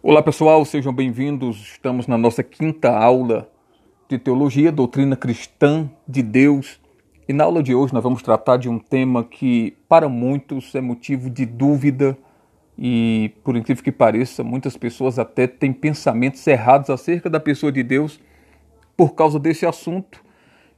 Olá 0.00 0.22
pessoal, 0.22 0.64
sejam 0.64 0.92
bem-vindos. 0.92 1.72
Estamos 1.72 2.06
na 2.06 2.16
nossa 2.16 2.40
quinta 2.40 2.96
aula 2.96 3.50
de 4.08 4.16
Teologia, 4.16 4.70
Doutrina 4.70 5.16
Cristã 5.16 5.90
de 6.06 6.22
Deus. 6.22 6.80
E 7.28 7.32
na 7.32 7.42
aula 7.42 7.60
de 7.64 7.74
hoje 7.74 7.92
nós 7.92 8.02
vamos 8.04 8.22
tratar 8.22 8.58
de 8.58 8.68
um 8.68 8.78
tema 8.78 9.24
que 9.24 9.76
para 9.88 10.08
muitos 10.08 10.72
é 10.76 10.80
motivo 10.80 11.28
de 11.28 11.44
dúvida 11.44 12.16
e, 12.78 13.32
por 13.42 13.56
incrível 13.56 13.82
que 13.82 13.90
pareça, 13.90 14.44
muitas 14.44 14.76
pessoas 14.76 15.18
até 15.18 15.48
têm 15.48 15.72
pensamentos 15.72 16.46
errados 16.46 16.90
acerca 16.90 17.28
da 17.28 17.40
pessoa 17.40 17.72
de 17.72 17.82
Deus 17.82 18.20
por 18.96 19.16
causa 19.16 19.36
desse 19.36 19.66
assunto 19.66 20.22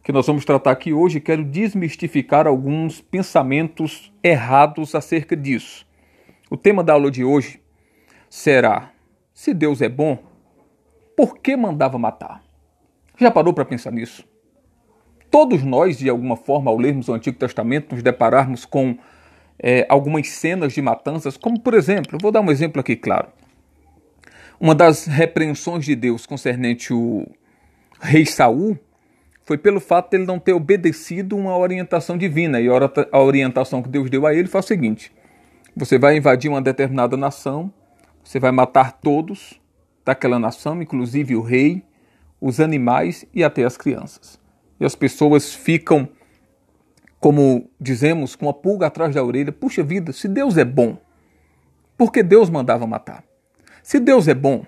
que 0.03 0.13
nós 0.13 0.27
vamos 0.27 0.47
tratar 0.47 0.71
aqui 0.71 0.95
hoje. 0.95 1.21
Quero 1.21 1.45
desmistificar 1.45 2.47
alguns 2.47 3.03
pensamentos 3.03 4.11
errados 4.23 4.95
acerca 4.95 5.37
disso. 5.37 5.87
O 6.51 6.57
tema 6.57 6.83
da 6.83 6.95
aula 6.95 7.11
de 7.11 7.23
hoje 7.23 7.61
será 8.31 8.93
se 9.41 9.55
Deus 9.55 9.81
é 9.81 9.89
bom, 9.89 10.19
por 11.17 11.39
que 11.39 11.57
mandava 11.57 11.99
matar? 11.99 12.43
Já 13.17 13.31
parou 13.31 13.55
para 13.55 13.65
pensar 13.65 13.91
nisso? 13.91 14.23
Todos 15.31 15.63
nós, 15.63 15.97
de 15.97 16.11
alguma 16.11 16.37
forma, 16.37 16.71
ao 16.71 16.77
lermos 16.77 17.09
o 17.09 17.15
Antigo 17.15 17.39
Testamento, 17.39 17.95
nos 17.95 18.03
depararmos 18.03 18.67
com 18.67 18.99
é, 19.59 19.87
algumas 19.89 20.29
cenas 20.29 20.75
de 20.75 20.83
matanças, 20.83 21.39
como 21.39 21.59
por 21.59 21.73
exemplo, 21.73 22.19
vou 22.21 22.31
dar 22.31 22.43
um 22.43 22.51
exemplo 22.51 22.83
aqui 22.83 22.95
claro. 22.95 23.29
Uma 24.61 24.75
das 24.75 25.07
repreensões 25.07 25.87
de 25.87 25.97
Deus 25.97 26.27
concernente 26.27 26.93
o 26.93 27.27
rei 27.99 28.27
Saul 28.27 28.79
foi 29.41 29.57
pelo 29.57 29.81
fato 29.81 30.11
de 30.11 30.19
ele 30.19 30.27
não 30.27 30.39
ter 30.39 30.53
obedecido 30.53 31.35
uma 31.35 31.57
orientação 31.57 32.19
divina. 32.19 32.61
E 32.61 32.69
a 32.69 33.19
orientação 33.19 33.83
que 33.83 33.89
Deus 33.89 34.11
deu 34.11 34.27
a 34.27 34.35
ele 34.35 34.49
foi 34.49 34.61
o 34.61 34.63
seguinte: 34.63 35.11
você 35.75 35.99
vai 35.99 36.19
invadir 36.19 36.51
uma 36.51 36.61
determinada 36.61 37.17
nação, 37.17 37.73
você 38.31 38.39
vai 38.39 38.53
matar 38.53 38.93
todos 38.93 39.61
daquela 40.05 40.39
nação, 40.39 40.81
inclusive 40.81 41.35
o 41.35 41.43
rei, 41.43 41.83
os 42.41 42.61
animais 42.61 43.27
e 43.35 43.43
até 43.43 43.65
as 43.65 43.77
crianças. 43.77 44.39
E 44.79 44.85
as 44.85 44.95
pessoas 44.95 45.53
ficam, 45.53 46.09
como 47.19 47.69
dizemos, 47.81 48.37
com 48.37 48.49
a 48.49 48.55
pulga 48.55 48.87
atrás 48.87 49.17
da 49.17 49.25
orelha. 49.25 49.51
Puxa 49.51 49.83
vida, 49.83 50.13
se 50.13 50.29
Deus 50.29 50.57
é 50.57 50.65
bom, 50.65 50.97
por 51.99 52.13
que 52.13 52.23
Deus 52.23 52.49
mandava 52.49 52.87
matar? 52.87 53.25
Se 53.83 53.99
Deus 53.99 54.29
é 54.29 54.35
bom, 54.35 54.65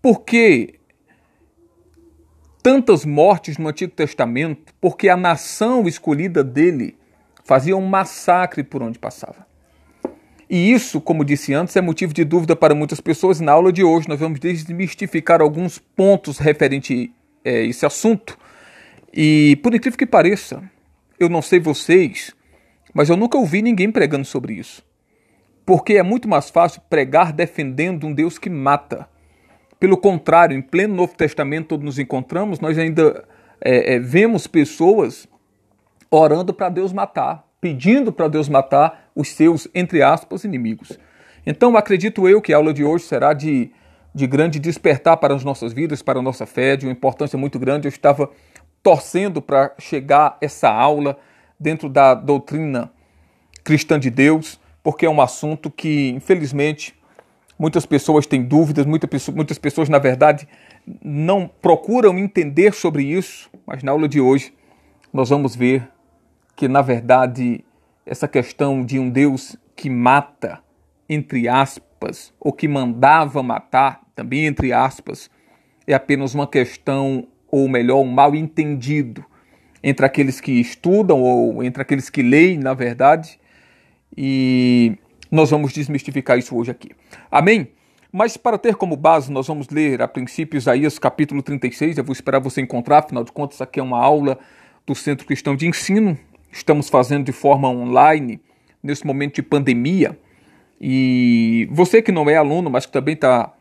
por 0.00 0.22
que 0.22 0.80
tantas 2.62 3.04
mortes 3.04 3.58
no 3.58 3.68
Antigo 3.68 3.92
Testamento? 3.92 4.72
Porque 4.80 5.10
a 5.10 5.16
nação 5.16 5.86
escolhida 5.86 6.42
dele 6.42 6.96
fazia 7.44 7.76
um 7.76 7.86
massacre 7.86 8.64
por 8.64 8.82
onde 8.82 8.98
passava. 8.98 9.47
E 10.48 10.72
isso, 10.72 11.00
como 11.00 11.24
disse 11.24 11.52
antes, 11.52 11.76
é 11.76 11.80
motivo 11.80 12.14
de 12.14 12.24
dúvida 12.24 12.56
para 12.56 12.74
muitas 12.74 13.00
pessoas. 13.00 13.40
Na 13.40 13.52
aula 13.52 13.72
de 13.72 13.84
hoje, 13.84 14.08
nós 14.08 14.18
vamos 14.18 14.40
desmistificar 14.40 15.42
alguns 15.42 15.78
pontos 15.78 16.38
referente 16.38 17.12
a 17.44 17.48
é, 17.48 17.64
esse 17.66 17.84
assunto. 17.84 18.38
E, 19.12 19.58
por 19.62 19.74
incrível 19.74 19.98
que 19.98 20.06
pareça, 20.06 20.62
eu 21.20 21.28
não 21.28 21.42
sei 21.42 21.60
vocês, 21.60 22.34
mas 22.94 23.10
eu 23.10 23.16
nunca 23.16 23.36
ouvi 23.36 23.60
ninguém 23.60 23.90
pregando 23.90 24.24
sobre 24.24 24.54
isso. 24.54 24.82
Porque 25.66 25.94
é 25.94 26.02
muito 26.02 26.26
mais 26.26 26.48
fácil 26.48 26.80
pregar 26.88 27.32
defendendo 27.32 28.06
um 28.06 28.14
Deus 28.14 28.38
que 28.38 28.48
mata. 28.48 29.08
Pelo 29.78 29.96
contrário, 29.96 30.56
em 30.56 30.62
pleno 30.62 30.94
Novo 30.94 31.14
Testamento, 31.14 31.74
onde 31.74 31.84
nos 31.84 31.98
encontramos, 31.98 32.58
nós 32.58 32.78
ainda 32.78 33.24
é, 33.60 33.94
é, 33.94 33.98
vemos 33.98 34.46
pessoas 34.46 35.28
orando 36.10 36.54
para 36.54 36.70
Deus 36.70 36.92
matar, 36.92 37.46
pedindo 37.60 38.10
para 38.12 38.28
Deus 38.28 38.48
matar 38.48 39.07
os 39.18 39.30
seus, 39.30 39.66
entre 39.74 40.00
aspas, 40.00 40.44
inimigos. 40.44 40.96
Então, 41.44 41.76
acredito 41.76 42.28
eu 42.28 42.40
que 42.40 42.52
a 42.52 42.56
aula 42.56 42.72
de 42.72 42.84
hoje 42.84 43.02
será 43.02 43.32
de, 43.32 43.72
de 44.14 44.26
grande 44.28 44.60
despertar 44.60 45.16
para 45.16 45.34
as 45.34 45.42
nossas 45.42 45.72
vidas, 45.72 46.02
para 46.02 46.20
a 46.20 46.22
nossa 46.22 46.46
fé, 46.46 46.76
de 46.76 46.86
uma 46.86 46.92
importância 46.92 47.36
muito 47.36 47.58
grande. 47.58 47.88
Eu 47.88 47.90
estava 47.90 48.30
torcendo 48.80 49.42
para 49.42 49.74
chegar 49.76 50.38
essa 50.40 50.70
aula 50.70 51.18
dentro 51.58 51.88
da 51.88 52.14
doutrina 52.14 52.92
cristã 53.64 53.98
de 53.98 54.08
Deus, 54.08 54.60
porque 54.84 55.04
é 55.04 55.10
um 55.10 55.20
assunto 55.20 55.68
que, 55.68 56.10
infelizmente, 56.10 56.94
muitas 57.58 57.84
pessoas 57.84 58.24
têm 58.24 58.44
dúvidas, 58.44 58.86
muitas 58.86 59.28
muitas 59.30 59.58
pessoas, 59.58 59.88
na 59.88 59.98
verdade, 59.98 60.46
não 61.02 61.50
procuram 61.60 62.16
entender 62.16 62.72
sobre 62.72 63.02
isso, 63.02 63.50
mas 63.66 63.82
na 63.82 63.90
aula 63.90 64.08
de 64.08 64.20
hoje 64.20 64.54
nós 65.12 65.28
vamos 65.28 65.56
ver 65.56 65.88
que, 66.54 66.68
na 66.68 66.82
verdade, 66.82 67.64
essa 68.08 68.26
questão 68.26 68.82
de 68.82 68.98
um 68.98 69.10
Deus 69.10 69.56
que 69.76 69.90
mata, 69.90 70.60
entre 71.08 71.46
aspas, 71.46 72.32
ou 72.40 72.52
que 72.52 72.66
mandava 72.66 73.42
matar, 73.42 74.00
também 74.14 74.46
entre 74.46 74.72
aspas, 74.72 75.30
é 75.86 75.92
apenas 75.92 76.34
uma 76.34 76.46
questão, 76.46 77.28
ou 77.50 77.68
melhor, 77.68 78.00
um 78.00 78.10
mal 78.10 78.34
entendido 78.34 79.24
entre 79.82 80.06
aqueles 80.06 80.40
que 80.40 80.52
estudam 80.52 81.20
ou 81.20 81.62
entre 81.62 81.82
aqueles 81.82 82.08
que 82.08 82.22
leem, 82.22 82.58
na 82.58 82.72
verdade, 82.72 83.38
e 84.16 84.96
nós 85.30 85.50
vamos 85.50 85.72
desmistificar 85.72 86.38
isso 86.38 86.56
hoje 86.56 86.70
aqui. 86.70 86.90
Amém? 87.30 87.68
Mas 88.10 88.38
para 88.38 88.56
ter 88.56 88.74
como 88.74 88.96
base, 88.96 89.30
nós 89.30 89.46
vamos 89.46 89.68
ler 89.68 90.00
a 90.00 90.08
princípio 90.08 90.56
Isaías 90.56 90.98
capítulo 90.98 91.42
36. 91.42 91.98
Eu 91.98 92.04
vou 92.04 92.14
esperar 92.14 92.40
você 92.40 92.62
encontrar, 92.62 92.98
afinal 92.98 93.22
de 93.22 93.32
contas, 93.32 93.60
aqui 93.60 93.78
é 93.78 93.82
uma 93.82 94.02
aula 94.02 94.38
do 94.86 94.94
Centro 94.94 95.26
Cristão 95.26 95.54
de 95.54 95.66
Ensino 95.66 96.18
estamos 96.50 96.88
fazendo 96.88 97.24
de 97.24 97.32
forma 97.32 97.68
online 97.68 98.40
nesse 98.82 99.06
momento 99.06 99.36
de 99.36 99.42
pandemia. 99.42 100.18
E 100.80 101.68
você 101.72 102.00
que 102.00 102.12
não 102.12 102.28
é 102.28 102.36
aluno, 102.36 102.70
mas 102.70 102.86
que 102.86 102.92
também 102.92 103.14
está 103.14 103.52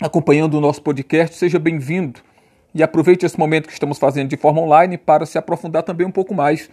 acompanhando 0.00 0.54
o 0.54 0.60
nosso 0.60 0.82
podcast, 0.82 1.36
seja 1.36 1.58
bem-vindo 1.58 2.20
e 2.74 2.82
aproveite 2.82 3.24
esse 3.24 3.38
momento 3.38 3.66
que 3.66 3.72
estamos 3.72 3.98
fazendo 3.98 4.28
de 4.28 4.36
forma 4.36 4.60
online 4.60 4.96
para 4.98 5.26
se 5.26 5.38
aprofundar 5.38 5.82
também 5.82 6.06
um 6.06 6.10
pouco 6.10 6.34
mais 6.34 6.70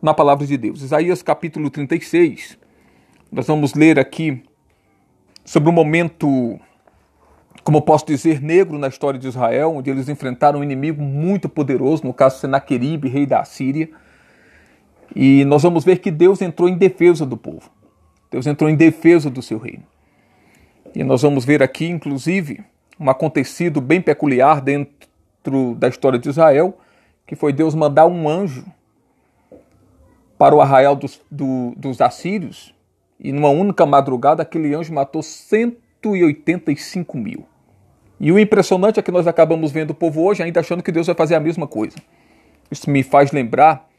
na 0.00 0.14
palavra 0.14 0.46
de 0.46 0.56
Deus. 0.56 0.82
Isaías 0.82 1.22
capítulo 1.22 1.70
36. 1.70 2.58
Nós 3.30 3.46
vamos 3.46 3.74
ler 3.74 3.98
aqui 3.98 4.42
sobre 5.44 5.68
um 5.68 5.72
momento, 5.72 6.58
como 7.62 7.82
posso 7.82 8.06
dizer, 8.06 8.40
negro 8.40 8.78
na 8.78 8.88
história 8.88 9.18
de 9.18 9.28
Israel, 9.28 9.74
onde 9.76 9.90
eles 9.90 10.08
enfrentaram 10.08 10.60
um 10.60 10.64
inimigo 10.64 11.02
muito 11.02 11.48
poderoso, 11.48 12.04
no 12.04 12.14
caso 12.14 12.38
Senaqueribe, 12.38 13.08
rei 13.08 13.26
da 13.26 13.44
Síria 13.44 13.90
e 15.14 15.44
nós 15.44 15.62
vamos 15.62 15.84
ver 15.84 15.98
que 15.98 16.10
Deus 16.10 16.40
entrou 16.40 16.68
em 16.68 16.76
defesa 16.76 17.26
do 17.26 17.36
povo. 17.36 17.70
Deus 18.30 18.46
entrou 18.46 18.70
em 18.70 18.76
defesa 18.76 19.28
do 19.28 19.42
seu 19.42 19.58
reino. 19.58 19.82
E 20.94 21.02
nós 21.02 21.22
vamos 21.22 21.44
ver 21.44 21.62
aqui, 21.62 21.86
inclusive, 21.86 22.62
um 22.98 23.08
acontecido 23.10 23.80
bem 23.80 24.00
peculiar 24.00 24.60
dentro 24.60 25.74
da 25.76 25.88
história 25.88 26.18
de 26.18 26.28
Israel, 26.28 26.78
que 27.26 27.34
foi 27.34 27.52
Deus 27.52 27.74
mandar 27.74 28.06
um 28.06 28.28
anjo 28.28 28.64
para 30.38 30.54
o 30.54 30.60
arraial 30.60 30.96
dos, 30.96 31.20
do, 31.30 31.74
dos 31.76 32.00
assírios, 32.00 32.74
e 33.18 33.32
numa 33.32 33.50
única 33.50 33.84
madrugada 33.84 34.42
aquele 34.42 34.74
anjo 34.74 34.92
matou 34.92 35.22
185 35.22 37.18
mil. 37.18 37.44
E 38.18 38.30
o 38.32 38.38
impressionante 38.38 38.98
é 38.98 39.02
que 39.02 39.10
nós 39.10 39.26
acabamos 39.26 39.70
vendo 39.72 39.90
o 39.90 39.94
povo 39.94 40.22
hoje 40.22 40.42
ainda 40.42 40.60
achando 40.60 40.82
que 40.82 40.92
Deus 40.92 41.06
vai 41.06 41.16
fazer 41.16 41.34
a 41.34 41.40
mesma 41.40 41.66
coisa. 41.66 41.96
Isso 42.70 42.90
me 42.90 43.02
faz 43.02 43.32
lembrar 43.32 43.89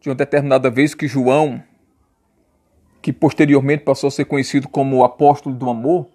de 0.00 0.08
uma 0.08 0.14
determinada 0.14 0.70
vez 0.70 0.94
que 0.94 1.06
João, 1.06 1.62
que 3.02 3.12
posteriormente 3.12 3.84
passou 3.84 4.08
a 4.08 4.10
ser 4.10 4.24
conhecido 4.24 4.68
como 4.68 4.96
o 4.96 5.04
apóstolo 5.04 5.54
do 5.54 5.68
amor, 5.68 6.08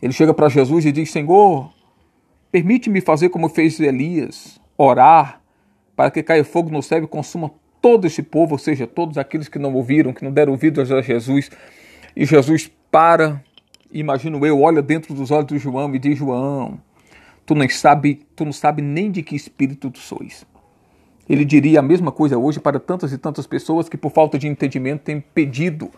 ele 0.00 0.12
chega 0.12 0.34
para 0.34 0.48
Jesus 0.48 0.84
e 0.84 0.92
diz: 0.92 1.10
Senhor, 1.10 1.72
permite-me 2.50 3.00
fazer 3.00 3.28
como 3.28 3.48
fez 3.48 3.78
Elias, 3.78 4.60
orar 4.76 5.40
para 5.94 6.10
que 6.10 6.22
caia 6.22 6.44
fogo 6.44 6.70
no 6.70 6.82
céu 6.82 7.04
e 7.04 7.06
consuma 7.06 7.50
todo 7.80 8.06
esse 8.06 8.22
povo, 8.22 8.52
ou 8.52 8.58
seja, 8.58 8.86
todos 8.86 9.18
aqueles 9.18 9.48
que 9.48 9.58
não 9.58 9.74
ouviram, 9.74 10.12
que 10.12 10.24
não 10.24 10.32
deram 10.32 10.52
ouvidos 10.52 10.90
a 10.90 11.02
Jesus. 11.02 11.50
E 12.16 12.24
Jesus 12.24 12.70
para, 12.90 13.42
imagino 13.90 14.44
eu, 14.46 14.60
olha 14.60 14.82
dentro 14.82 15.14
dos 15.14 15.30
olhos 15.30 15.46
de 15.46 15.58
João 15.58 15.94
e 15.94 15.98
diz: 15.98 16.18
João, 16.18 16.80
tu 17.44 17.54
não 17.54 17.68
sabe, 17.68 18.26
tu 18.34 18.44
não 18.44 18.52
sabe 18.52 18.82
nem 18.82 19.10
de 19.10 19.22
que 19.22 19.34
espírito 19.34 19.90
tu 19.90 19.98
sois. 19.98 20.46
Ele 21.32 21.46
diria 21.46 21.78
a 21.78 21.82
mesma 21.82 22.12
coisa 22.12 22.36
hoje 22.36 22.60
para 22.60 22.78
tantas 22.78 23.10
e 23.10 23.16
tantas 23.16 23.46
pessoas 23.46 23.88
que, 23.88 23.96
por 23.96 24.12
falta 24.12 24.38
de 24.38 24.46
entendimento, 24.46 25.00
têm 25.00 25.18
pedido 25.18 25.90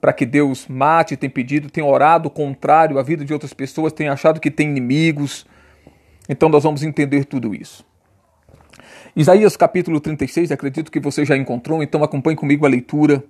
para 0.00 0.10
que 0.10 0.24
Deus 0.24 0.66
mate, 0.68 1.18
têm 1.18 1.28
pedido, 1.28 1.68
têm 1.68 1.84
orado 1.84 2.30
contrário 2.30 2.98
à 2.98 3.02
vida 3.02 3.22
de 3.22 3.30
outras 3.30 3.52
pessoas, 3.52 3.92
têm 3.92 4.08
achado 4.08 4.40
que 4.40 4.50
tem 4.50 4.70
inimigos. 4.70 5.44
Então 6.26 6.48
nós 6.48 6.62
vamos 6.62 6.82
entender 6.82 7.26
tudo 7.26 7.54
isso. 7.54 7.84
Isaías 9.14 9.54
capítulo 9.54 10.00
36, 10.00 10.50
acredito 10.50 10.90
que 10.90 10.98
você 10.98 11.26
já 11.26 11.36
encontrou, 11.36 11.82
então 11.82 12.02
acompanhe 12.02 12.34
comigo 12.38 12.64
a 12.64 12.68
leitura 12.70 13.22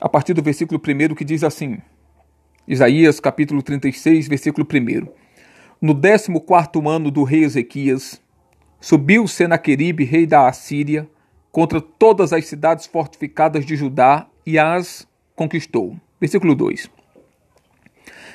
a 0.00 0.08
partir 0.08 0.34
do 0.34 0.42
versículo 0.42 0.80
1 0.80 1.16
que 1.16 1.24
diz 1.24 1.42
assim: 1.42 1.78
Isaías 2.68 3.18
capítulo 3.18 3.60
36, 3.60 4.28
versículo 4.28 4.64
1. 4.72 5.08
No 5.82 6.00
14 6.00 6.88
ano 6.88 7.10
do 7.10 7.24
rei 7.24 7.42
Ezequias, 7.42 8.22
Subiu 8.84 9.26
Senaqueribe, 9.26 10.04
rei 10.04 10.26
da 10.26 10.46
Assíria, 10.46 11.08
contra 11.50 11.80
todas 11.80 12.34
as 12.34 12.44
cidades 12.44 12.84
fortificadas 12.84 13.64
de 13.64 13.76
Judá 13.76 14.26
e 14.44 14.58
as 14.58 15.08
conquistou. 15.34 15.98
Versículo 16.20 16.54
2. 16.54 16.90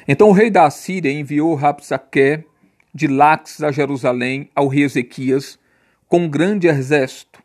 Então 0.07 0.27
o 0.27 0.31
rei 0.31 0.49
da 0.49 0.65
Assíria 0.65 1.11
enviou 1.11 1.53
Rapsaque 1.53 2.45
de 2.91 3.05
Lax 3.07 3.61
a 3.61 3.71
Jerusalém 3.71 4.49
ao 4.55 4.67
rei 4.67 4.85
Ezequias 4.85 5.59
com 6.07 6.21
um 6.21 6.27
grande 6.27 6.67
exército. 6.67 7.43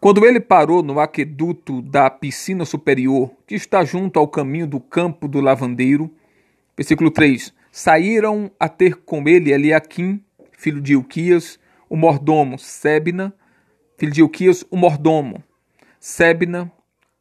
Quando 0.00 0.26
ele 0.26 0.40
parou 0.40 0.82
no 0.82 0.98
aqueduto 0.98 1.80
da 1.82 2.10
piscina 2.10 2.64
superior, 2.64 3.30
que 3.46 3.54
está 3.54 3.84
junto 3.84 4.18
ao 4.18 4.26
caminho 4.26 4.66
do 4.66 4.80
campo 4.80 5.28
do 5.28 5.40
lavandeiro, 5.40 6.12
versículo 6.76 7.12
3, 7.12 7.54
saíram 7.70 8.50
a 8.58 8.68
ter 8.68 8.96
com 8.96 9.28
ele 9.28 9.52
Eliaquim, 9.52 10.20
filho 10.50 10.80
de 10.80 10.94
Ilquias, 10.94 11.61
o 11.92 11.96
mordomo, 11.96 12.58
Sebna, 12.58 13.34
filho 13.98 14.12
de 14.12 14.22
Ilquias, 14.22 14.64
o 14.70 14.78
mordomo, 14.78 15.44
Sebna, 16.00 16.72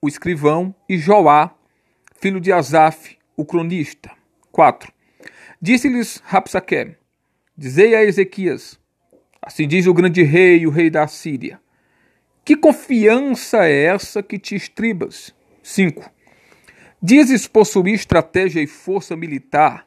o 0.02 0.08
escrivão, 0.08 0.74
e 0.88 0.98
Joá, 0.98 1.54
filho 2.22 2.40
de 2.40 2.54
Asaf, 2.54 3.18
o 3.36 3.44
cronista. 3.44 4.10
4. 4.50 4.90
Disse-lhes 5.62 6.22
Rapsaque, 6.24 6.96
dizei 7.58 7.96
a 7.96 8.02
Ezequias, 8.02 8.80
assim 9.42 9.68
diz 9.68 9.88
o 9.88 9.94
grande 9.94 10.24
rei, 10.24 10.66
o 10.66 10.70
rei 10.70 10.90
da 10.90 11.06
Síria, 11.06 11.60
que 12.46 12.56
confiança 12.56 13.66
é 13.68 13.88
essa 13.88 14.24
que 14.24 14.40
te 14.40 14.56
estribas? 14.56 15.36
5. 15.62 16.10
Dizes 17.04 17.46
possuir 17.46 17.96
estratégia 17.96 18.62
e 18.62 18.68
força 18.68 19.18
militar, 19.18 19.86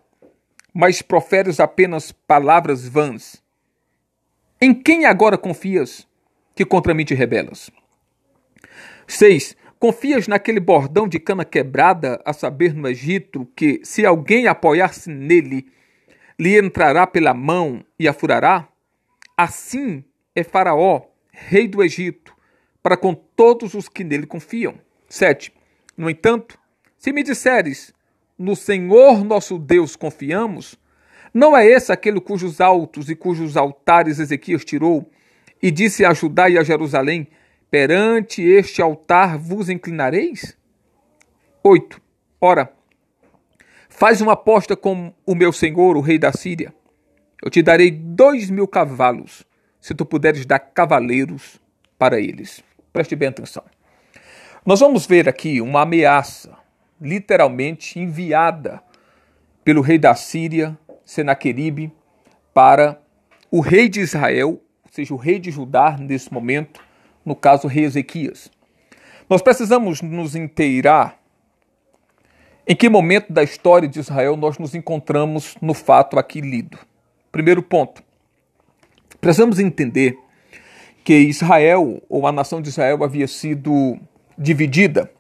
mas 0.74 1.00
proferes 1.00 1.58
apenas 1.58 2.12
palavras 2.12 2.86
vãs. 2.86 3.42
Em 4.64 4.72
quem 4.72 5.04
agora 5.04 5.36
confias 5.36 6.08
que 6.54 6.64
contra 6.64 6.94
mim 6.94 7.04
te 7.04 7.12
rebelas? 7.12 7.70
6. 9.06 9.54
Confias 9.78 10.26
naquele 10.26 10.58
bordão 10.58 11.06
de 11.06 11.18
cana 11.18 11.44
quebrada, 11.44 12.18
a 12.24 12.32
saber, 12.32 12.72
no 12.72 12.88
Egito, 12.88 13.46
que, 13.54 13.82
se 13.84 14.06
alguém 14.06 14.46
apoiar-se 14.46 15.10
nele, 15.10 15.70
lhe 16.40 16.58
entrará 16.58 17.06
pela 17.06 17.34
mão 17.34 17.84
e 17.98 18.08
a 18.08 18.14
furará? 18.14 18.66
Assim 19.36 20.02
é 20.34 20.42
Faraó, 20.42 21.02
rei 21.30 21.68
do 21.68 21.84
Egito, 21.84 22.34
para 22.82 22.96
com 22.96 23.14
todos 23.14 23.74
os 23.74 23.86
que 23.86 24.02
nele 24.02 24.24
confiam. 24.24 24.76
7. 25.10 25.52
No 25.94 26.08
entanto, 26.08 26.58
se 26.96 27.12
me 27.12 27.22
disseres, 27.22 27.92
no 28.38 28.56
Senhor 28.56 29.22
nosso 29.26 29.58
Deus 29.58 29.94
confiamos, 29.94 30.78
não 31.34 31.56
é 31.56 31.66
esse 31.66 31.90
aquele 31.90 32.20
cujos 32.20 32.60
altos 32.60 33.10
e 33.10 33.16
cujos 33.16 33.56
altares 33.56 34.20
Ezequias 34.20 34.64
tirou, 34.64 35.10
e 35.60 35.70
disse 35.70 36.04
a 36.04 36.14
Judá 36.14 36.48
e 36.48 36.56
a 36.56 36.62
Jerusalém: 36.62 37.26
Perante 37.68 38.40
este 38.40 38.80
altar 38.80 39.36
vos 39.36 39.68
inclinareis? 39.68 40.56
8. 41.62 42.00
Ora, 42.40 42.72
faz 43.88 44.20
uma 44.20 44.34
aposta 44.34 44.76
com 44.76 45.12
o 45.26 45.34
meu 45.34 45.52
senhor, 45.52 45.96
o 45.96 46.00
rei 46.00 46.18
da 46.18 46.30
Síria. 46.32 46.72
Eu 47.42 47.50
te 47.50 47.62
darei 47.62 47.90
dois 47.90 48.48
mil 48.48 48.68
cavalos, 48.68 49.44
se 49.80 49.94
tu 49.94 50.06
puderes 50.06 50.46
dar 50.46 50.58
cavaleiros 50.58 51.60
para 51.98 52.20
eles. 52.20 52.62
Preste 52.92 53.16
bem 53.16 53.28
atenção. 53.28 53.64
Nós 54.64 54.80
vamos 54.80 55.04
ver 55.04 55.28
aqui 55.28 55.60
uma 55.60 55.82
ameaça, 55.82 56.56
literalmente 57.00 57.98
enviada 57.98 58.80
pelo 59.64 59.80
rei 59.80 59.98
da 59.98 60.14
Síria, 60.14 60.78
Senaqueribe, 61.04 61.92
para 62.52 63.00
o 63.50 63.60
rei 63.60 63.88
de 63.88 64.00
Israel, 64.00 64.60
ou 64.84 64.90
seja, 64.90 65.14
o 65.14 65.16
rei 65.16 65.38
de 65.38 65.50
Judá 65.50 65.96
nesse 65.98 66.32
momento, 66.32 66.80
no 67.24 67.34
caso, 67.34 67.66
o 67.66 67.70
rei 67.70 67.84
Ezequias. 67.84 68.50
Nós 69.28 69.42
precisamos 69.42 70.02
nos 70.02 70.36
inteirar 70.36 71.18
em 72.66 72.74
que 72.74 72.88
momento 72.88 73.32
da 73.32 73.42
história 73.42 73.88
de 73.88 73.98
Israel 73.98 74.36
nós 74.36 74.58
nos 74.58 74.74
encontramos 74.74 75.56
no 75.60 75.74
fato 75.74 76.18
aqui 76.18 76.40
lido. 76.40 76.78
Primeiro 77.30 77.62
ponto. 77.62 78.02
Precisamos 79.20 79.58
entender 79.58 80.18
que 81.02 81.14
Israel, 81.14 82.02
ou 82.08 82.26
a 82.26 82.32
nação 82.32 82.62
de 82.62 82.70
Israel, 82.70 83.04
havia 83.04 83.28
sido 83.28 83.98
dividida 84.38 85.10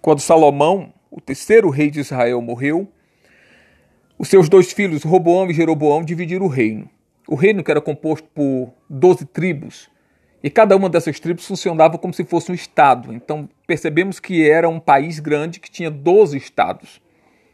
quando 0.00 0.20
Salomão, 0.20 0.92
o 1.10 1.20
terceiro 1.20 1.68
rei 1.68 1.90
de 1.90 2.00
Israel, 2.00 2.40
morreu. 2.40 2.90
Os 4.18 4.28
seus 4.28 4.48
dois 4.48 4.72
filhos, 4.72 5.04
Roboão 5.04 5.48
e 5.48 5.54
Jeroboão, 5.54 6.02
dividiram 6.02 6.46
o 6.46 6.48
reino. 6.48 6.90
O 7.28 7.36
reino 7.36 7.62
que 7.62 7.70
era 7.70 7.80
composto 7.80 8.28
por 8.34 8.72
doze 8.90 9.24
tribos, 9.24 9.88
e 10.42 10.50
cada 10.50 10.76
uma 10.76 10.88
dessas 10.88 11.18
tribos 11.20 11.46
funcionava 11.46 11.98
como 11.98 12.12
se 12.14 12.24
fosse 12.24 12.50
um 12.50 12.54
estado. 12.54 13.12
Então 13.12 13.48
percebemos 13.66 14.18
que 14.18 14.48
era 14.48 14.68
um 14.68 14.80
país 14.80 15.18
grande 15.18 15.60
que 15.60 15.70
tinha 15.70 15.90
12 15.90 16.36
estados. 16.36 17.00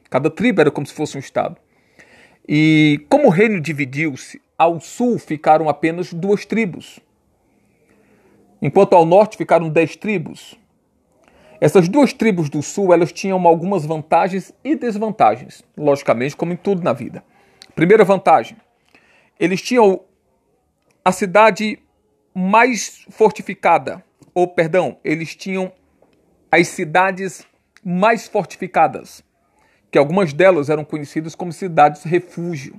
Cada 0.08 0.30
tribo 0.30 0.60
era 0.60 0.70
como 0.70 0.86
se 0.86 0.94
fosse 0.94 1.16
um 1.16 1.20
estado. 1.20 1.56
E 2.48 3.04
como 3.08 3.26
o 3.26 3.30
reino 3.30 3.60
dividiu-se, 3.60 4.40
ao 4.56 4.80
sul 4.80 5.18
ficaram 5.18 5.68
apenas 5.68 6.12
duas 6.12 6.44
tribos, 6.44 7.00
enquanto 8.60 8.94
ao 8.94 9.04
norte 9.04 9.36
ficaram 9.36 9.68
dez 9.68 9.96
tribos. 9.96 10.58
Essas 11.64 11.88
duas 11.88 12.12
tribos 12.12 12.50
do 12.50 12.62
sul 12.62 12.92
elas 12.92 13.10
tinham 13.10 13.46
algumas 13.46 13.86
vantagens 13.86 14.52
e 14.62 14.76
desvantagens, 14.76 15.64
logicamente, 15.74 16.36
como 16.36 16.52
em 16.52 16.56
tudo 16.56 16.82
na 16.82 16.92
vida. 16.92 17.24
Primeira 17.74 18.04
vantagem: 18.04 18.58
eles 19.40 19.62
tinham 19.62 20.02
a 21.02 21.10
cidade 21.10 21.78
mais 22.34 23.06
fortificada, 23.08 24.04
ou 24.34 24.46
perdão, 24.46 24.98
eles 25.02 25.34
tinham 25.34 25.72
as 26.52 26.68
cidades 26.68 27.46
mais 27.82 28.28
fortificadas, 28.28 29.24
que 29.90 29.96
algumas 29.96 30.34
delas 30.34 30.68
eram 30.68 30.84
conhecidas 30.84 31.34
como 31.34 31.50
cidades 31.50 32.02
refúgio. 32.02 32.78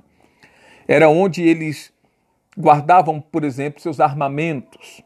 Era 0.86 1.08
onde 1.08 1.42
eles 1.42 1.92
guardavam, 2.56 3.20
por 3.20 3.42
exemplo, 3.42 3.82
seus 3.82 3.98
armamentos 3.98 5.02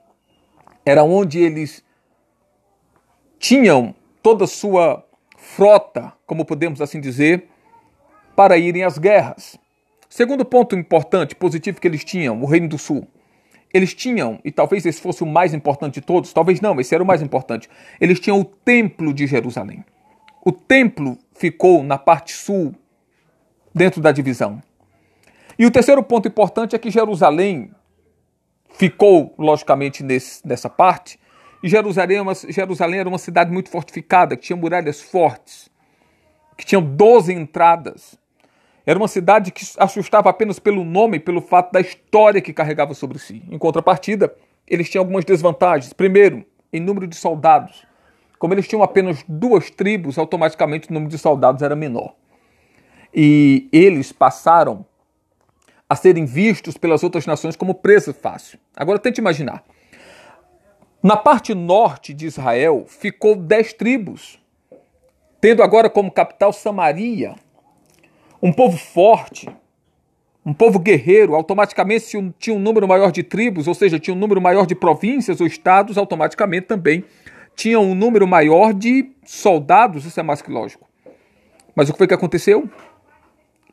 era 0.84 1.04
onde 1.04 1.38
eles 1.38 1.84
tinham 3.40 3.94
toda 4.22 4.44
a 4.44 4.46
sua 4.46 5.04
frota, 5.36 6.12
como 6.26 6.44
podemos 6.44 6.80
assim 6.80 7.00
dizer, 7.00 7.48
para 8.36 8.58
irem 8.58 8.84
às 8.84 8.98
guerras. 8.98 9.58
Segundo 10.08 10.44
ponto 10.44 10.76
importante, 10.76 11.34
positivo 11.34 11.80
que 11.80 11.88
eles 11.88 12.04
tinham, 12.04 12.40
o 12.42 12.46
Reino 12.46 12.68
do 12.68 12.78
Sul. 12.78 13.08
Eles 13.72 13.94
tinham, 13.94 14.38
e 14.44 14.52
talvez 14.52 14.84
esse 14.84 15.00
fosse 15.00 15.22
o 15.22 15.26
mais 15.26 15.54
importante 15.54 15.94
de 15.94 16.00
todos, 16.02 16.32
talvez 16.32 16.60
não, 16.60 16.78
esse 16.78 16.94
era 16.94 17.02
o 17.02 17.06
mais 17.06 17.22
importante. 17.22 17.68
Eles 17.98 18.20
tinham 18.20 18.38
o 18.38 18.44
Templo 18.44 19.14
de 19.14 19.26
Jerusalém. 19.26 19.84
O 20.44 20.52
templo 20.52 21.18
ficou 21.34 21.82
na 21.82 21.98
parte 21.98 22.32
sul, 22.32 22.74
dentro 23.74 24.00
da 24.00 24.10
divisão. 24.10 24.62
E 25.58 25.66
o 25.66 25.70
terceiro 25.70 26.02
ponto 26.02 26.26
importante 26.26 26.74
é 26.74 26.78
que 26.78 26.90
Jerusalém 26.90 27.70
ficou, 28.70 29.34
logicamente, 29.38 30.02
nesse, 30.02 30.46
nessa 30.46 30.70
parte. 30.70 31.18
E 31.62 31.68
Jerusalém, 31.68 32.18
é 32.18 32.52
Jerusalém 32.52 33.00
era 33.00 33.08
uma 33.08 33.18
cidade 33.18 33.52
muito 33.52 33.70
fortificada, 33.70 34.36
que 34.36 34.42
tinha 34.42 34.56
muralhas 34.56 35.00
fortes, 35.00 35.70
que 36.56 36.64
tinha 36.64 36.80
12 36.80 37.32
entradas. 37.32 38.18
Era 38.86 38.98
uma 38.98 39.08
cidade 39.08 39.52
que 39.52 39.64
assustava 39.78 40.30
apenas 40.30 40.58
pelo 40.58 40.84
nome 40.84 41.18
e 41.18 41.20
pelo 41.20 41.40
fato 41.40 41.72
da 41.72 41.80
história 41.80 42.40
que 42.40 42.52
carregava 42.52 42.94
sobre 42.94 43.18
si. 43.18 43.42
Em 43.50 43.58
contrapartida, 43.58 44.34
eles 44.66 44.88
tinham 44.88 45.02
algumas 45.02 45.24
desvantagens. 45.24 45.92
Primeiro, 45.92 46.44
em 46.72 46.80
número 46.80 47.06
de 47.06 47.14
soldados. 47.14 47.86
Como 48.38 48.54
eles 48.54 48.66
tinham 48.66 48.82
apenas 48.82 49.22
duas 49.28 49.70
tribos, 49.70 50.16
automaticamente 50.16 50.88
o 50.88 50.94
número 50.94 51.10
de 51.10 51.18
soldados 51.18 51.62
era 51.62 51.76
menor. 51.76 52.14
E 53.14 53.68
eles 53.70 54.12
passaram 54.12 54.86
a 55.88 55.94
serem 55.94 56.24
vistos 56.24 56.76
pelas 56.76 57.02
outras 57.02 57.26
nações 57.26 57.56
como 57.56 57.74
presa 57.74 58.14
fácil. 58.14 58.58
Agora 58.74 58.98
tente 58.98 59.20
imaginar. 59.20 59.62
Na 61.02 61.16
parte 61.16 61.54
norte 61.54 62.12
de 62.12 62.26
Israel 62.26 62.84
ficou 62.86 63.34
dez 63.34 63.72
tribos, 63.72 64.38
tendo 65.40 65.62
agora 65.62 65.88
como 65.88 66.10
capital 66.10 66.52
Samaria, 66.52 67.34
um 68.42 68.52
povo 68.52 68.76
forte, 68.76 69.48
um 70.44 70.52
povo 70.52 70.78
guerreiro, 70.78 71.34
automaticamente 71.34 72.06
tinha 72.38 72.54
um 72.54 72.58
número 72.58 72.86
maior 72.86 73.10
de 73.10 73.22
tribos, 73.22 73.66
ou 73.66 73.74
seja, 73.74 73.98
tinha 73.98 74.14
um 74.14 74.18
número 74.18 74.42
maior 74.42 74.66
de 74.66 74.74
províncias 74.74 75.40
ou 75.40 75.46
estados, 75.46 75.96
automaticamente 75.96 76.66
também 76.66 77.02
tinha 77.56 77.80
um 77.80 77.94
número 77.94 78.26
maior 78.26 78.74
de 78.74 79.10
soldados, 79.24 80.04
isso 80.04 80.20
é 80.20 80.22
mais 80.22 80.42
que 80.42 80.50
lógico. 80.50 80.86
Mas 81.74 81.88
o 81.88 81.92
que 81.92 81.98
foi 81.98 82.06
que 82.06 82.14
aconteceu? 82.14 82.68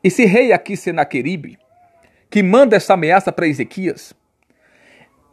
Esse 0.02 0.24
rei 0.26 0.54
aqui, 0.54 0.78
Senaqueribe, 0.78 1.58
que 2.30 2.42
manda 2.42 2.78
essa 2.78 2.94
ameaça 2.94 3.32
para 3.34 3.48
Ezequias, 3.48 4.14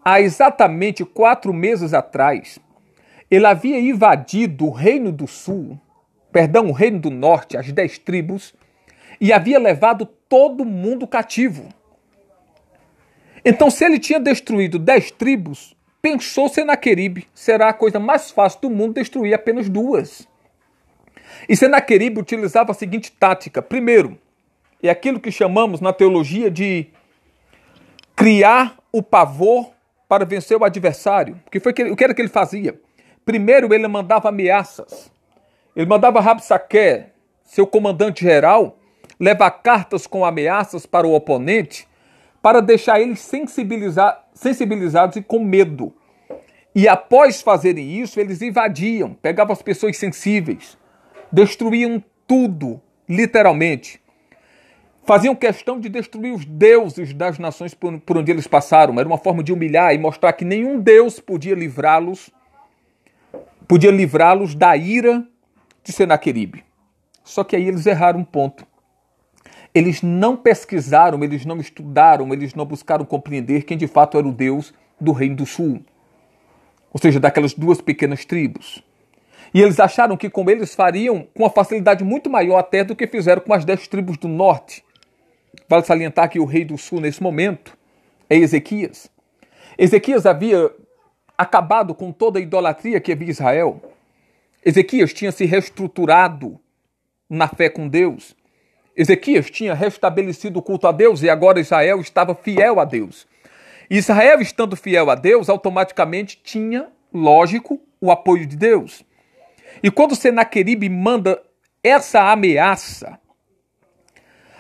há 0.05 0.21
exatamente 0.21 1.05
quatro 1.05 1.53
meses 1.53 1.95
atrás, 1.95 2.59
ele 3.31 3.47
havia 3.47 3.81
invadido 3.81 4.67
o 4.67 4.71
reino 4.71 5.11
do 5.11 5.27
sul, 5.27 5.81
perdão, 6.31 6.67
o 6.69 6.73
reino 6.73 7.01
do 7.01 7.11
norte, 7.11 7.57
as 7.57 7.73
dez 7.73 7.99
tribos, 7.99 8.55
e 9.21 9.33
havia 9.33 9.59
levado 9.59 10.05
todo 10.29 10.65
mundo 10.65 11.07
cativo. 11.07 11.69
Então, 13.45 13.71
se 13.71 13.85
ele 13.85 13.99
tinha 13.99 14.21
destruído 14.21 14.79
dez 14.79 15.11
tribos, 15.11 15.77
pensou 16.03 16.49
Senaqueribe, 16.49 17.27
será 17.35 17.71
a 17.71 17.75
coisa 17.75 17.99
mais 17.99 18.31
fácil 18.31 18.61
do 18.63 18.71
mundo 18.71 18.95
destruir 18.95 19.35
apenas 19.35 19.69
duas. 19.69 20.29
E 21.49 21.57
Senaqueribe 21.57 22.21
utilizava 22.21 22.73
a 22.73 22.75
seguinte 22.75 23.11
tática: 23.13 23.63
primeiro, 23.63 24.19
é 24.83 24.91
aquilo 24.91 25.21
que 25.21 25.31
chamamos 25.31 25.81
na 25.81 25.93
teologia 25.93 26.51
de 26.51 26.89
criar 28.15 28.79
o 28.93 29.03
pavor 29.03 29.74
para 30.14 30.25
vencer 30.25 30.56
o 30.56 30.64
adversário. 30.64 31.40
O 31.44 31.50
que, 31.50 31.59
foi 31.59 31.73
que, 31.73 31.83
o 31.83 31.97
que 31.97 32.04
era 32.04 32.14
que 32.14 32.23
ele 32.23 32.28
fazia? 32.28 32.80
Primeiro, 33.25 33.75
ele 33.75 33.88
mandava 33.88 34.28
ameaças. 34.28 35.11
Ele 35.75 35.87
mandava 35.87 36.21
Rabsaque, 36.21 37.06
seu 37.42 37.66
comandante 37.66 38.23
geral, 38.23 38.78
levar 39.18 39.50
cartas 39.50 40.06
com 40.06 40.25
ameaças 40.25 40.87
para 40.87 41.04
o 41.04 41.14
oponente 41.14 41.88
para 42.40 42.62
deixar 42.62 43.00
eles 43.00 43.18
sensibilizar, 43.18 44.25
sensibilizados 44.33 45.16
e 45.16 45.23
com 45.23 45.40
medo. 45.40 45.92
E 46.73 46.87
após 46.87 47.42
fazerem 47.42 48.00
isso, 48.00 48.21
eles 48.21 48.40
invadiam, 48.40 49.14
pegavam 49.14 49.52
as 49.52 49.62
pessoas 49.62 49.97
sensíveis, 49.97 50.78
destruíam 51.33 52.00
tudo, 52.25 52.80
literalmente. 53.09 54.00
Faziam 55.05 55.35
questão 55.35 55.79
de 55.79 55.89
destruir 55.89 56.33
os 56.33 56.45
deuses 56.45 57.13
das 57.13 57.39
nações 57.39 57.75
por, 57.75 58.17
onde 58.17 58.31
eles 58.31 58.47
passaram. 58.47 58.99
Era 58.99 59.09
uma 59.09 59.19
forma 59.19 59.43
de 59.43 59.53
humilhar 59.53 59.95
e 59.95 59.99
mostrar 59.99 60.33
que 60.33 60.45
nenhum 60.45 60.81
deus 60.81 61.21
podia 61.21 61.55
livrá-los, 61.55 62.31
podia 63.69 63.91
livrá-los 63.91 64.55
da 64.55 64.77
ira 64.77 65.27
de 65.83 65.93
Senaqueribe. 65.93 66.65
Só 67.23 67.45
que 67.45 67.55
aí 67.55 67.69
eles 67.69 67.87
erraram 67.87 68.21
um 68.21 68.25
ponto. 68.25 68.67
Eles 69.75 70.03
não 70.03 70.37
pesquisaram, 70.37 71.23
eles 71.23 71.45
não 71.45 71.59
estudaram, 71.59 72.33
eles 72.33 72.55
não 72.55 72.65
buscaram 72.65 73.05
compreender 73.05 73.65
quem 73.65 73.77
de 73.77 73.87
fato 73.87 74.17
era 74.17 74.27
o 74.27 74.33
Deus 74.33 74.73
do 75.01 75.13
Reino 75.13 75.37
do 75.37 75.47
Sul 75.47 75.85
ou 76.95 77.01
seja, 77.01 77.19
daquelas 77.19 77.53
duas 77.53 77.81
pequenas 77.81 78.25
tribos. 78.25 78.81
E 79.53 79.61
eles 79.61 79.81
acharam 79.81 80.17
que 80.17 80.31
com 80.31 80.49
eles 80.49 80.77
fariam 80.77 81.27
com 81.35 81.43
uma 81.43 81.51
facilidade 81.51 82.05
muito 82.05 82.31
maior 82.31 82.57
até 82.59 82.85
do 82.85 82.95
que 82.95 83.09
fizeram 83.09 83.43
com 83.43 83.53
as 83.53 83.65
dez 83.65 83.89
tribos 83.89 84.17
do 84.17 84.29
norte. 84.29 84.84
Vale 85.68 85.85
salientar 85.85 86.28
que 86.28 86.38
o 86.38 86.44
rei 86.44 86.64
do 86.64 86.76
sul, 86.76 87.00
nesse 87.00 87.23
momento, 87.23 87.76
é 88.28 88.37
Ezequias. 88.37 89.11
Ezequias 89.78 90.26
havia 90.26 90.71
acabado 91.37 91.94
com 91.94 92.12
toda 92.12 92.38
a 92.38 92.42
idolatria 92.42 93.00
que 93.00 93.12
havia 93.12 93.28
em 93.28 93.30
Israel. 93.30 93.80
Ezequias 94.64 95.12
tinha 95.12 95.33
se 95.33 95.44
reestruturado 95.44 96.59
na 97.28 97.49
fé 97.49 97.68
com 97.68 97.88
Deus. 97.88 98.37
Ezequias 98.97 99.50
tinha 99.50 99.75
restabelecido 99.75 100.59
o 100.59 100.62
culto 100.62 100.87
a 100.87 100.92
Deus 100.92 101.23
e 101.23 101.28
agora 101.28 101.61
Israel 101.61 102.00
estava 102.00 102.35
fiel 102.35 102.78
a 102.78 102.85
Deus. 102.85 103.26
Israel, 103.90 104.40
estando 104.40 104.76
fiel 104.76 105.11
a 105.11 105.14
Deus, 105.14 105.49
automaticamente 105.49 106.40
tinha, 106.42 106.88
lógico, 107.12 107.80
o 108.00 108.11
apoio 108.11 108.47
de 108.47 108.56
Deus. 108.56 109.04
E 109.83 109.90
quando 109.90 110.14
Senaqueribe 110.14 110.88
manda 110.88 111.42
essa 111.83 112.30
ameaça, 112.30 113.18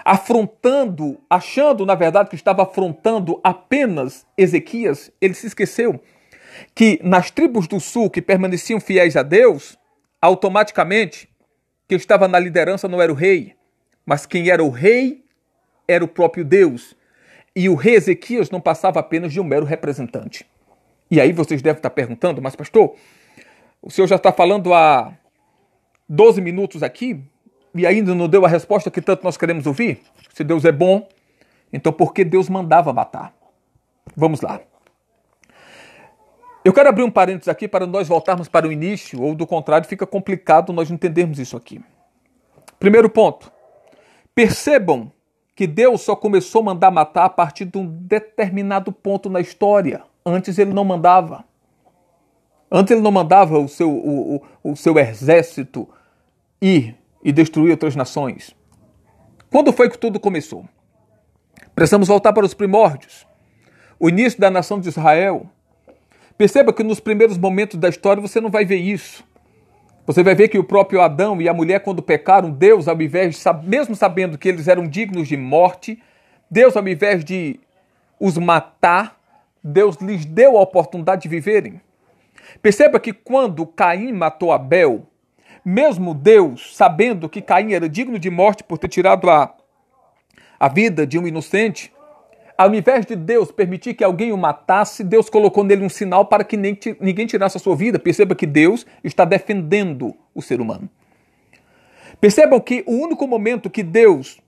afrontando, 0.04 1.18
achando 1.30 1.86
na 1.86 1.94
verdade 1.94 2.28
que 2.28 2.36
estava 2.36 2.62
afrontando 2.62 3.40
apenas 3.42 4.26
Ezequias, 4.36 5.10
ele 5.20 5.34
se 5.34 5.46
esqueceu 5.46 6.00
que 6.74 7.00
nas 7.02 7.30
tribos 7.30 7.66
do 7.66 7.80
sul 7.80 8.10
que 8.10 8.22
permaneciam 8.22 8.78
fiéis 8.78 9.16
a 9.16 9.22
Deus, 9.22 9.78
automaticamente 10.20 11.28
quem 11.88 11.96
estava 11.96 12.28
na 12.28 12.38
liderança 12.38 12.88
não 12.88 13.00
era 13.00 13.10
o 13.10 13.14
rei, 13.14 13.54
mas 14.06 14.26
quem 14.26 14.50
era 14.50 14.62
o 14.62 14.70
rei 14.70 15.24
era 15.88 16.04
o 16.04 16.08
próprio 16.08 16.44
Deus. 16.44 16.96
E 17.56 17.68
o 17.68 17.74
rei 17.74 17.94
Ezequias 17.94 18.50
não 18.50 18.60
passava 18.60 19.00
apenas 19.00 19.32
de 19.32 19.40
um 19.40 19.44
mero 19.44 19.64
representante. 19.64 20.46
E 21.10 21.20
aí 21.20 21.32
vocês 21.32 21.62
devem 21.62 21.78
estar 21.78 21.90
perguntando, 21.90 22.42
mas 22.42 22.56
pastor, 22.56 22.94
o 23.80 23.90
senhor 23.90 24.06
já 24.06 24.16
está 24.16 24.32
falando 24.32 24.72
há 24.72 25.12
12 26.08 26.40
minutos 26.40 26.82
aqui 26.82 27.22
e 27.74 27.86
ainda 27.86 28.14
não 28.14 28.28
deu 28.28 28.44
a 28.44 28.48
resposta 28.48 28.90
que 28.90 29.00
tanto 29.00 29.24
nós 29.24 29.36
queremos 29.36 29.66
ouvir? 29.66 30.00
Se 30.32 30.44
Deus 30.44 30.64
é 30.64 30.72
bom, 30.72 31.08
então 31.72 31.92
por 31.92 32.14
que 32.14 32.24
Deus 32.24 32.48
mandava 32.48 32.92
matar? 32.92 33.34
Vamos 34.16 34.40
lá. 34.40 34.60
Eu 36.64 36.72
quero 36.72 36.88
abrir 36.88 37.02
um 37.02 37.10
parênteses 37.10 37.48
aqui 37.48 37.68
para 37.68 37.86
nós 37.86 38.08
voltarmos 38.08 38.48
para 38.48 38.66
o 38.66 38.72
início, 38.72 39.20
ou 39.20 39.34
do 39.34 39.46
contrário, 39.46 39.86
fica 39.86 40.06
complicado 40.06 40.72
nós 40.72 40.90
entendermos 40.90 41.38
isso 41.38 41.56
aqui. 41.56 41.80
Primeiro 42.78 43.10
ponto. 43.10 43.52
Percebam 44.34 45.12
que 45.54 45.66
Deus 45.66 46.00
só 46.00 46.16
começou 46.16 46.62
a 46.62 46.64
mandar 46.64 46.90
matar 46.90 47.24
a 47.24 47.28
partir 47.28 47.64
de 47.64 47.76
um 47.76 47.86
determinado 47.86 48.90
ponto 48.90 49.28
na 49.28 49.40
história. 49.40 50.02
Antes 50.24 50.58
ele 50.58 50.72
não 50.72 50.84
mandava. 50.84 51.44
Antes 52.70 52.92
ele 52.92 53.02
não 53.02 53.12
mandava 53.12 53.58
o 53.58 53.68
seu, 53.68 53.90
o, 53.90 54.36
o, 54.36 54.72
o 54.72 54.76
seu 54.76 54.98
exército 54.98 55.88
ir 56.60 56.96
e 57.24 57.32
destruir 57.32 57.70
outras 57.70 57.96
nações. 57.96 58.54
Quando 59.50 59.72
foi 59.72 59.88
que 59.88 59.98
tudo 59.98 60.20
começou? 60.20 60.68
Precisamos 61.74 62.08
voltar 62.08 62.32
para 62.32 62.44
os 62.44 62.54
primórdios. 62.54 63.26
O 63.98 64.08
início 64.08 64.38
da 64.38 64.50
nação 64.50 64.78
de 64.78 64.88
Israel. 64.88 65.46
Perceba 66.36 66.72
que 66.72 66.82
nos 66.82 67.00
primeiros 67.00 67.38
momentos 67.38 67.78
da 67.78 67.88
história 67.88 68.20
você 68.20 68.40
não 68.40 68.50
vai 68.50 68.64
ver 68.64 68.76
isso. 68.76 69.24
Você 70.06 70.22
vai 70.22 70.34
ver 70.34 70.48
que 70.48 70.58
o 70.58 70.64
próprio 70.64 71.00
Adão 71.00 71.40
e 71.40 71.48
a 71.48 71.54
mulher, 71.54 71.80
quando 71.80 72.02
pecaram, 72.02 72.50
Deus, 72.50 72.86
ao 72.86 73.00
invés 73.00 73.36
de, 73.36 73.66
mesmo 73.66 73.96
sabendo 73.96 74.36
que 74.36 74.48
eles 74.48 74.68
eram 74.68 74.86
dignos 74.86 75.26
de 75.26 75.36
morte, 75.36 76.02
Deus, 76.50 76.76
ao 76.76 76.86
invés 76.86 77.24
de 77.24 77.58
os 78.20 78.36
matar, 78.36 79.18
Deus 79.62 79.96
lhes 79.96 80.26
deu 80.26 80.58
a 80.58 80.60
oportunidade 80.60 81.22
de 81.22 81.28
viverem. 81.28 81.80
Perceba 82.60 83.00
que 83.00 83.12
quando 83.12 83.66
Caim 83.66 84.12
matou 84.12 84.52
Abel, 84.52 85.06
mesmo 85.64 86.14
Deus, 86.14 86.76
sabendo 86.76 87.28
que 87.28 87.40
Caim 87.40 87.72
era 87.72 87.88
digno 87.88 88.18
de 88.18 88.30
morte 88.30 88.62
por 88.62 88.78
ter 88.78 88.88
tirado 88.88 89.30
a, 89.30 89.54
a 90.60 90.68
vida 90.68 91.06
de 91.06 91.18
um 91.18 91.26
inocente, 91.26 91.92
ao 92.56 92.72
invés 92.72 93.04
de 93.04 93.16
Deus 93.16 93.50
permitir 93.50 93.94
que 93.94 94.04
alguém 94.04 94.32
o 94.32 94.36
matasse, 94.36 95.02
Deus 95.02 95.28
colocou 95.28 95.64
nele 95.64 95.84
um 95.84 95.88
sinal 95.88 96.26
para 96.26 96.44
que 96.44 96.56
nem, 96.56 96.78
ninguém 97.00 97.26
tirasse 97.26 97.56
a 97.56 97.60
sua 97.60 97.74
vida. 97.74 97.98
Perceba 97.98 98.34
que 98.34 98.46
Deus 98.46 98.86
está 99.02 99.24
defendendo 99.24 100.14
o 100.32 100.40
ser 100.40 100.60
humano. 100.60 100.88
Percebam 102.20 102.60
que 102.60 102.84
o 102.86 102.92
único 102.92 103.26
momento 103.26 103.68
que 103.68 103.82
Deus 103.82 104.40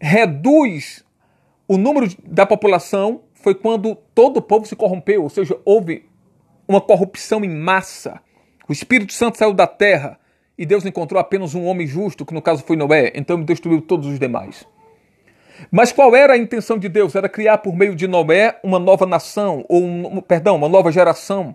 reduz 0.00 1.04
o 1.68 1.76
número 1.76 2.08
da 2.24 2.46
população 2.46 3.22
foi 3.34 3.54
quando 3.54 3.94
todo 4.14 4.38
o 4.38 4.42
povo 4.42 4.64
se 4.64 4.74
corrompeu, 4.74 5.22
ou 5.22 5.28
seja, 5.28 5.58
houve 5.64 6.08
uma 6.66 6.80
corrupção 6.80 7.44
em 7.44 7.48
massa. 7.48 8.20
O 8.68 8.72
Espírito 8.72 9.12
Santo 9.12 9.38
saiu 9.38 9.52
da 9.52 9.66
terra 9.66 10.18
e 10.56 10.64
Deus 10.64 10.86
encontrou 10.86 11.20
apenas 11.20 11.54
um 11.54 11.66
homem 11.66 11.86
justo, 11.86 12.24
que 12.24 12.32
no 12.32 12.40
caso 12.40 12.62
foi 12.64 12.76
Noé, 12.76 13.12
então 13.14 13.42
destruiu 13.42 13.82
todos 13.82 14.06
os 14.06 14.18
demais. 14.18 14.66
Mas 15.70 15.92
qual 15.92 16.14
era 16.14 16.34
a 16.34 16.38
intenção 16.38 16.78
de 16.78 16.88
Deus? 16.88 17.14
Era 17.14 17.28
criar 17.28 17.58
por 17.58 17.74
meio 17.74 17.94
de 17.94 18.06
Noé 18.06 18.58
uma 18.62 18.78
nova 18.78 19.06
nação, 19.06 19.64
ou 19.68 19.82
um, 19.82 20.20
perdão, 20.20 20.56
uma 20.56 20.68
nova 20.68 20.90
geração. 20.90 21.54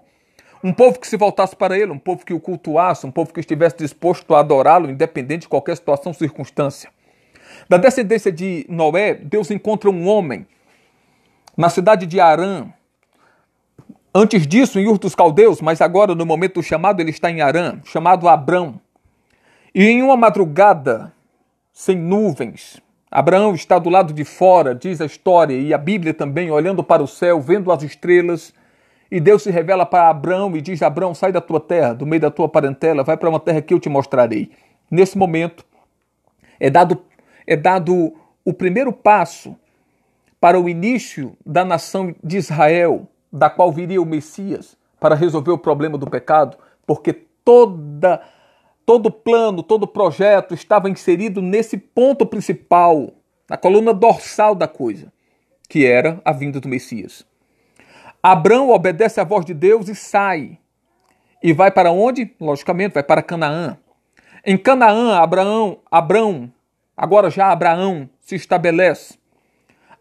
Um 0.63 0.73
povo 0.73 0.99
que 0.99 1.07
se 1.07 1.15
voltasse 1.15 1.55
para 1.55 1.77
ele, 1.77 1.91
um 1.91 1.97
povo 1.99 2.25
que 2.25 2.33
o 2.33 2.39
cultuasse, 2.39 3.05
um 3.05 3.11
povo 3.11 3.33
que 3.33 3.39
estivesse 3.39 3.77
disposto 3.77 4.35
a 4.35 4.39
adorá-lo, 4.39 4.89
independente 4.89 5.41
de 5.41 5.47
qualquer 5.47 5.75
situação 5.77 6.11
ou 6.11 6.13
circunstância. 6.13 6.89
Da 7.67 7.77
descendência 7.77 8.31
de 8.31 8.65
Noé, 8.69 9.13
Deus 9.13 9.49
encontra 9.51 9.89
um 9.89 10.07
homem 10.07 10.45
na 11.55 11.69
cidade 11.69 12.05
de 12.05 12.19
Arã. 12.19 12.67
Antes 14.13 14.47
disso, 14.47 14.79
em 14.79 14.87
Ur 14.87 14.97
dos 14.97 15.13
Caldeus, 15.13 15.61
mas 15.61 15.81
agora, 15.81 16.15
no 16.15 16.25
momento 16.25 16.55
do 16.55 16.63
chamado, 16.63 16.99
ele 16.99 17.11
está 17.11 17.29
em 17.29 17.41
Arã, 17.41 17.79
chamado 17.85 18.27
Abrão. 18.27 18.81
E 19.73 19.85
em 19.85 20.01
uma 20.01 20.17
madrugada, 20.17 21.13
sem 21.71 21.95
nuvens, 21.95 22.81
Abraão 23.11 23.53
está 23.53 23.77
do 23.77 23.89
lado 23.89 24.11
de 24.11 24.23
fora, 24.23 24.73
diz 24.73 24.99
a 24.99 25.05
história, 25.05 25.53
e 25.53 25.73
a 25.73 25.77
Bíblia 25.77 26.13
também, 26.13 26.49
olhando 26.49 26.83
para 26.83 27.03
o 27.03 27.07
céu, 27.07 27.39
vendo 27.39 27.71
as 27.71 27.83
estrelas. 27.83 28.53
E 29.11 29.19
Deus 29.19 29.43
se 29.43 29.51
revela 29.51 29.85
para 29.85 30.09
Abraão 30.09 30.55
e 30.55 30.61
diz: 30.61 30.81
Abraão, 30.81 31.13
sai 31.13 31.31
da 31.31 31.41
tua 31.41 31.59
terra, 31.59 31.93
do 31.93 32.05
meio 32.05 32.21
da 32.21 32.31
tua 32.31 32.49
parentela, 32.49 33.03
vai 33.03 33.15
para 33.15 33.29
uma 33.29 33.39
terra 33.39 33.61
que 33.61 33.73
eu 33.73 33.79
te 33.79 33.89
mostrarei. 33.89 34.51
Nesse 34.89 35.17
momento, 35.17 35.63
é 36.59 36.69
dado, 36.69 37.03
é 37.45 37.55
dado 37.55 38.13
o 38.43 38.53
primeiro 38.53 38.91
passo 38.91 39.55
para 40.39 40.59
o 40.59 40.69
início 40.69 41.35
da 41.45 41.65
nação 41.65 42.15
de 42.23 42.37
Israel, 42.37 43.07
da 43.31 43.49
qual 43.49 43.71
viria 43.71 44.01
o 44.01 44.05
Messias, 44.05 44.77
para 44.99 45.15
resolver 45.15 45.51
o 45.51 45.57
problema 45.57 45.97
do 45.97 46.09
pecado, 46.09 46.57
porque 46.85 47.13
toda 47.13 48.21
todo 48.85 49.11
plano, 49.11 49.61
todo 49.61 49.87
projeto 49.87 50.55
estava 50.55 50.89
inserido 50.89 51.43
nesse 51.43 51.77
ponto 51.77 52.25
principal, 52.25 53.11
na 53.47 53.55
coluna 53.55 53.93
dorsal 53.93 54.55
da 54.55 54.67
coisa, 54.67 55.13
que 55.69 55.85
era 55.85 56.19
a 56.25 56.31
vinda 56.31 56.59
do 56.59 56.67
Messias. 56.67 57.23
Abraão 58.21 58.71
obedece 58.71 59.21
à 59.21 59.23
voz 59.23 59.45
de 59.45 59.53
Deus 59.53 59.87
e 59.87 59.95
sai. 59.95 60.57
E 61.41 61.53
vai 61.53 61.71
para 61.71 61.91
onde? 61.91 62.35
Logicamente, 62.39 62.95
vai 62.95 63.03
para 63.03 63.21
Canaã. 63.21 63.77
Em 64.43 64.57
Canaã, 64.57 65.19
Abraão, 65.19 65.77
Abraão, 65.89 66.51
agora 66.97 67.29
já 67.29 67.51
Abraão 67.51 68.09
se 68.19 68.35
estabelece. 68.35 69.19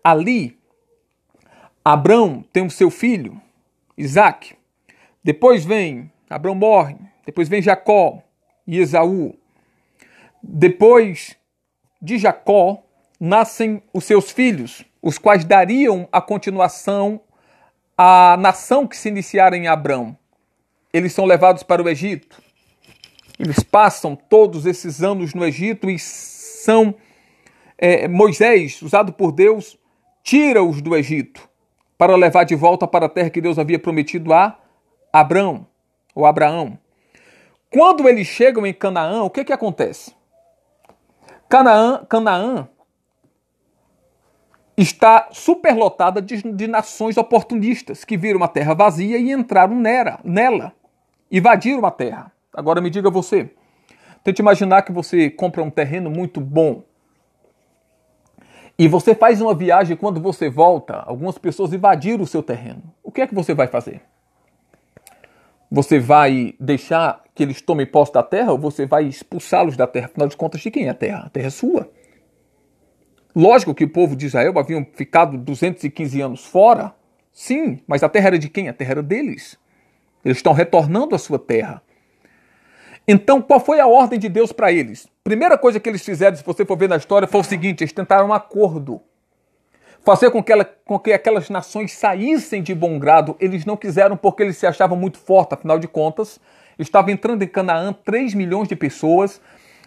Ali, 0.02 0.57
Abraão 1.90 2.45
tem 2.52 2.66
o 2.66 2.71
seu 2.71 2.90
filho, 2.90 3.40
Isaac. 3.97 4.54
Depois 5.25 5.64
vem, 5.64 6.12
Abraão 6.28 6.54
morre. 6.54 6.97
Depois 7.25 7.49
vem 7.49 7.62
Jacó 7.62 8.23
e 8.66 8.76
Esaú. 8.76 9.35
Depois 10.42 11.35
de 11.99 12.18
Jacó, 12.18 12.83
nascem 13.18 13.83
os 13.90 14.04
seus 14.04 14.30
filhos, 14.30 14.85
os 15.00 15.16
quais 15.16 15.47
dariam 15.47 16.07
a 16.12 16.21
continuação 16.21 17.23
à 17.97 18.37
nação 18.38 18.87
que 18.87 18.95
se 18.95 19.09
iniciara 19.09 19.57
em 19.57 19.66
Abrão. 19.66 20.14
Eles 20.92 21.14
são 21.14 21.25
levados 21.25 21.62
para 21.62 21.83
o 21.83 21.88
Egito. 21.88 22.42
Eles 23.38 23.61
passam 23.61 24.14
todos 24.14 24.66
esses 24.66 25.02
anos 25.02 25.33
no 25.33 25.42
Egito 25.42 25.88
e 25.88 25.99
são 25.99 26.95
é, 27.78 28.07
Moisés, 28.07 28.83
usado 28.83 29.11
por 29.11 29.33
Deus, 29.33 29.78
tira-os 30.23 30.83
do 30.83 30.95
Egito 30.95 31.47
para 31.98 32.14
levar 32.14 32.44
de 32.44 32.54
volta 32.54 32.86
para 32.86 33.06
a 33.06 33.08
terra 33.08 33.28
que 33.28 33.40
Deus 33.40 33.58
havia 33.58 33.78
prometido 33.78 34.32
a 34.32 34.56
Abrão 35.12 35.66
ou 36.14 36.24
Abraão. 36.24 36.78
Quando 37.70 38.08
eles 38.08 38.28
chegam 38.28 38.64
em 38.64 38.72
Canaã, 38.72 39.24
o 39.24 39.30
que, 39.30 39.44
que 39.44 39.52
acontece? 39.52 40.14
Canaã, 41.48 42.04
Canaã 42.08 42.68
está 44.76 45.28
superlotada 45.32 46.22
de, 46.22 46.40
de 46.52 46.68
nações 46.68 47.16
oportunistas 47.16 48.04
que 48.04 48.16
viram 48.16 48.44
a 48.44 48.48
terra 48.48 48.74
vazia 48.74 49.18
e 49.18 49.32
entraram 49.32 49.74
nela, 49.74 50.20
nela, 50.22 50.72
invadiram 51.30 51.84
a 51.84 51.90
terra. 51.90 52.30
Agora 52.54 52.80
me 52.80 52.88
diga 52.88 53.10
você, 53.10 53.50
tente 54.22 54.40
imaginar 54.40 54.82
que 54.82 54.92
você 54.92 55.28
compra 55.28 55.64
um 55.64 55.70
terreno 55.70 56.08
muito 56.08 56.40
bom 56.40 56.84
e 58.78 58.87
você 58.87 59.12
faz 59.14 59.40
uma 59.40 59.54
viagem 59.54 59.94
e 59.94 59.97
quando 59.97 60.20
você 60.20 60.49
volta, 60.49 60.94
algumas 60.94 61.37
pessoas 61.37 61.73
invadiram 61.73 62.23
o 62.23 62.26
seu 62.26 62.42
terreno. 62.42 62.82
O 63.02 63.11
que 63.11 63.20
é 63.20 63.26
que 63.26 63.35
você 63.35 63.52
vai 63.52 63.66
fazer? 63.66 64.02
Você 65.68 65.99
vai 65.99 66.54
deixar 66.61 67.25
que 67.35 67.42
eles 67.42 67.61
tomem 67.61 67.85
posse 67.85 68.12
da 68.12 68.23
terra 68.23 68.52
ou 68.52 68.58
você 68.58 68.87
vai 68.87 69.04
expulsá-los 69.04 69.76
da 69.76 69.87
terra? 69.87 70.06
Afinal 70.06 70.28
de 70.28 70.37
contas, 70.37 70.61
de 70.61 70.70
quem 70.70 70.87
é 70.87 70.90
a 70.90 70.94
terra? 70.94 71.25
A 71.26 71.28
terra 71.28 71.49
é 71.49 71.50
sua. 71.50 71.90
Lógico 73.35 73.75
que 73.75 73.85
o 73.85 73.88
povo 73.88 74.14
de 74.14 74.26
Israel 74.26 74.56
havia 74.58 74.87
ficado 74.94 75.37
215 75.37 76.20
anos 76.20 76.44
fora, 76.47 76.94
sim, 77.32 77.80
mas 77.87 78.02
a 78.02 78.08
terra 78.08 78.28
era 78.28 78.38
de 78.38 78.49
quem? 78.49 78.68
A 78.68 78.73
terra 78.73 78.92
era 78.92 79.02
deles. 79.02 79.58
Eles 80.25 80.38
estão 80.38 80.52
retornando 80.52 81.14
à 81.14 81.18
sua 81.18 81.38
terra. 81.38 81.82
Então, 83.10 83.40
qual 83.40 83.58
foi 83.58 83.80
a 83.80 83.86
ordem 83.86 84.18
de 84.18 84.28
Deus 84.28 84.52
para 84.52 84.70
eles? 84.70 85.08
Primeira 85.24 85.56
coisa 85.56 85.80
que 85.80 85.88
eles 85.88 86.04
fizeram, 86.04 86.36
se 86.36 86.44
você 86.44 86.62
for 86.66 86.76
ver 86.76 86.90
na 86.90 86.96
história, 86.96 87.26
foi 87.26 87.40
o 87.40 87.44
seguinte: 87.44 87.82
eles 87.82 87.92
tentaram 87.92 88.28
um 88.28 88.34
acordo. 88.34 89.00
Fazer 90.04 90.30
com 90.30 90.42
que, 90.42 90.52
ela, 90.52 90.64
com 90.84 90.98
que 90.98 91.12
aquelas 91.12 91.48
nações 91.48 91.92
saíssem 91.92 92.62
de 92.62 92.74
bom 92.74 92.98
grado. 92.98 93.34
Eles 93.40 93.64
não 93.64 93.78
quiseram 93.78 94.14
porque 94.14 94.42
eles 94.42 94.58
se 94.58 94.66
achavam 94.66 94.96
muito 94.96 95.18
fortes, 95.18 95.54
afinal 95.54 95.78
de 95.78 95.88
contas, 95.88 96.38
estava 96.78 97.10
entrando 97.10 97.42
em 97.42 97.48
Canaã 97.48 97.94
3 97.94 98.34
milhões 98.34 98.68
de 98.68 98.76
pessoas, 98.76 99.40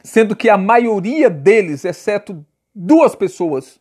sendo 0.04 0.36
que 0.36 0.50
a 0.50 0.58
maioria 0.58 1.30
deles, 1.30 1.86
exceto 1.86 2.44
duas 2.74 3.16
pessoas, 3.16 3.80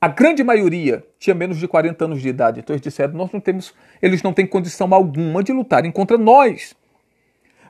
a 0.00 0.06
grande 0.08 0.44
maioria 0.44 1.04
tinha 1.18 1.34
menos 1.34 1.58
de 1.58 1.66
40 1.66 2.04
anos 2.04 2.22
de 2.22 2.28
idade. 2.28 2.60
Então 2.60 2.72
eles 2.72 2.82
disseram: 2.82 3.14
nós 3.14 3.32
não 3.32 3.40
temos, 3.40 3.74
eles 4.00 4.22
não 4.22 4.32
têm 4.32 4.46
condição 4.46 4.92
alguma 4.94 5.42
de 5.42 5.52
lutarem 5.52 5.90
contra 5.90 6.16
nós. 6.16 6.74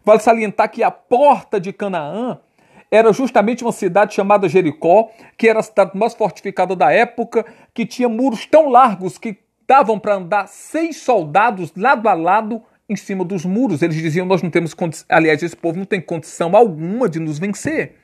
Vale 0.04 0.20
salientar 0.20 0.70
que 0.70 0.82
a 0.82 0.90
porta 0.90 1.60
de 1.60 1.72
Canaã 1.72 2.38
era 2.90 3.12
justamente 3.12 3.64
uma 3.64 3.72
cidade 3.72 4.14
chamada 4.14 4.48
Jericó, 4.48 5.08
que 5.38 5.48
era 5.48 5.60
a 5.60 5.62
cidade 5.62 5.96
mais 5.96 6.14
fortificada 6.14 6.76
da 6.76 6.92
época, 6.92 7.46
que 7.72 7.86
tinha 7.86 8.08
muros 8.08 8.44
tão 8.44 8.68
largos 8.68 9.16
que 9.16 9.38
davam 9.66 9.98
para 9.98 10.16
andar 10.16 10.46
seis 10.48 10.98
soldados 10.98 11.72
lado 11.76 12.08
a 12.08 12.12
lado 12.12 12.62
em 12.88 12.96
cima 12.96 13.24
dos 13.24 13.44
muros. 13.44 13.80
Eles 13.80 13.96
diziam: 13.96 14.26
Nós 14.26 14.42
não 14.42 14.50
temos 14.50 14.74
condição. 14.74 15.06
Aliás, 15.08 15.42
esse 15.42 15.56
povo 15.56 15.78
não 15.78 15.86
tem 15.86 16.00
condição 16.00 16.54
alguma 16.54 17.08
de 17.08 17.18
nos 17.18 17.38
vencer. 17.38 17.96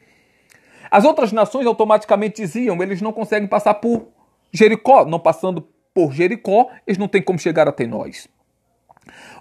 As 0.91 1.05
outras 1.05 1.33
nações 1.33 1.67
automaticamente 1.67 2.41
diziam: 2.41 2.83
Eles 2.83 3.03
não 3.03 3.13
conseguem 3.13 3.49
passar 3.49 3.75
por 3.75 4.09
Jericó. 4.51 5.05
Não 5.05 5.19
passando 5.19 5.69
por 5.93 6.13
Jericó, 6.13 6.69
eles 6.87 6.97
não 6.97 7.09
têm 7.09 7.21
como 7.21 7.39
chegar 7.39 7.69
até 7.69 7.87
nós. 7.87 8.27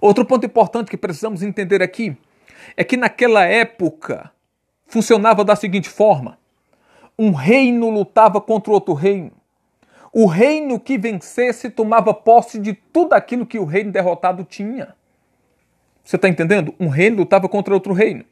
Outro 0.01 0.25
ponto 0.25 0.45
importante 0.45 0.89
que 0.89 0.97
precisamos 0.97 1.41
entender 1.41 1.82
aqui 1.82 2.17
é 2.75 2.84
que 2.84 2.97
naquela 2.97 3.45
época 3.45 4.32
funcionava 4.86 5.43
da 5.43 5.56
seguinte 5.56 5.89
forma: 5.89 6.38
um 7.17 7.32
reino 7.32 7.89
lutava 7.89 8.41
contra 8.41 8.71
outro 8.71 8.93
reino. 8.93 9.32
O 10.13 10.25
reino 10.25 10.80
que 10.80 10.97
vencesse 10.97 11.69
tomava 11.69 12.13
posse 12.13 12.60
de 12.60 12.73
tudo 12.73 13.13
aquilo 13.13 13.45
que 13.45 13.60
o 13.60 13.65
reino 13.65 13.91
derrotado 13.91 14.43
tinha. 14.43 14.95
Você 16.03 16.15
está 16.15 16.30
entendendo? 16.30 16.73
Um 16.80 16.88
reino 16.88 17.17
lutava 17.17 17.49
contra 17.49 17.73
outro 17.73 17.93
reino. 17.93 18.23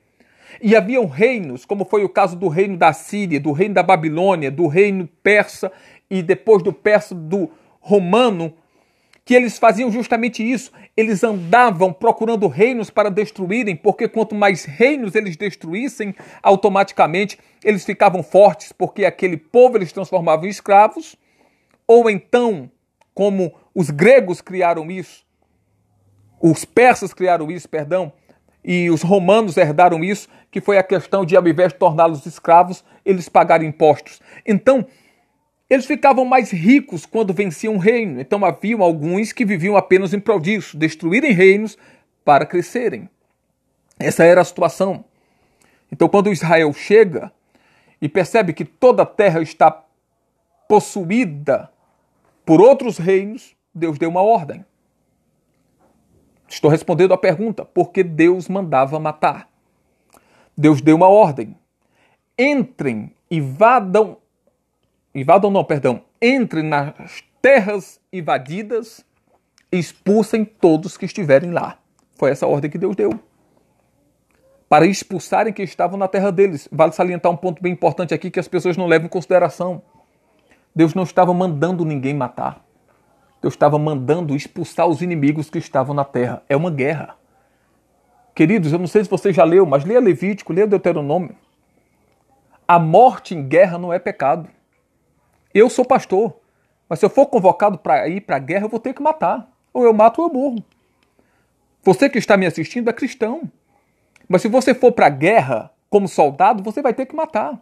E 0.61 0.75
haviam 0.75 1.05
reinos, 1.05 1.65
como 1.65 1.83
foi 1.83 2.03
o 2.03 2.09
caso 2.09 2.37
do 2.37 2.47
reino 2.47 2.77
da 2.77 2.93
Síria, 2.93 3.39
do 3.39 3.51
reino 3.51 3.73
da 3.73 3.83
Babilônia, 3.83 4.49
do 4.49 4.67
reino 4.67 5.09
persa 5.21 5.71
e 6.09 6.21
depois 6.21 6.63
do 6.63 6.71
persa 6.71 7.13
do 7.13 7.51
romano, 7.81 8.53
que 9.25 9.33
eles 9.33 9.57
faziam 9.57 9.91
justamente 9.91 10.47
isso. 10.47 10.71
Eles 10.95 11.23
andavam 11.23 11.91
procurando 11.91 12.47
reinos 12.47 12.91
para 12.91 13.09
destruírem, 13.09 13.75
porque 13.75 14.07
quanto 14.07 14.35
mais 14.35 14.63
reinos 14.63 15.15
eles 15.15 15.35
destruíssem, 15.35 16.15
automaticamente 16.43 17.39
eles 17.63 17.83
ficavam 17.83 18.21
fortes, 18.21 18.71
porque 18.71 19.03
aquele 19.03 19.35
povo 19.35 19.77
eles 19.77 19.91
transformavam 19.91 20.45
em 20.45 20.49
escravos, 20.49 21.15
ou 21.87 22.07
então, 22.07 22.69
como 23.15 23.51
os 23.73 23.89
gregos 23.89 24.41
criaram 24.41 24.91
isso, 24.91 25.25
os 26.39 26.63
persas 26.63 27.11
criaram 27.11 27.49
isso, 27.49 27.67
perdão, 27.67 28.13
e 28.63 28.89
os 28.91 29.01
romanos 29.01 29.57
herdaram 29.57 30.03
isso, 30.03 30.27
que 30.51 30.61
foi 30.61 30.77
a 30.77 30.83
questão 30.83 31.25
de, 31.25 31.35
ao 31.35 31.47
invés 31.47 31.73
de 31.73 31.79
torná-los 31.79 32.25
escravos, 32.25 32.83
eles 33.03 33.27
pagarem 33.27 33.69
impostos. 33.69 34.21
Então, 34.45 34.85
eles 35.69 35.85
ficavam 35.85 36.25
mais 36.25 36.51
ricos 36.51 37.05
quando 37.05 37.33
venciam 37.33 37.75
um 37.75 37.79
reino, 37.79 38.19
então 38.19 38.43
haviam 38.45 38.83
alguns 38.83 39.31
que 39.31 39.45
viviam 39.45 39.75
apenas 39.75 40.13
em 40.13 40.19
prol 40.19 40.39
disso, 40.39 40.77
destruírem 40.77 41.31
reinos 41.31 41.77
para 42.23 42.45
crescerem. 42.45 43.09
Essa 43.97 44.23
era 44.23 44.41
a 44.41 44.45
situação. 44.45 45.05
Então, 45.91 46.07
quando 46.07 46.31
Israel 46.31 46.71
chega 46.73 47.31
e 48.01 48.09
percebe 48.09 48.53
que 48.53 48.65
toda 48.65 49.03
a 49.03 49.05
terra 49.05 49.41
está 49.41 49.83
possuída 50.67 51.71
por 52.45 52.61
outros 52.61 52.97
reinos, 52.97 53.55
Deus 53.73 53.97
deu 53.97 54.09
uma 54.09 54.21
ordem. 54.21 54.65
Estou 56.47 56.69
respondendo 56.69 57.13
à 57.13 57.17
pergunta: 57.17 57.65
por 57.65 57.91
que 57.91 58.03
Deus 58.03 58.47
mandava 58.47 58.99
matar? 58.99 59.49
Deus 60.55 60.81
deu 60.81 60.95
uma 60.95 61.07
ordem. 61.07 61.57
Entrem 62.37 63.11
e 63.31 63.41
vadam 63.41 64.17
invadam 65.15 65.49
não, 65.49 65.63
perdão, 65.63 66.01
entrem 66.21 66.63
nas 66.63 67.23
terras 67.41 67.99
invadidas 68.11 69.05
e 69.71 69.79
expulsem 69.79 70.43
todos 70.43 70.97
que 70.97 71.05
estiverem 71.05 71.51
lá. 71.51 71.79
Foi 72.17 72.31
essa 72.31 72.45
a 72.45 72.49
ordem 72.49 72.69
que 72.69 72.77
Deus 72.77 72.95
deu. 72.95 73.11
Para 74.67 74.85
expulsarem 74.85 75.53
que 75.53 75.63
estavam 75.63 75.97
na 75.97 76.07
terra 76.07 76.31
deles. 76.31 76.67
Vale 76.71 76.91
salientar 76.91 77.31
um 77.31 77.37
ponto 77.37 77.61
bem 77.61 77.73
importante 77.73 78.13
aqui 78.13 78.29
que 78.29 78.39
as 78.39 78.47
pessoas 78.47 78.75
não 78.75 78.87
levam 78.87 79.05
em 79.05 79.09
consideração. 79.09 79.81
Deus 80.75 80.93
não 80.93 81.03
estava 81.03 81.33
mandando 81.33 81.85
ninguém 81.85 82.13
matar. 82.13 82.65
Deus 83.41 83.53
estava 83.53 83.77
mandando 83.77 84.35
expulsar 84.35 84.87
os 84.87 85.01
inimigos 85.01 85.49
que 85.49 85.59
estavam 85.59 85.93
na 85.95 86.03
terra. 86.03 86.41
É 86.49 86.55
uma 86.57 86.71
guerra. 86.71 87.15
Queridos, 88.33 88.73
eu 88.73 88.79
não 88.79 88.87
sei 88.87 89.03
se 89.03 89.09
você 89.09 89.31
já 89.31 89.43
leu, 89.43 89.65
mas 89.65 89.85
leia 89.85 89.99
Levítico, 89.99 90.51
leia 90.51 90.67
Deuteronômio. 90.67 91.35
A 92.67 92.79
morte 92.79 93.35
em 93.35 93.47
guerra 93.47 93.77
não 93.77 93.93
é 93.93 93.99
pecado. 93.99 94.49
Eu 95.55 95.69
sou 95.69 95.85
pastor, 95.85 96.35
mas 96.89 96.99
se 96.99 97.05
eu 97.05 97.09
for 97.09 97.27
convocado 97.27 97.77
para 97.77 98.09
ir 98.09 98.19
para 98.19 98.35
a 98.35 98.39
guerra, 98.39 98.65
eu 98.65 98.69
vou 98.69 98.77
ter 98.79 98.93
que 98.93 99.01
matar. 99.01 99.49
Ou 99.73 99.85
eu 99.85 99.93
mato 99.93 100.21
ou 100.21 100.27
eu 100.27 100.33
morro. 100.33 100.61
Você 101.81 102.09
que 102.09 102.17
está 102.17 102.35
me 102.35 102.45
assistindo 102.45 102.89
é 102.89 102.93
cristão. 102.93 103.49
Mas 104.27 104.41
se 104.41 104.49
você 104.49 104.73
for 104.73 104.91
para 104.91 105.05
a 105.05 105.09
guerra 105.09 105.71
como 105.89 106.09
soldado, 106.09 106.61
você 106.61 106.81
vai 106.81 106.93
ter 106.93 107.05
que 107.05 107.15
matar. 107.15 107.57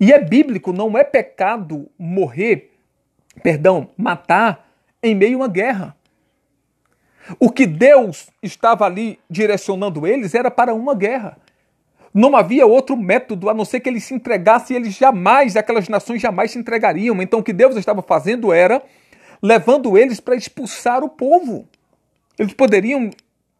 E 0.00 0.10
é 0.10 0.18
bíblico, 0.18 0.72
não 0.72 0.96
é 0.96 1.04
pecado 1.04 1.90
morrer, 1.98 2.72
perdão, 3.42 3.90
matar 3.94 4.70
em 5.02 5.14
meio 5.14 5.34
a 5.34 5.40
uma 5.42 5.48
guerra. 5.48 5.94
O 7.38 7.50
que 7.50 7.66
Deus 7.66 8.30
estava 8.42 8.86
ali 8.86 9.20
direcionando 9.28 10.06
eles 10.06 10.34
era 10.34 10.50
para 10.50 10.72
uma 10.72 10.94
guerra. 10.94 11.36
Não 12.12 12.36
havia 12.36 12.66
outro 12.66 12.96
método 12.96 13.50
a 13.50 13.54
não 13.54 13.64
ser 13.64 13.80
que 13.80 13.88
eles 13.88 14.04
se 14.04 14.14
entregassem, 14.14 14.76
eles 14.76 14.94
jamais, 14.94 15.56
aquelas 15.56 15.88
nações 15.88 16.20
jamais 16.20 16.50
se 16.50 16.58
entregariam. 16.58 17.20
Então 17.22 17.40
o 17.40 17.42
que 17.42 17.52
Deus 17.52 17.76
estava 17.76 18.02
fazendo 18.02 18.52
era 18.52 18.82
levando 19.42 19.96
eles 19.96 20.20
para 20.20 20.34
expulsar 20.34 21.04
o 21.04 21.08
povo. 21.08 21.68
Eles 22.38 22.52
poderiam 22.54 23.10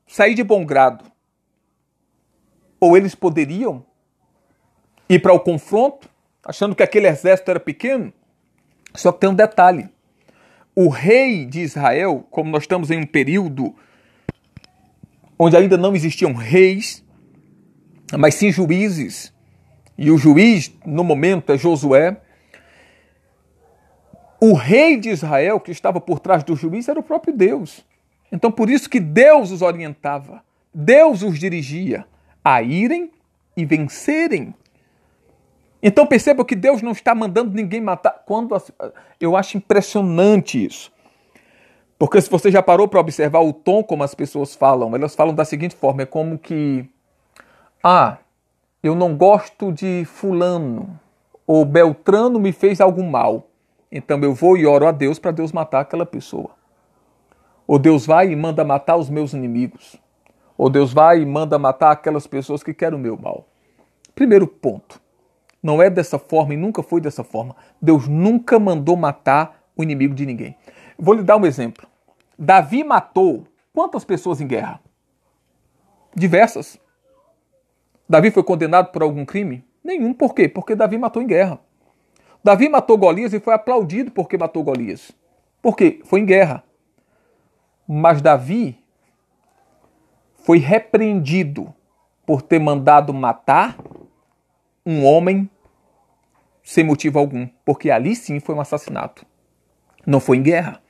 sair 0.06 0.34
de 0.34 0.42
bom 0.42 0.64
grado. 0.64 1.04
Ou 2.80 2.96
eles 2.96 3.14
poderiam 3.14 3.84
ir 5.08 5.20
para 5.20 5.32
o 5.32 5.40
confronto, 5.40 6.08
achando 6.44 6.74
que 6.74 6.82
aquele 6.82 7.08
exército 7.08 7.50
era 7.50 7.61
pequeno. 7.61 8.12
Só 8.94 9.12
que 9.12 9.20
tem 9.20 9.30
um 9.30 9.34
detalhe. 9.34 9.88
O 10.74 10.88
rei 10.88 11.44
de 11.44 11.61
Israel, 11.61 12.24
como 12.30 12.50
nós 12.50 12.62
estamos 12.62 12.90
em 12.90 12.98
um 12.98 13.06
período 13.06 13.74
onde 15.38 15.56
ainda 15.56 15.76
não 15.76 15.94
existiam 15.94 16.32
reis, 16.32 17.04
mas 18.16 18.35
sim 18.35 18.51
juízes. 18.51 19.33
e 19.97 20.11
o 20.11 20.16
juiz, 20.16 20.73
no 20.87 21.03
momento, 21.03 21.53
é 21.53 21.59
Josué. 21.59 22.16
O 24.40 24.55
rei 24.55 24.97
de 24.97 25.11
Israel, 25.11 25.59
que 25.59 25.73
estava 25.73 26.01
por 26.01 26.21
trás 26.21 26.44
do 26.44 26.55
juiz, 26.55 26.88
era 26.88 27.01
o 27.01 27.03
próprio 27.03 27.35
Deus. 27.35 27.85
Então, 28.31 28.53
por 28.53 28.71
isso 28.71 28.88
que 28.88 29.01
Deus 29.01 29.51
os 29.51 29.62
orientava, 29.62 30.42
Deus 30.73 31.23
os 31.23 31.38
dirigia 31.38 32.07
a 32.44 32.62
irem 32.62 33.11
e 33.57 33.64
vencerem. 33.64 34.55
Então 35.83 36.07
perceba 36.07 36.44
que 36.44 36.57
Deus 36.57 36.83
não 36.83 36.92
está 36.92 37.14
mandando 37.14 37.55
ninguém 37.55 37.81
matar. 37.81 38.23
Quando 38.27 38.57
eu 39.21 39.37
acho 39.37 39.57
impressionante 39.57 40.64
isso. 40.64 40.92
Porque 41.99 42.21
se 42.21 42.31
você 42.31 42.51
já 42.51 42.62
parou 42.62 42.87
para 42.87 43.01
observar 43.01 43.40
o 43.40 43.53
tom 43.53 43.83
como 43.83 44.03
as 44.03 44.14
pessoas 44.14 44.55
falam, 44.55 44.94
elas 44.94 45.14
falam 45.14 45.35
da 45.35 45.44
seguinte 45.44 45.75
forma: 45.75 46.03
é 46.03 46.07
como 46.07 46.38
que, 46.38 46.88
ah, 47.82 48.18
eu 48.82 48.94
não 48.94 49.16
gosto 49.16 49.72
de 49.72 50.04
Fulano, 50.04 50.98
ou 51.46 51.64
Beltrano 51.64 52.38
me 52.38 52.52
fez 52.52 52.80
algo 52.80 53.02
mal, 53.02 53.48
então 53.90 54.20
eu 54.20 54.34
vou 54.34 54.56
e 54.56 54.66
oro 54.66 54.86
a 54.86 54.92
Deus 54.92 55.18
para 55.18 55.30
Deus 55.30 55.52
matar 55.52 55.80
aquela 55.80 56.04
pessoa. 56.04 56.50
Ou 57.66 57.78
Deus 57.78 58.06
vai 58.06 58.30
e 58.30 58.36
manda 58.36 58.64
matar 58.64 58.96
os 58.96 59.10
meus 59.10 59.32
inimigos. 59.32 59.96
Ou 60.56 60.68
Deus 60.68 60.92
vai 60.92 61.20
e 61.20 61.26
manda 61.26 61.58
matar 61.58 61.92
aquelas 61.92 62.26
pessoas 62.26 62.62
que 62.62 62.74
querem 62.74 62.98
o 62.98 63.00
meu 63.00 63.16
mal. 63.16 63.46
Primeiro 64.14 64.46
ponto. 64.46 65.00
Não 65.62 65.82
é 65.82 65.90
dessa 65.90 66.18
forma 66.18 66.54
e 66.54 66.56
nunca 66.56 66.82
foi 66.82 67.00
dessa 67.00 67.22
forma. 67.22 67.54
Deus 67.80 68.08
nunca 68.08 68.58
mandou 68.58 68.96
matar 68.96 69.62
o 69.76 69.82
inimigo 69.82 70.14
de 70.14 70.24
ninguém. 70.24 70.56
Vou 70.98 71.14
lhe 71.14 71.22
dar 71.22 71.36
um 71.36 71.46
exemplo. 71.46 71.86
Davi 72.38 72.82
matou 72.82 73.44
quantas 73.72 74.04
pessoas 74.04 74.40
em 74.40 74.46
guerra? 74.46 74.80
Diversas. 76.14 76.78
Davi 78.09 78.31
foi 78.31 78.42
condenado 78.42 78.90
por 78.90 79.03
algum 79.03 79.25
crime? 79.25 79.64
Nenhum. 79.85 80.14
Por 80.14 80.35
quê? 80.35 80.49
Porque 80.49 80.75
Davi 80.75 80.97
matou 80.97 81.23
em 81.23 81.27
guerra. 81.27 81.61
Davi 82.42 82.68
matou 82.68 82.97
Golias 82.97 83.33
e 83.33 83.40
foi 83.40 83.55
aplaudido 83.55 84.11
porque 84.11 84.38
matou 84.38 84.62
Golias. 84.62 85.12
Por 85.61 85.77
quê? 85.77 86.01
Foi 86.05 86.21
em 86.21 86.27
guerra. 86.27 86.64
Mas 87.87 88.23
Davi 88.23 88.79
foi 90.44 90.59
repreendido 90.59 91.75
por 92.25 92.42
ter 92.42 92.59
mandado 92.59 93.12
matar 93.12 93.77
um 94.85 95.05
homem 95.05 95.51
sem 96.62 96.85
motivo 96.85 97.18
algum, 97.18 97.47
porque 97.64 97.90
ali 97.90 98.14
sim 98.14 98.40
foi 98.40 98.55
um 98.55 98.61
assassinato. 98.61 99.25
Não 100.07 100.21
foi 100.21 100.37
em 100.37 100.42
guerra. 100.42 100.83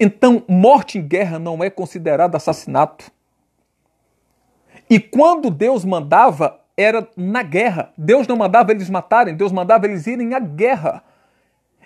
Então, 0.00 0.42
morte 0.48 0.98
em 0.98 1.06
guerra 1.06 1.38
não 1.38 1.62
é 1.62 1.68
considerado 1.68 2.34
assassinato. 2.34 3.10
E 4.92 5.00
quando 5.00 5.48
Deus 5.50 5.86
mandava, 5.86 6.60
era 6.76 7.08
na 7.16 7.42
guerra. 7.42 7.94
Deus 7.96 8.26
não 8.26 8.36
mandava 8.36 8.72
eles 8.72 8.90
matarem, 8.90 9.34
Deus 9.34 9.50
mandava 9.50 9.86
eles 9.86 10.06
irem 10.06 10.34
à 10.34 10.38
guerra. 10.38 11.02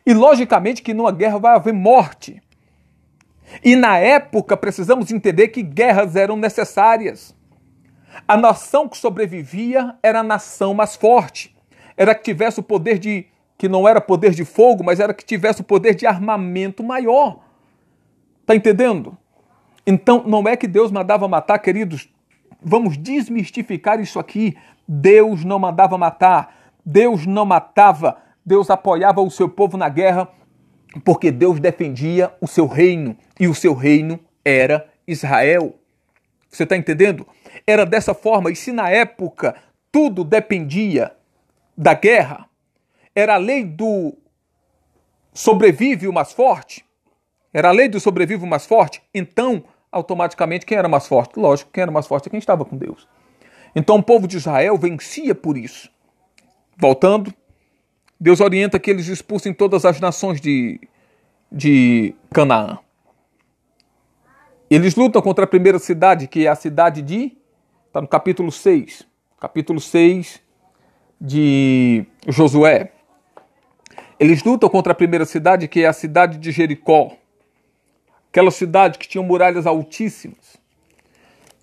E 0.04 0.12
logicamente 0.12 0.82
que 0.82 0.92
numa 0.92 1.12
guerra 1.12 1.38
vai 1.38 1.54
haver 1.54 1.72
morte. 1.72 2.42
E 3.62 3.76
na 3.76 3.96
época 3.96 4.56
precisamos 4.56 5.12
entender 5.12 5.46
que 5.50 5.62
guerras 5.62 6.16
eram 6.16 6.36
necessárias. 6.36 7.32
A 8.26 8.36
nação 8.36 8.88
que 8.88 8.96
sobrevivia 8.96 9.94
era 10.02 10.18
a 10.18 10.24
nação 10.24 10.74
mais 10.74 10.96
forte 10.96 11.56
era 11.96 12.12
que 12.12 12.24
tivesse 12.24 12.58
o 12.58 12.62
poder 12.64 12.98
de. 12.98 13.26
que 13.56 13.68
não 13.68 13.86
era 13.86 14.00
poder 14.00 14.32
de 14.32 14.44
fogo, 14.44 14.82
mas 14.82 14.98
era 14.98 15.14
que 15.14 15.24
tivesse 15.24 15.60
o 15.60 15.64
poder 15.64 15.94
de 15.94 16.08
armamento 16.08 16.82
maior. 16.82 17.38
Tá 18.44 18.56
entendendo? 18.56 19.16
Então, 19.86 20.24
não 20.26 20.48
é 20.48 20.56
que 20.56 20.66
Deus 20.66 20.90
mandava 20.90 21.28
matar, 21.28 21.60
queridos. 21.60 22.08
Vamos 22.62 22.96
desmistificar 22.96 24.00
isso 24.00 24.18
aqui. 24.18 24.56
Deus 24.86 25.44
não 25.44 25.58
mandava 25.58 25.96
matar. 25.96 26.72
Deus 26.84 27.26
não 27.26 27.44
matava. 27.44 28.18
Deus 28.44 28.70
apoiava 28.70 29.20
o 29.20 29.30
seu 29.30 29.48
povo 29.48 29.76
na 29.76 29.88
guerra 29.88 30.28
porque 31.04 31.30
Deus 31.30 31.60
defendia 31.60 32.32
o 32.40 32.46
seu 32.46 32.66
reino 32.66 33.16
e 33.38 33.48
o 33.48 33.54
seu 33.54 33.74
reino 33.74 34.18
era 34.44 34.88
Israel. 35.06 35.74
Você 36.48 36.62
está 36.62 36.76
entendendo? 36.76 37.26
Era 37.66 37.84
dessa 37.84 38.14
forma, 38.14 38.50
e 38.50 38.56
se 38.56 38.72
na 38.72 38.88
época 38.88 39.56
tudo 39.90 40.24
dependia 40.24 41.12
da 41.76 41.94
guerra 41.94 42.48
era 43.14 43.34
a 43.34 43.38
lei 43.38 43.64
do 43.64 44.14
sobrevive 45.32 46.06
o 46.06 46.12
mais 46.12 46.32
forte, 46.32 46.84
era 47.52 47.68
a 47.68 47.72
lei 47.72 47.88
do 47.88 47.98
sobrevive 47.98 48.44
o 48.44 48.46
mais 48.46 48.66
forte, 48.66 49.02
então, 49.14 49.64
automaticamente, 49.96 50.64
quem 50.64 50.78
era 50.78 50.88
mais 50.88 51.06
forte? 51.06 51.38
Lógico, 51.38 51.70
quem 51.72 51.82
era 51.82 51.90
mais 51.90 52.06
forte 52.06 52.28
é 52.28 52.30
quem 52.30 52.38
estava 52.38 52.64
com 52.64 52.76
Deus. 52.76 53.08
Então, 53.74 53.96
o 53.96 54.02
povo 54.02 54.26
de 54.26 54.36
Israel 54.36 54.76
vencia 54.78 55.34
por 55.34 55.56
isso. 55.56 55.90
Voltando, 56.76 57.32
Deus 58.18 58.40
orienta 58.40 58.78
que 58.78 58.90
eles 58.90 59.08
expulsem 59.08 59.52
todas 59.52 59.84
as 59.84 60.00
nações 60.00 60.40
de, 60.40 60.80
de 61.50 62.14
Canaã. 62.32 62.78
Eles 64.70 64.94
lutam 64.94 65.22
contra 65.22 65.44
a 65.44 65.48
primeira 65.48 65.78
cidade, 65.78 66.26
que 66.26 66.46
é 66.46 66.48
a 66.48 66.54
cidade 66.54 67.02
de. 67.02 67.36
Está 67.86 68.00
no 68.00 68.08
capítulo 68.08 68.50
6. 68.50 69.06
Capítulo 69.38 69.80
6, 69.80 70.42
de 71.20 72.04
Josué. 72.28 72.92
Eles 74.18 74.42
lutam 74.42 74.68
contra 74.68 74.92
a 74.92 74.96
primeira 74.96 75.24
cidade, 75.24 75.68
que 75.68 75.82
é 75.82 75.86
a 75.86 75.92
cidade 75.92 76.38
de 76.38 76.50
Jericó. 76.50 77.12
Aquela 78.30 78.50
cidade 78.50 78.98
que 78.98 79.08
tinha 79.08 79.22
muralhas 79.22 79.66
altíssimas. 79.66 80.56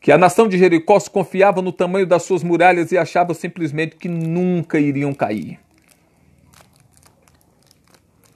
Que 0.01 0.11
a 0.11 0.17
nação 0.17 0.47
de 0.47 0.57
Jericó 0.57 0.99
se 0.99 1.09
confiava 1.09 1.61
no 1.61 1.71
tamanho 1.71 2.05
das 2.05 2.23
suas 2.23 2.43
muralhas 2.43 2.91
e 2.91 2.97
achava 2.97 3.33
simplesmente 3.33 3.95
que 3.95 4.09
nunca 4.09 4.79
iriam 4.79 5.13
cair. 5.13 5.59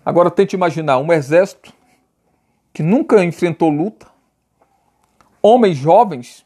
Agora 0.05 0.31
tente 0.31 0.55
imaginar 0.55 0.99
um 0.99 1.11
exército 1.11 1.73
que 2.71 2.81
nunca 2.81 3.25
enfrentou 3.25 3.69
luta, 3.69 4.07
homens 5.41 5.75
jovens, 5.75 6.45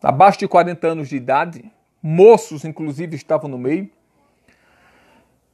abaixo 0.00 0.38
de 0.38 0.46
40 0.46 0.86
anos 0.86 1.08
de 1.08 1.16
idade, 1.16 1.72
moços, 2.02 2.64
inclusive, 2.64 3.16
estavam 3.16 3.48
no 3.48 3.58
meio. 3.58 3.90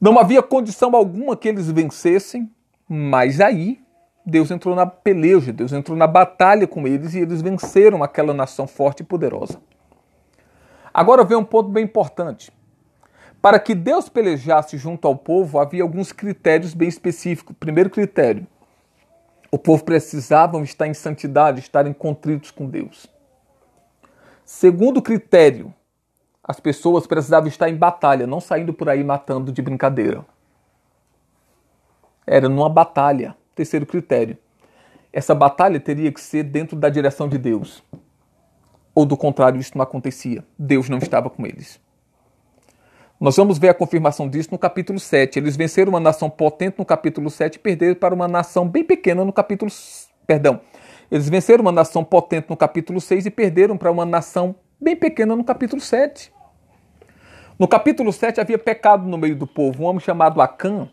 Não 0.00 0.18
havia 0.18 0.42
condição 0.42 0.94
alguma 0.96 1.36
que 1.36 1.48
eles 1.48 1.70
vencessem, 1.70 2.50
mas 2.88 3.40
aí 3.40 3.80
Deus 4.24 4.50
entrou 4.50 4.74
na 4.74 4.86
peleja, 4.86 5.52
Deus 5.52 5.72
entrou 5.72 5.96
na 5.96 6.06
batalha 6.06 6.66
com 6.66 6.86
eles 6.86 7.14
e 7.14 7.20
eles 7.20 7.40
venceram 7.40 8.02
aquela 8.02 8.34
nação 8.34 8.66
forte 8.66 9.00
e 9.00 9.04
poderosa. 9.04 9.60
Agora 10.92 11.24
vem 11.24 11.36
um 11.36 11.44
ponto 11.44 11.70
bem 11.70 11.84
importante. 11.84 12.52
Para 13.40 13.58
que 13.58 13.74
Deus 13.74 14.08
pelejasse 14.08 14.76
junto 14.76 15.08
ao 15.08 15.16
povo, 15.16 15.58
havia 15.58 15.82
alguns 15.82 16.12
critérios 16.12 16.74
bem 16.74 16.88
específicos. 16.88 17.56
Primeiro 17.58 17.88
critério: 17.88 18.46
o 19.50 19.58
povo 19.58 19.82
precisava 19.82 20.60
estar 20.60 20.86
em 20.86 20.94
santidade, 20.94 21.60
estarem 21.60 21.92
contritos 21.92 22.50
com 22.50 22.66
Deus. 22.66 23.06
Segundo 24.44 25.00
critério: 25.00 25.72
as 26.42 26.60
pessoas 26.60 27.06
precisavam 27.06 27.48
estar 27.48 27.68
em 27.68 27.76
batalha, 27.76 28.26
não 28.26 28.40
saindo 28.40 28.74
por 28.74 28.88
aí 28.88 29.02
matando 29.02 29.50
de 29.50 29.62
brincadeira. 29.62 30.24
Era 32.26 32.48
numa 32.48 32.68
batalha. 32.68 33.36
Terceiro 33.60 33.84
critério. 33.84 34.38
Essa 35.12 35.34
batalha 35.34 35.78
teria 35.78 36.10
que 36.10 36.18
ser 36.18 36.44
dentro 36.44 36.74
da 36.74 36.88
direção 36.88 37.28
de 37.28 37.36
Deus. 37.36 37.82
Ou 38.94 39.04
do 39.04 39.18
contrário, 39.18 39.60
isso 39.60 39.72
não 39.74 39.82
acontecia. 39.82 40.42
Deus 40.58 40.88
não 40.88 40.96
estava 40.96 41.28
com 41.28 41.44
eles. 41.44 41.78
Nós 43.20 43.36
vamos 43.36 43.58
ver 43.58 43.68
a 43.68 43.74
confirmação 43.74 44.30
disso 44.30 44.48
no 44.50 44.58
capítulo 44.58 44.98
7. 44.98 45.38
Eles 45.38 45.58
venceram 45.58 45.90
uma 45.90 46.00
nação 46.00 46.30
potente 46.30 46.78
no 46.78 46.86
capítulo 46.86 47.28
7 47.28 47.56
e 47.56 47.58
perderam 47.58 47.94
para 47.96 48.14
uma 48.14 48.26
nação 48.26 48.66
bem 48.66 48.82
pequena 48.82 49.26
no 49.26 49.32
capítulo. 49.32 49.70
Perdão. 50.26 50.62
Eles 51.10 51.28
venceram 51.28 51.60
uma 51.60 51.70
nação 51.70 52.02
potente 52.02 52.48
no 52.48 52.56
capítulo 52.56 52.98
6 52.98 53.26
e 53.26 53.30
perderam 53.30 53.76
para 53.76 53.92
uma 53.92 54.06
nação 54.06 54.54
bem 54.80 54.96
pequena 54.96 55.36
no 55.36 55.44
capítulo 55.44 55.82
7. 55.82 56.32
No 57.58 57.68
capítulo 57.68 58.10
7 58.10 58.40
havia 58.40 58.56
pecado 58.56 59.06
no 59.06 59.18
meio 59.18 59.36
do 59.36 59.46
povo. 59.46 59.82
Um 59.82 59.86
homem 59.86 60.00
chamado 60.00 60.40
Acã 60.40 60.88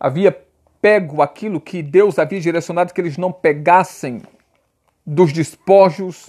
havia 0.00 0.36
pego 0.84 1.22
aquilo 1.22 1.62
que 1.62 1.82
Deus 1.82 2.18
havia 2.18 2.38
direcionado 2.38 2.92
que 2.92 3.00
eles 3.00 3.16
não 3.16 3.32
pegassem 3.32 4.20
dos 5.06 5.32
despojos 5.32 6.28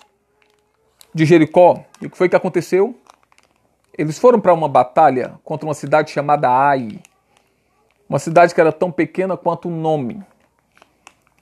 de 1.13 1.25
Jericó. 1.25 1.83
E 2.01 2.05
o 2.05 2.09
que 2.09 2.17
foi 2.17 2.29
que 2.29 2.37
aconteceu? 2.37 2.97
Eles 3.97 4.17
foram 4.17 4.39
para 4.39 4.53
uma 4.53 4.69
batalha 4.69 5.37
contra 5.43 5.67
uma 5.67 5.73
cidade 5.73 6.09
chamada 6.09 6.49
Ai. 6.49 7.01
Uma 8.07 8.17
cidade 8.17 8.55
que 8.55 8.61
era 8.61 8.71
tão 8.71 8.93
pequena 8.93 9.35
quanto 9.35 9.67
o 9.67 9.71
nome. 9.71 10.23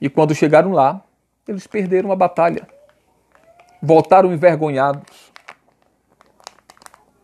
E 0.00 0.10
quando 0.10 0.34
chegaram 0.34 0.72
lá, 0.72 1.00
eles 1.46 1.68
perderam 1.68 2.10
a 2.10 2.16
batalha. 2.16 2.66
Voltaram 3.80 4.32
envergonhados. 4.32 5.32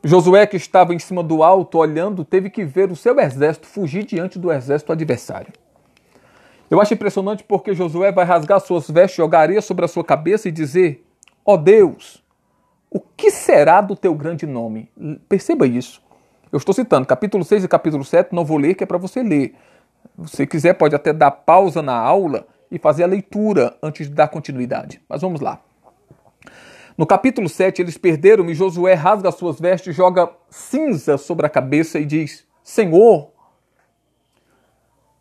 Josué, 0.05 0.47
que 0.47 0.57
estava 0.57 0.95
em 0.95 1.01
cima 1.01 1.25
do 1.25 1.43
alto 1.43 1.79
olhando, 1.79 2.25
teve 2.25 2.49
que 2.49 2.65
ver 2.65 2.93
o 2.93 2.97
seu 2.97 3.19
exército 3.19 3.67
fugir 3.67 4.05
diante 4.05 4.39
do 4.39 4.53
exército 4.53 4.93
adversário. 4.93 5.53
Eu 6.71 6.81
acho 6.81 6.95
impressionante 6.95 7.43
porque 7.43 7.75
Josué 7.75 8.13
vai 8.13 8.25
rasgar 8.25 8.61
suas 8.61 8.89
vestes, 8.89 9.17
jogar 9.17 9.41
areia 9.41 9.61
sobre 9.61 9.85
a 9.85 9.89
sua 9.89 10.05
cabeça 10.05 10.49
e 10.49 10.53
dizer: 10.53 11.05
Ó 11.45 11.55
oh 11.55 11.57
Deus, 11.57 12.23
o 12.89 13.01
que 13.01 13.33
será 13.33 13.81
do 13.81 13.97
teu 13.97 14.15
grande 14.15 14.47
nome? 14.47 14.89
Perceba 15.29 15.67
isso. 15.67 16.01
Eu 16.53 16.59
estou 16.59 16.73
citando 16.73 17.07
capítulo 17.07 17.45
6 17.45 17.65
e 17.65 17.69
capítulo 17.69 18.05
7, 18.05 18.33
não 18.33 18.45
vou 18.45 18.57
ler, 18.57 18.75
que 18.75 18.85
é 18.85 18.87
para 18.87 18.99
você 18.99 19.23
ler. 19.23 19.55
Se 20.25 20.37
você 20.37 20.47
quiser, 20.47 20.75
pode 20.75 20.95
até 20.95 21.13
dar 21.13 21.31
pausa 21.33 21.83
na 21.83 21.95
aula 21.95 22.47
e 22.71 22.79
fazer 22.79 23.03
a 23.03 23.07
leitura 23.07 23.77
antes 23.83 24.09
de 24.09 24.15
dar 24.15 24.29
continuidade. 24.29 25.01
Mas 25.09 25.23
vamos 25.23 25.41
lá. 25.41 25.61
No 26.97 27.07
capítulo 27.07 27.49
7, 27.49 27.83
eles 27.83 27.97
perderam 27.97 28.49
e 28.49 28.55
Josué 28.55 28.95
rasga 28.95 29.33
suas 29.33 29.59
vestes, 29.59 29.95
joga 29.95 30.31
cinza 30.49 31.17
sobre 31.17 31.47
a 31.47 31.49
cabeça 31.49 31.99
e 31.99 32.05
diz: 32.05 32.47
Senhor, 32.63 33.31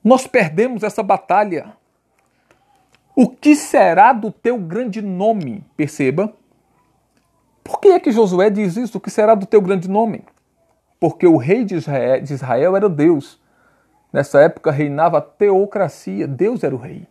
nós 0.03 0.25
perdemos 0.27 0.83
essa 0.83 1.03
batalha. 1.03 1.73
O 3.15 3.27
que 3.27 3.55
será 3.55 4.13
do 4.13 4.31
teu 4.31 4.57
grande 4.57 5.01
nome? 5.01 5.63
Perceba. 5.75 6.33
Por 7.63 7.79
que 7.79 7.89
é 7.89 7.99
que 7.99 8.12
Josué 8.12 8.49
diz 8.49 8.77
isso? 8.77 8.97
O 8.97 9.01
que 9.01 9.12
será 9.12 9.35
do 9.35 9.45
teu 9.45 9.62
grande 9.62 9.89
nome? 9.89 10.23
Porque 10.99 11.27
o 11.27 11.38
rei 11.38 11.63
de 11.63 11.75
Israel, 11.75 12.75
era 12.75 12.89
Deus. 12.89 13.39
Nessa 14.12 14.41
época 14.41 14.71
reinava 14.71 15.17
a 15.17 15.21
teocracia. 15.21 16.27
Deus 16.27 16.63
era 16.63 16.73
o 16.73 16.77
rei. 16.77 17.07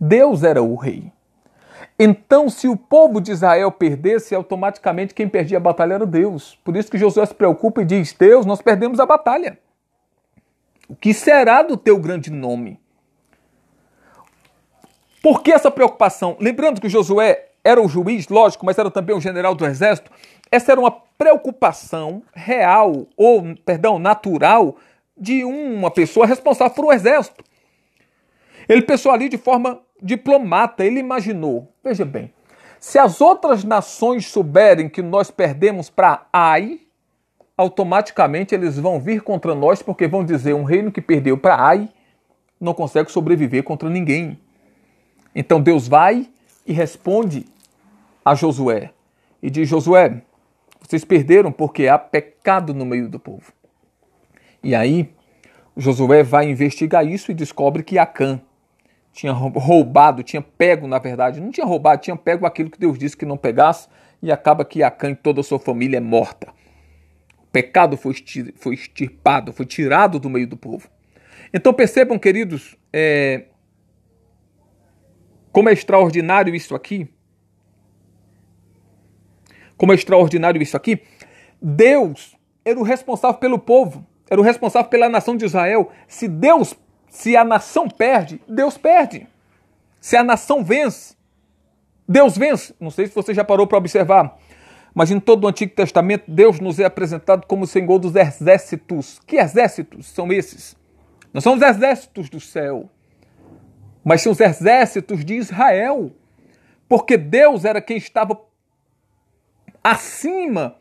Deus 0.00 0.42
era 0.42 0.62
o 0.62 0.74
rei. 0.76 1.12
Então, 1.98 2.48
se 2.50 2.68
o 2.68 2.76
povo 2.76 3.20
de 3.20 3.32
Israel 3.32 3.70
perdesse, 3.70 4.34
automaticamente 4.34 5.14
quem 5.14 5.28
perdia 5.28 5.58
a 5.58 5.60
batalha 5.60 5.94
era 5.94 6.06
Deus. 6.06 6.58
Por 6.64 6.76
isso 6.76 6.90
que 6.90 6.98
Josué 6.98 7.24
se 7.24 7.34
preocupa 7.34 7.82
e 7.82 7.84
diz: 7.84 8.12
Deus, 8.12 8.44
nós 8.44 8.60
perdemos 8.60 8.98
a 9.00 9.06
batalha. 9.06 9.58
O 10.88 10.94
que 10.94 11.12
será 11.12 11.62
do 11.62 11.76
teu 11.76 11.98
grande 11.98 12.30
nome? 12.30 12.80
Por 15.22 15.42
que 15.42 15.52
essa 15.52 15.70
preocupação? 15.70 16.36
Lembrando 16.40 16.80
que 16.80 16.88
Josué 16.88 17.48
era 17.64 17.82
o 17.82 17.88
juiz, 17.88 18.28
lógico, 18.28 18.64
mas 18.64 18.78
era 18.78 18.90
também 18.90 19.16
o 19.16 19.20
general 19.20 19.54
do 19.54 19.66
exército. 19.66 20.10
Essa 20.52 20.72
era 20.72 20.80
uma 20.80 20.90
preocupação 20.90 22.22
real, 22.32 23.08
ou, 23.16 23.42
perdão, 23.64 23.98
natural, 23.98 24.76
de 25.18 25.44
uma 25.44 25.90
pessoa 25.90 26.26
responsável 26.26 26.74
por 26.74 26.84
um 26.84 26.92
exército. 26.92 27.42
Ele 28.68 28.82
pensou 28.82 29.10
ali 29.10 29.28
de 29.28 29.36
forma 29.36 29.80
diplomata, 30.00 30.84
ele 30.84 31.00
imaginou. 31.00 31.72
Veja 31.82 32.04
bem, 32.04 32.32
se 32.78 32.98
as 32.98 33.20
outras 33.20 33.64
nações 33.64 34.26
souberem 34.28 34.88
que 34.88 35.02
nós 35.02 35.30
perdemos 35.30 35.90
para 35.90 36.26
Ai, 36.32 36.80
automaticamente 37.56 38.54
eles 38.54 38.78
vão 38.78 39.00
vir 39.00 39.22
contra 39.22 39.54
nós, 39.54 39.82
porque 39.82 40.06
vão 40.06 40.24
dizer 40.24 40.54
um 40.54 40.64
reino 40.64 40.92
que 40.92 41.00
perdeu 41.00 41.38
para 41.38 41.56
Ai 41.56 41.88
não 42.60 42.74
consegue 42.74 43.10
sobreviver 43.10 43.62
contra 43.62 43.88
ninguém. 43.88 44.38
Então 45.34 45.60
Deus 45.60 45.86
vai 45.86 46.28
e 46.66 46.72
responde 46.72 47.46
a 48.24 48.34
Josué 48.34 48.90
e 49.42 49.50
diz: 49.50 49.68
Josué, 49.68 50.22
vocês 50.80 51.04
perderam 51.04 51.52
porque 51.52 51.88
há 51.88 51.98
pecado 51.98 52.72
no 52.72 52.86
meio 52.86 53.08
do 53.08 53.18
povo. 53.18 53.52
E 54.62 54.74
aí 54.74 55.14
Josué 55.76 56.22
vai 56.22 56.48
investigar 56.48 57.06
isso 57.06 57.30
e 57.30 57.34
descobre 57.34 57.82
que 57.82 57.98
Acã 57.98 58.40
tinha 59.12 59.32
roubado, 59.32 60.22
tinha 60.22 60.42
pego, 60.42 60.86
na 60.86 60.98
verdade, 60.98 61.40
não 61.40 61.50
tinha 61.50 61.66
roubado, 61.66 62.02
tinha 62.02 62.16
pego 62.16 62.44
aquilo 62.46 62.70
que 62.70 62.78
Deus 62.78 62.98
disse 62.98 63.16
que 63.16 63.24
não 63.24 63.36
pegasse, 63.36 63.88
e 64.22 64.30
acaba 64.30 64.64
que 64.64 64.82
Acã 64.82 65.10
e 65.10 65.14
toda 65.14 65.40
a 65.40 65.44
sua 65.44 65.58
família 65.58 65.96
é 65.96 66.00
morta. 66.00 66.48
Pecado 67.56 67.96
foi, 67.96 68.14
foi 68.56 68.74
extirpado, 68.74 69.50
foi 69.50 69.64
tirado 69.64 70.20
do 70.20 70.28
meio 70.28 70.46
do 70.46 70.58
povo. 70.58 70.90
Então 71.54 71.72
percebam, 71.72 72.18
queridos, 72.18 72.76
é, 72.92 73.44
como 75.50 75.70
é 75.70 75.72
extraordinário 75.72 76.54
isso 76.54 76.74
aqui. 76.74 77.08
Como 79.74 79.90
é 79.90 79.94
extraordinário 79.94 80.60
isso 80.60 80.76
aqui. 80.76 81.00
Deus 81.62 82.36
era 82.62 82.78
o 82.78 82.82
responsável 82.82 83.38
pelo 83.38 83.58
povo, 83.58 84.06
era 84.28 84.38
o 84.38 84.44
responsável 84.44 84.90
pela 84.90 85.08
nação 85.08 85.34
de 85.34 85.46
Israel. 85.46 85.90
Se 86.06 86.28
Deus 86.28 86.76
se 87.08 87.38
a 87.38 87.42
nação 87.42 87.88
perde, 87.88 88.38
Deus 88.46 88.76
perde. 88.76 89.26
Se 89.98 90.14
a 90.14 90.22
nação 90.22 90.62
vence, 90.62 91.16
Deus 92.06 92.36
vence. 92.36 92.74
Não 92.78 92.90
sei 92.90 93.06
se 93.06 93.14
você 93.14 93.32
já 93.32 93.42
parou 93.42 93.66
para 93.66 93.78
observar, 93.78 94.36
mas 94.96 95.10
em 95.10 95.20
todo 95.20 95.44
o 95.44 95.46
Antigo 95.46 95.74
Testamento, 95.74 96.24
Deus 96.26 96.58
nos 96.58 96.80
é 96.80 96.86
apresentado 96.86 97.46
como 97.46 97.64
o 97.64 97.66
Senhor 97.66 97.98
dos 97.98 98.16
exércitos. 98.16 99.20
Que 99.26 99.36
exércitos 99.36 100.06
são 100.06 100.32
esses? 100.32 100.74
Não 101.34 101.40
são 101.42 101.52
os 101.52 101.60
exércitos 101.60 102.30
do 102.30 102.40
céu, 102.40 102.88
mas 104.02 104.22
são 104.22 104.32
os 104.32 104.40
exércitos 104.40 105.22
de 105.22 105.34
Israel. 105.34 106.10
Porque 106.88 107.18
Deus 107.18 107.66
era 107.66 107.78
quem 107.82 107.98
estava 107.98 108.40
acima 109.84 110.76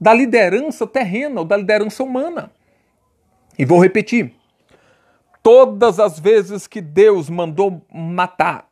da 0.00 0.14
liderança 0.14 0.86
terrena 0.86 1.40
ou 1.40 1.44
da 1.44 1.56
liderança 1.56 2.04
humana. 2.04 2.52
E 3.58 3.64
vou 3.64 3.82
repetir: 3.82 4.36
todas 5.42 5.98
as 5.98 6.20
vezes 6.20 6.68
que 6.68 6.80
Deus 6.80 7.28
mandou 7.28 7.84
matar, 7.92 8.67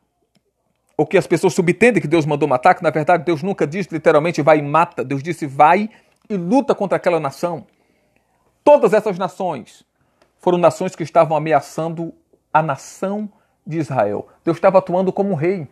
ou 0.97 1.05
que 1.05 1.17
as 1.17 1.27
pessoas 1.27 1.53
subentendem 1.53 2.01
que 2.01 2.07
Deus 2.07 2.25
mandou 2.25 2.49
matar, 2.49 2.73
que 2.73 2.83
na 2.83 2.89
verdade 2.89 3.23
Deus 3.23 3.43
nunca 3.43 3.67
disse 3.67 3.93
literalmente 3.93 4.41
vai 4.41 4.57
e 4.57 4.61
mata, 4.63 5.03
Deus 5.03 5.21
disse 5.21 5.45
vai 5.45 5.89
e 6.27 6.35
luta 6.35 6.73
contra 6.73 6.97
aquela 6.97 7.19
nação. 7.19 7.67
Todas 8.63 8.93
essas 8.93 9.17
nações 9.17 9.85
foram 10.39 10.57
nações 10.57 10.95
que 10.95 11.03
estavam 11.03 11.37
ameaçando 11.37 12.13
a 12.51 12.63
nação 12.63 13.29
de 13.65 13.77
Israel. 13.77 14.27
Deus 14.43 14.57
estava 14.57 14.79
atuando 14.79 15.13
como 15.13 15.35
rei. 15.35 15.67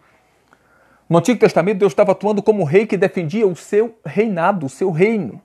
No 1.10 1.18
Antigo 1.18 1.40
Testamento, 1.40 1.80
Deus 1.80 1.92
estava 1.92 2.12
atuando 2.12 2.42
como 2.42 2.64
rei 2.64 2.86
que 2.86 2.98
defendia 2.98 3.48
o 3.48 3.56
seu 3.56 3.98
reinado, 4.06 4.66
o 4.66 4.70
seu 4.70 4.92
reino. 4.92 5.42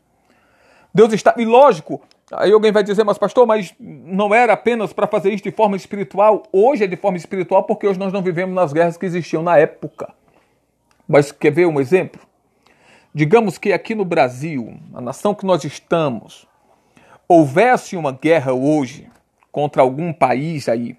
Deus 0.92 1.12
está. 1.12 1.34
E 1.36 1.44
lógico, 1.44 2.02
Aí 2.32 2.52
alguém 2.52 2.70
vai 2.70 2.84
dizer, 2.84 3.04
mas 3.04 3.18
pastor, 3.18 3.46
mas 3.46 3.74
não 3.78 4.32
era 4.32 4.52
apenas 4.52 4.92
para 4.92 5.06
fazer 5.06 5.32
isso 5.32 5.42
de 5.42 5.50
forma 5.50 5.76
espiritual? 5.76 6.44
Hoje 6.52 6.84
é 6.84 6.86
de 6.86 6.96
forma 6.96 7.16
espiritual 7.16 7.64
porque 7.64 7.86
hoje 7.86 7.98
nós 7.98 8.12
não 8.12 8.22
vivemos 8.22 8.54
nas 8.54 8.72
guerras 8.72 8.96
que 8.96 9.04
existiam 9.04 9.42
na 9.42 9.58
época. 9.58 10.12
Mas 11.08 11.32
quer 11.32 11.50
ver 11.50 11.66
um 11.66 11.80
exemplo? 11.80 12.20
Digamos 13.12 13.58
que 13.58 13.72
aqui 13.72 13.96
no 13.96 14.04
Brasil, 14.04 14.78
a 14.94 15.00
nação 15.00 15.34
que 15.34 15.44
nós 15.44 15.64
estamos, 15.64 16.46
houvesse 17.26 17.96
uma 17.96 18.12
guerra 18.12 18.52
hoje 18.52 19.10
contra 19.50 19.82
algum 19.82 20.12
país 20.12 20.68
aí, 20.68 20.96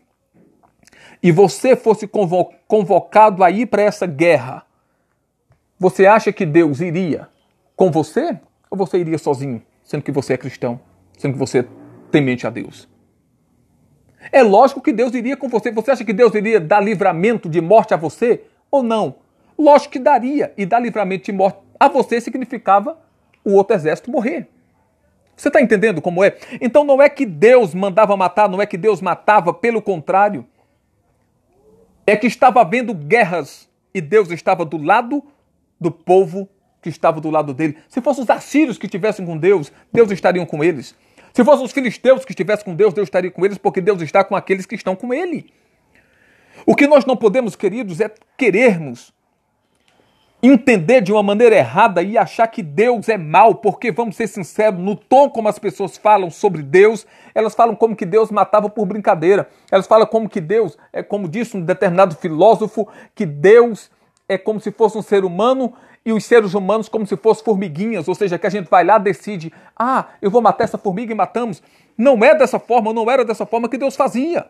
e 1.24 1.32
você 1.32 1.76
fosse 1.76 2.10
convocado 2.68 3.44
aí 3.44 3.66
para 3.66 3.84
essa 3.84 4.06
guerra, 4.06 4.66
você 5.80 6.06
acha 6.06 6.34
que 6.34 6.46
Deus 6.46 6.82
iria 6.82 7.30
com 7.76 7.90
você 7.90 8.38
ou 8.70 8.78
você 8.78 8.98
iria 8.98 9.18
sozinho, 9.18 9.62
sendo 9.84 10.04
que 10.04 10.12
você 10.12 10.34
é 10.34 10.38
cristão? 10.38 10.91
Sendo 11.22 11.34
que 11.34 11.40
você 11.40 11.66
temente 12.10 12.48
a 12.48 12.50
Deus. 12.50 12.90
É 14.32 14.42
lógico 14.42 14.82
que 14.82 14.92
Deus 14.92 15.14
iria 15.14 15.38
com 15.38 15.48
você. 15.48 15.72
Você 15.72 15.92
acha 15.92 16.04
que 16.04 16.14
Deus 16.14 16.34
iria 16.34 16.60
dar 16.60 16.82
livramento 16.82 17.48
de 17.48 17.62
morte 17.62 17.94
a 17.94 17.98
você 17.98 18.42
ou 18.70 18.82
não? 18.82 19.16
Lógico 19.58 19.94
que 19.94 20.00
daria. 20.00 20.52
E 20.58 20.66
dar 20.66 20.80
livramento 20.80 21.26
de 21.26 21.32
morte 21.32 21.60
a 21.80 21.88
você 21.88 22.20
significava 22.20 23.00
o 23.46 23.54
outro 23.54 23.76
exército 23.76 24.12
morrer. 24.12 24.48
Você 25.36 25.48
está 25.48 25.62
entendendo 25.62 26.02
como 26.02 26.24
é? 26.24 26.38
Então 26.60 26.84
não 26.84 27.02
é 27.02 27.10
que 27.10 27.26
Deus 27.26 27.74
mandava 27.74 28.18
matar, 28.18 28.50
não 28.50 28.62
é 28.62 28.66
que 28.66 28.78
Deus 28.78 29.02
matava, 29.02 29.54
pelo 29.54 29.82
contrário. 29.82 30.46
É 32.06 32.16
que 32.16 32.28
estava 32.28 32.62
havendo 32.62 32.94
guerras 32.94 33.70
e 33.94 34.02
Deus 34.02 34.30
estava 34.32 34.66
do 34.66 34.78
lado 34.78 35.24
do 35.80 35.92
povo 35.92 36.50
que 36.82 36.90
estava 36.90 37.22
do 37.22 37.30
lado 37.30 37.54
dele. 37.54 37.78
Se 37.88 38.02
fossem 38.02 38.24
os 38.24 38.30
assírios 38.30 38.78
que 38.78 38.86
estivessem 38.88 39.26
com 39.26 39.38
Deus, 39.38 39.72
Deus 39.94 40.12
estaria 40.12 40.46
com 40.46 40.64
eles. 40.64 40.96
Se 41.34 41.44
fossem 41.44 41.66
os 41.66 41.72
filisteus 41.72 42.26
que 42.26 42.32
estivessem 42.32 42.66
com 42.66 42.76
Deus, 42.76 42.94
Deus 42.94 43.08
estaria 43.08 43.32
com 43.32 43.46
eles, 43.46 43.58
porque 43.58 43.82
Deus 43.82 44.02
está 44.02 44.24
com 44.24 44.36
aqueles 44.36 44.66
que 44.66 44.76
estão 44.76 44.96
com 44.96 45.14
Ele. 45.14 45.52
O 46.66 46.76
que 46.76 46.88
nós 46.88 47.06
não 47.06 47.16
podemos, 47.16 47.56
queridos, 47.56 48.00
é 48.00 48.12
querermos 48.38 49.14
entender 50.44 51.02
de 51.02 51.12
uma 51.12 51.22
maneira 51.22 51.56
errada 51.56 52.02
e 52.02 52.18
achar 52.18 52.48
que 52.48 52.64
Deus 52.64 53.08
é 53.08 53.18
mal, 53.18 53.56
porque 53.56 53.92
vamos 53.92 54.16
ser 54.16 54.28
sinceros, 54.28 54.80
no 54.80 54.96
tom 54.96 55.30
como 55.30 55.48
as 55.48 55.60
pessoas 55.60 55.98
falam 55.98 56.32
sobre 56.32 56.64
Deus, 56.64 57.06
elas 57.36 57.54
falam 57.54 57.76
como 57.76 57.96
que 57.96 58.06
Deus 58.06 58.32
matava 58.32 58.68
por 58.68 58.86
brincadeira. 58.86 59.48
Elas 59.72 59.86
falam 59.86 60.08
como 60.08 60.28
que 60.28 60.42
Deus, 60.42 60.78
é 60.92 61.04
como 61.04 61.28
disse 61.28 61.56
um 61.56 61.62
determinado 61.62 62.16
filósofo, 62.16 62.88
que 63.14 63.26
Deus 63.26 63.92
é 64.28 64.38
como 64.38 64.60
se 64.60 64.72
fosse 64.72 64.98
um 64.98 65.02
ser 65.02 65.24
humano 65.24 65.74
e 66.06 66.12
os 66.12 66.26
seres 66.26 66.54
humanos 66.54 66.90
como 66.90 67.06
se 67.06 67.16
fossem 67.16 67.46
formiguinhas, 67.46 68.08
ou 68.08 68.16
seja, 68.16 68.38
que 68.38 68.48
a 68.48 68.50
gente 68.50 68.70
vai 68.70 68.84
lá 68.84 68.98
decide, 68.98 69.54
ah, 69.78 70.08
eu 70.22 70.32
vou 70.32 70.42
matar 70.42 70.64
essa 70.64 70.78
formiga 70.78 71.12
e 71.12 71.16
matamos. 71.16 71.62
Não 71.98 72.24
é 72.24 72.36
dessa 72.36 72.60
forma, 72.60 72.92
não 72.92 73.10
era 73.10 73.24
dessa 73.24 73.46
forma 73.46 73.70
que 73.70 73.78
Deus 73.78 73.96
fazia. 73.96 74.48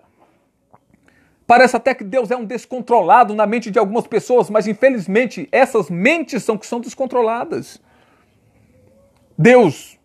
Parece 1.45 1.75
até 1.75 1.93
que 1.93 2.05
Deus 2.05 2.31
é 2.31 2.37
um 2.37 2.45
descontrolado 2.45 3.35
na 3.35 3.45
mente 3.45 3.69
de 3.69 3.77
algumas 3.77 4.07
pessoas, 4.07 4.49
mas 4.49 4.67
infelizmente 4.67 5.49
essas 5.51 5.89
mentes 5.89 6.43
são 6.43 6.57
que 6.57 6.65
são 6.65 6.79
descontroladas. 6.79 7.81
Deus 9.37 9.99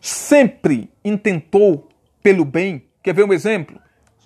sempre 0.00 0.90
intentou 1.04 1.88
pelo 2.22 2.46
bem. 2.46 2.86
Quer 3.02 3.14
ver 3.14 3.24
um 3.24 3.32
exemplo? 3.32 3.78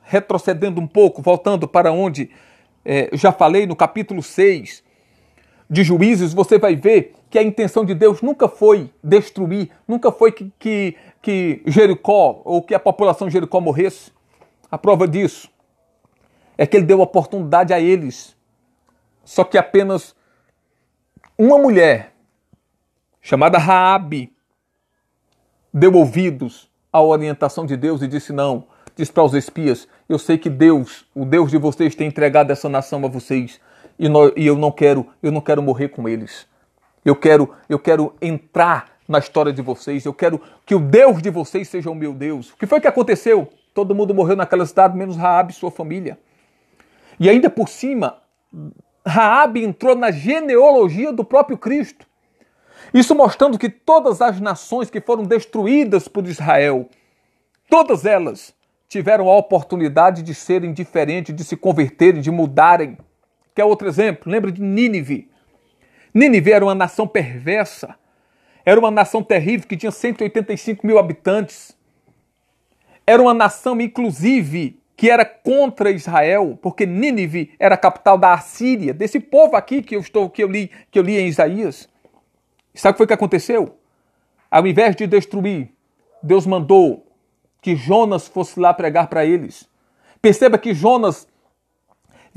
Retrocedendo 0.03 0.81
um 0.81 0.87
pouco, 0.87 1.21
voltando 1.21 1.67
para 1.67 1.91
onde 1.91 2.31
é, 2.85 3.11
já 3.13 3.33
falei 3.33 3.67
no 3.67 3.75
capítulo 3.75 4.23
6, 4.23 4.85
de 5.69 5.83
Juízes, 5.83 6.33
você 6.33 6.59
vai 6.59 6.77
ver 6.77 7.15
que 7.29 7.39
a 7.39 7.43
intenção 7.43 7.85
de 7.85 7.95
Deus 7.95 8.23
nunca 8.23 8.49
foi 8.49 8.91
destruir, 9.03 9.71
nunca 9.87 10.13
foi 10.13 10.31
que, 10.31 10.53
que, 10.59 10.97
que 11.21 11.63
Jericó 11.67 12.41
ou 12.45 12.63
que 12.63 12.75
a 12.75 12.79
população 12.79 13.27
de 13.27 13.33
Jericó 13.33 13.61
morresse. 13.61 14.13
A 14.71 14.79
prova 14.79 15.07
disso 15.09 15.49
é 16.57 16.67
que 16.67 16.77
ele 16.77 16.87
deu 16.87 17.01
oportunidade 17.01 17.73
a 17.73 17.81
eles. 17.81 18.37
Só 19.25 19.43
que 19.43 19.59
apenas 19.59 20.15
uma 21.37 21.59
mulher 21.59 22.15
chamada 23.21 23.59
Raabe 23.59 24.33
deu 25.75 25.93
ouvidos 25.95 26.71
à 26.93 27.03
orientação 27.03 27.67
de 27.67 27.77
Deus 27.77 28.03
e 28.03 28.09
disse: 28.09 28.33
"Não, 28.33 28.67
diz 28.95 29.11
para 29.11 29.25
os 29.25 29.35
espias: 29.35 29.87
Eu 30.09 30.19
sei 30.19 30.39
que 30.39 30.49
Deus, 30.49 31.05
o 31.15 31.25
Deus 31.25 31.51
de 31.51 31.59
vocês, 31.59 31.95
tem 31.95 32.07
entregado 32.07 32.51
essa 32.53 32.69
nação 32.69 33.05
a 33.05 33.09
vocês 33.09 33.61
e, 33.99 34.09
e 34.37 34.47
eu 34.47 34.57
não 34.57 34.71
quero, 34.71 35.07
eu 35.23 35.33
não 35.33 35.41
quero 35.41 35.63
morrer 35.63 35.89
com 35.89 36.09
eles. 36.09 36.47
Eu 37.05 37.15
quero, 37.15 37.55
eu 37.69 37.79
quero 37.79 38.15
entrar 38.21 38.97
na 39.09 39.19
história 39.19 39.53
de 39.53 39.63
vocês. 39.63 40.05
Eu 40.05 40.13
quero 40.13 40.41
que 40.65 40.75
o 40.75 40.81
Deus 40.81 41.23
de 41.23 41.31
vocês 41.31 41.69
seja 41.69 41.91
o 41.91 41.95
meu 41.95 42.13
Deus. 42.13 42.51
O 42.51 42.57
que 42.57 42.67
foi 42.67 42.81
que 42.81 42.89
aconteceu? 42.89 43.49
Todo 43.73 43.95
mundo 43.95 44.15
morreu 44.15 44.37
naquela 44.37 44.67
cidade, 44.67 44.97
menos 44.97 45.17
Raabe 45.17 45.53
e 45.53 45.55
sua 45.55 45.71
família. 45.71 46.19
E 47.21 47.29
ainda 47.31 47.49
por 47.49 47.69
cima, 47.69 48.19
Raabe 49.07 49.65
entrou 49.65 49.95
na 49.95 50.11
genealogia 50.11 51.13
do 51.13 51.25
próprio 51.25 51.57
Cristo. 51.57 52.07
Isso 52.93 53.15
mostrando 53.15 53.59
que 53.59 53.69
todas 53.69 54.21
as 54.21 54.41
nações 54.41 54.91
que 54.91 55.01
foram 55.01 55.25
destruídas 55.25 56.09
por 56.09 56.27
Israel, 56.27 56.89
todas 57.69 58.05
elas 58.05 58.55
tiveram 58.89 59.29
a 59.29 59.37
oportunidade 59.37 60.23
de 60.23 60.35
serem 60.35 60.73
diferentes, 60.73 61.35
de 61.35 61.45
se 61.45 61.57
converterem, 61.57 62.21
de 62.21 62.31
mudarem. 62.31 62.97
Quer 63.57 63.65
outro 63.65 63.89
exemplo? 63.89 64.31
Lembra 64.31 64.53
de 64.53 64.61
Nínive. 64.61 65.31
Nínive 66.13 66.53
era 66.53 66.63
uma 66.63 66.75
nação 66.75 67.09
perversa, 67.09 67.97
era 68.67 68.79
uma 68.79 68.91
nação 68.91 69.23
terrível 69.23 69.67
que 69.67 69.79
tinha 69.79 69.91
185 69.91 70.87
mil 70.87 70.99
habitantes. 70.99 71.75
Era 73.07 73.23
uma 73.23 73.33
nação, 73.33 73.81
inclusive, 73.81 74.79
que 74.95 75.09
era 75.09 75.25
contra 75.25 75.91
Israel, 75.91 76.59
porque 76.61 76.85
Nínive 76.85 77.55
era 77.59 77.77
a 77.77 77.79
capital 77.79 78.19
da 78.19 78.35
Assíria, 78.35 78.93
desse 78.93 79.19
povo 79.21 79.57
aqui 79.57 79.83
que 79.83 79.97
eu 79.97 80.01
estou 80.01 80.29
que 80.29 80.45
eu 80.45 80.49
li, 80.49 80.71
que 80.91 80.99
eu 80.99 81.03
li 81.03 81.17
em 81.17 81.27
Isaías. 81.27 81.89
Sabe 82.75 82.91
o 82.91 82.95
que 82.95 82.99
foi 82.99 83.07
que 83.07 83.15
aconteceu? 83.15 83.79
Ao 84.51 84.67
invés 84.67 84.95
de 84.95 85.07
destruir, 85.07 85.71
Deus 86.23 86.47
mandou 86.47 87.07
que 87.63 87.75
Jonas 87.75 88.29
fosse 88.29 88.61
lá 88.61 88.75
pregar 88.75 89.07
para 89.07 89.25
eles. 89.25 89.67
Perceba 90.21 90.59
que 90.59 90.75
Jonas 90.75 91.27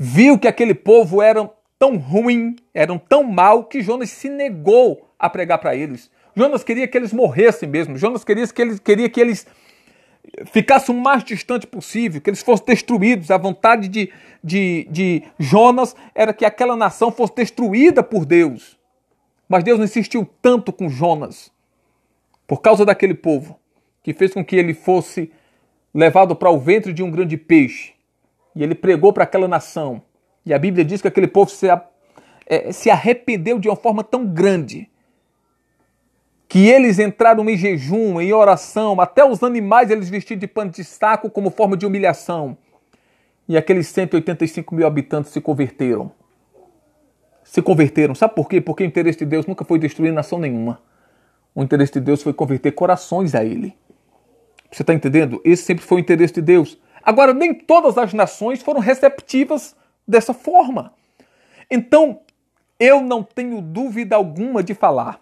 viu 0.02 0.38
que 0.38 0.48
aquele 0.48 0.72
povo 0.72 1.20
era 1.20 1.50
tão 1.78 1.98
ruim, 1.98 2.56
eram 2.72 2.96
tão 2.96 3.22
mal, 3.22 3.64
que 3.64 3.82
Jonas 3.82 4.08
se 4.08 4.30
negou 4.30 5.10
a 5.18 5.28
pregar 5.28 5.58
para 5.58 5.76
eles. 5.76 6.10
Jonas 6.34 6.64
queria 6.64 6.88
que 6.88 6.96
eles 6.96 7.12
morressem 7.12 7.68
mesmo. 7.68 7.98
Jonas 7.98 8.24
queria 8.24 8.46
que 8.46 8.62
eles, 8.62 8.78
queria 8.78 9.10
que 9.10 9.20
eles 9.20 9.46
ficassem 10.46 10.94
o 10.94 10.98
mais 10.98 11.22
distante 11.22 11.66
possível, 11.66 12.18
que 12.18 12.30
eles 12.30 12.40
fossem 12.40 12.64
destruídos. 12.64 13.30
A 13.30 13.36
vontade 13.36 13.88
de, 13.88 14.10
de, 14.42 14.88
de 14.90 15.22
Jonas 15.38 15.94
era 16.14 16.32
que 16.32 16.46
aquela 16.46 16.74
nação 16.74 17.12
fosse 17.12 17.34
destruída 17.34 18.02
por 18.02 18.24
Deus. 18.24 18.78
Mas 19.46 19.62
Deus 19.62 19.80
insistiu 19.80 20.26
tanto 20.40 20.72
com 20.72 20.88
Jonas, 20.88 21.52
por 22.46 22.62
causa 22.62 22.86
daquele 22.86 23.14
povo, 23.14 23.60
que 24.02 24.14
fez 24.14 24.32
com 24.32 24.42
que 24.42 24.56
ele 24.56 24.72
fosse 24.72 25.30
levado 25.92 26.34
para 26.34 26.50
o 26.50 26.58
ventre 26.58 26.90
de 26.90 27.02
um 27.02 27.10
grande 27.10 27.36
peixe. 27.36 27.99
E 28.54 28.62
ele 28.62 28.74
pregou 28.74 29.12
para 29.12 29.24
aquela 29.24 29.48
nação. 29.48 30.02
E 30.44 30.52
a 30.52 30.58
Bíblia 30.58 30.84
diz 30.84 31.00
que 31.00 31.08
aquele 31.08 31.26
povo 31.28 31.50
se, 31.50 31.68
é, 32.46 32.72
se 32.72 32.90
arrependeu 32.90 33.58
de 33.58 33.68
uma 33.68 33.76
forma 33.76 34.02
tão 34.02 34.26
grande 34.26 34.90
que 36.48 36.66
eles 36.66 36.98
entraram 36.98 37.48
em 37.48 37.56
jejum, 37.56 38.20
em 38.20 38.32
oração, 38.32 39.00
até 39.00 39.24
os 39.24 39.40
animais 39.44 39.88
eles 39.88 40.10
vestiram 40.10 40.40
de 40.40 40.48
pano 40.48 40.72
de 40.72 40.82
saco 40.82 41.30
como 41.30 41.48
forma 41.48 41.76
de 41.76 41.86
humilhação. 41.86 42.58
E 43.48 43.56
aqueles 43.56 43.86
185 43.86 44.74
mil 44.74 44.84
habitantes 44.84 45.30
se 45.30 45.40
converteram. 45.40 46.10
Se 47.44 47.62
converteram. 47.62 48.16
Sabe 48.16 48.34
por 48.34 48.48
quê? 48.48 48.60
Porque 48.60 48.82
o 48.82 48.86
interesse 48.86 49.20
de 49.20 49.26
Deus 49.26 49.46
nunca 49.46 49.64
foi 49.64 49.78
destruir 49.78 50.12
nação 50.12 50.40
nenhuma. 50.40 50.80
O 51.54 51.62
interesse 51.62 51.92
de 51.92 52.00
Deus 52.00 52.20
foi 52.20 52.32
converter 52.32 52.72
corações 52.72 53.32
a 53.34 53.44
Ele. 53.44 53.76
Você 54.72 54.82
está 54.82 54.92
entendendo? 54.92 55.40
Esse 55.44 55.62
sempre 55.62 55.84
foi 55.84 55.98
o 55.98 56.00
interesse 56.00 56.34
de 56.34 56.42
Deus. 56.42 56.76
Agora, 57.10 57.34
nem 57.34 57.52
todas 57.52 57.98
as 57.98 58.14
nações 58.14 58.62
foram 58.62 58.78
receptivas 58.78 59.74
dessa 60.06 60.32
forma. 60.32 60.94
Então, 61.68 62.20
eu 62.78 63.02
não 63.02 63.20
tenho 63.24 63.60
dúvida 63.60 64.14
alguma 64.14 64.62
de 64.62 64.74
falar 64.74 65.20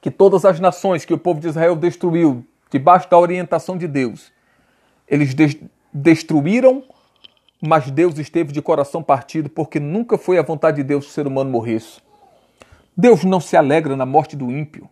que 0.00 0.10
todas 0.10 0.46
as 0.46 0.58
nações 0.58 1.04
que 1.04 1.12
o 1.12 1.18
povo 1.18 1.38
de 1.38 1.48
Israel 1.48 1.76
destruiu 1.76 2.46
debaixo 2.70 3.10
da 3.10 3.18
orientação 3.18 3.76
de 3.76 3.86
Deus, 3.86 4.32
eles 5.06 5.34
de 5.34 5.68
destruíram, 5.92 6.82
mas 7.60 7.90
Deus 7.90 8.18
esteve 8.18 8.50
de 8.50 8.62
coração 8.62 9.02
partido, 9.02 9.50
porque 9.50 9.78
nunca 9.78 10.16
foi 10.16 10.38
a 10.38 10.42
vontade 10.42 10.78
de 10.78 10.82
Deus 10.82 11.04
que 11.04 11.10
o 11.10 11.14
ser 11.14 11.26
humano 11.26 11.50
morresse. 11.50 12.00
Deus 12.96 13.22
não 13.22 13.38
se 13.38 13.54
alegra 13.54 13.94
na 13.94 14.06
morte 14.06 14.34
do 14.34 14.50
ímpio. 14.50 14.88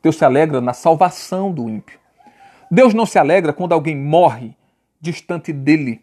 Deus 0.00 0.18
se 0.18 0.24
alegra 0.24 0.60
na 0.60 0.72
salvação 0.72 1.50
do 1.50 1.68
ímpio. 1.68 1.98
Deus 2.70 2.94
não 2.94 3.04
se 3.04 3.18
alegra 3.18 3.52
quando 3.52 3.72
alguém 3.72 3.96
morre 3.96 4.54
distante 5.00 5.52
dele. 5.52 6.02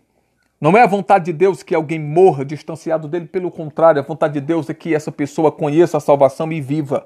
Não 0.59 0.77
é 0.77 0.81
a 0.81 0.87
vontade 0.87 1.25
de 1.25 1.33
Deus 1.33 1.61
que 1.61 1.75
alguém 1.75 1.99
morra 1.99 2.45
distanciado 2.45 3.07
dele, 3.07 3.25
pelo 3.25 3.51
contrário, 3.51 4.01
a 4.01 4.05
vontade 4.05 4.35
de 4.35 4.41
Deus 4.41 4.69
é 4.69 4.73
que 4.73 4.95
essa 4.95 5.11
pessoa 5.11 5.51
conheça 5.51 5.97
a 5.97 5.99
salvação 5.99 6.51
e 6.53 6.61
viva. 6.61 7.05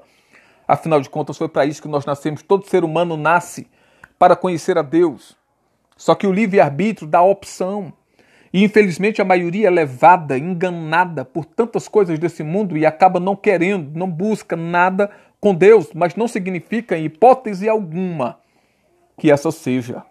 Afinal 0.66 1.00
de 1.00 1.10
contas, 1.10 1.36
foi 1.36 1.48
para 1.48 1.66
isso 1.66 1.82
que 1.82 1.88
nós 1.88 2.06
nascemos. 2.06 2.42
Todo 2.42 2.68
ser 2.68 2.84
humano 2.84 3.16
nasce 3.16 3.66
para 4.18 4.36
conhecer 4.36 4.78
a 4.78 4.82
Deus. 4.82 5.36
Só 5.96 6.14
que 6.14 6.26
o 6.26 6.32
livre-arbítrio 6.32 7.08
dá 7.08 7.20
opção. 7.22 7.92
E 8.52 8.62
infelizmente 8.62 9.20
a 9.20 9.24
maioria 9.24 9.66
é 9.66 9.70
levada, 9.70 10.38
enganada 10.38 11.24
por 11.24 11.44
tantas 11.44 11.88
coisas 11.88 12.18
desse 12.18 12.42
mundo 12.42 12.76
e 12.76 12.86
acaba 12.86 13.18
não 13.18 13.34
querendo, 13.34 13.98
não 13.98 14.10
busca 14.10 14.56
nada 14.56 15.10
com 15.40 15.54
Deus, 15.54 15.92
mas 15.92 16.14
não 16.14 16.26
significa, 16.26 16.96
em 16.96 17.04
hipótese 17.04 17.68
alguma, 17.68 18.38
que 19.18 19.30
essa 19.30 19.50
seja 19.50 20.04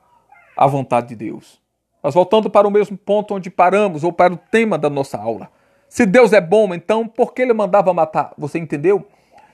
a 0.56 0.68
vontade 0.68 1.10
de 1.10 1.16
Deus. 1.16 1.62
Mas 2.08 2.14
voltando 2.14 2.50
para 2.50 2.66
o 2.66 2.72
mesmo 2.72 2.98
ponto 2.98 3.36
onde 3.36 3.50
paramos, 3.50 4.02
ou 4.02 4.14
para 4.14 4.34
o 4.34 4.38
tema 4.38 4.78
da 4.78 4.90
nossa 4.90 5.18
aula. 5.18 5.50
Se 5.90 6.06
Deus 6.06 6.32
é 6.32 6.40
bom, 6.40 6.74
então 6.74 7.06
por 7.06 7.34
que 7.34 7.42
ele 7.42 7.52
mandava 7.52 7.94
matar? 7.94 8.34
Você 8.38 8.58
entendeu? 8.58 9.06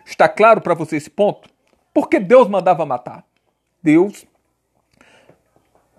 Está 0.06 0.30
claro 0.30 0.62
para 0.62 0.76
você 0.76 0.98
esse 0.98 1.10
ponto? 1.10 1.50
Por 1.92 2.08
que 2.08 2.20
Deus 2.20 2.48
mandava 2.48 2.86
matar? 2.86 3.26
Deus 3.82 4.28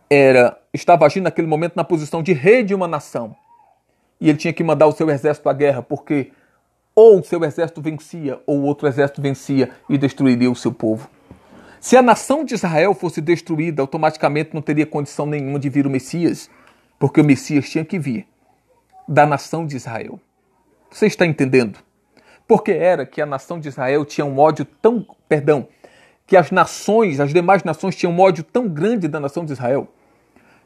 era 0.08 0.56
estava 0.72 1.04
agindo 1.04 1.24
naquele 1.24 1.48
momento 1.48 1.74
na 1.74 1.82
posição 1.82 2.22
de 2.22 2.32
rei 2.32 2.62
de 2.62 2.72
uma 2.72 2.86
nação. 2.86 3.34
E 4.20 4.28
ele 4.28 4.38
tinha 4.38 4.52
que 4.52 4.62
mandar 4.62 4.86
o 4.86 4.92
seu 4.92 5.10
exército 5.10 5.48
à 5.48 5.52
guerra, 5.52 5.82
porque 5.82 6.30
ou 6.94 7.18
o 7.18 7.24
seu 7.24 7.42
exército 7.42 7.82
vencia, 7.82 8.40
ou 8.46 8.62
outro 8.62 8.86
exército 8.86 9.20
vencia 9.20 9.70
e 9.90 9.98
destruiria 9.98 10.52
o 10.52 10.54
seu 10.54 10.72
povo. 10.72 11.10
Se 11.84 11.98
a 11.98 12.00
nação 12.00 12.46
de 12.46 12.54
Israel 12.54 12.94
fosse 12.94 13.20
destruída, 13.20 13.82
automaticamente 13.82 14.54
não 14.54 14.62
teria 14.62 14.86
condição 14.86 15.26
nenhuma 15.26 15.58
de 15.58 15.68
vir 15.68 15.86
o 15.86 15.90
Messias, 15.90 16.48
porque 16.98 17.20
o 17.20 17.24
Messias 17.24 17.68
tinha 17.68 17.84
que 17.84 17.98
vir 17.98 18.26
da 19.06 19.26
nação 19.26 19.66
de 19.66 19.76
Israel. 19.76 20.18
Você 20.90 21.04
está 21.04 21.26
entendendo? 21.26 21.78
Porque 22.48 22.72
era 22.72 23.04
que 23.04 23.20
a 23.20 23.26
nação 23.26 23.60
de 23.60 23.68
Israel 23.68 24.02
tinha 24.06 24.24
um 24.24 24.38
ódio 24.38 24.64
tão, 24.64 25.06
perdão, 25.28 25.68
que 26.26 26.38
as 26.38 26.50
nações, 26.50 27.20
as 27.20 27.34
demais 27.34 27.62
nações 27.62 27.94
tinham 27.94 28.14
um 28.14 28.18
ódio 28.18 28.44
tão 28.44 28.66
grande 28.66 29.06
da 29.06 29.20
nação 29.20 29.44
de 29.44 29.52
Israel. 29.52 29.86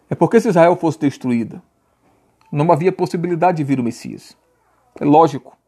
É 0.08 0.14
porque 0.14 0.40
se 0.40 0.48
Israel 0.48 0.76
fosse 0.76 1.00
destruída, 1.00 1.60
não 2.52 2.70
havia 2.70 2.92
possibilidade 2.92 3.56
de 3.56 3.64
vir 3.64 3.80
o 3.80 3.82
Messias. 3.82 4.36
É 5.00 5.04
lógico 5.04 5.58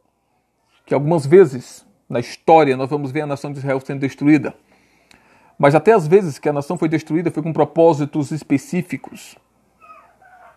que 0.86 0.94
algumas 0.94 1.26
vezes 1.26 1.84
na 2.08 2.20
história 2.20 2.76
nós 2.76 2.88
vamos 2.88 3.10
ver 3.10 3.22
a 3.22 3.26
nação 3.26 3.50
de 3.50 3.58
Israel 3.58 3.80
sendo 3.80 3.98
destruída. 3.98 4.54
Mas 5.60 5.74
até 5.74 5.92
as 5.92 6.06
vezes 6.06 6.38
que 6.38 6.48
a 6.48 6.54
nação 6.54 6.78
foi 6.78 6.88
destruída 6.88 7.30
foi 7.30 7.42
com 7.42 7.52
propósitos 7.52 8.30
específicos. 8.30 9.36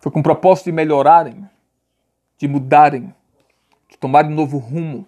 Foi 0.00 0.10
com 0.10 0.22
propósito 0.22 0.64
de 0.64 0.72
melhorarem, 0.72 1.46
de 2.38 2.48
mudarem, 2.48 3.14
de 3.86 3.98
tomarem 3.98 4.32
um 4.32 4.34
novo 4.34 4.56
rumo. 4.56 5.06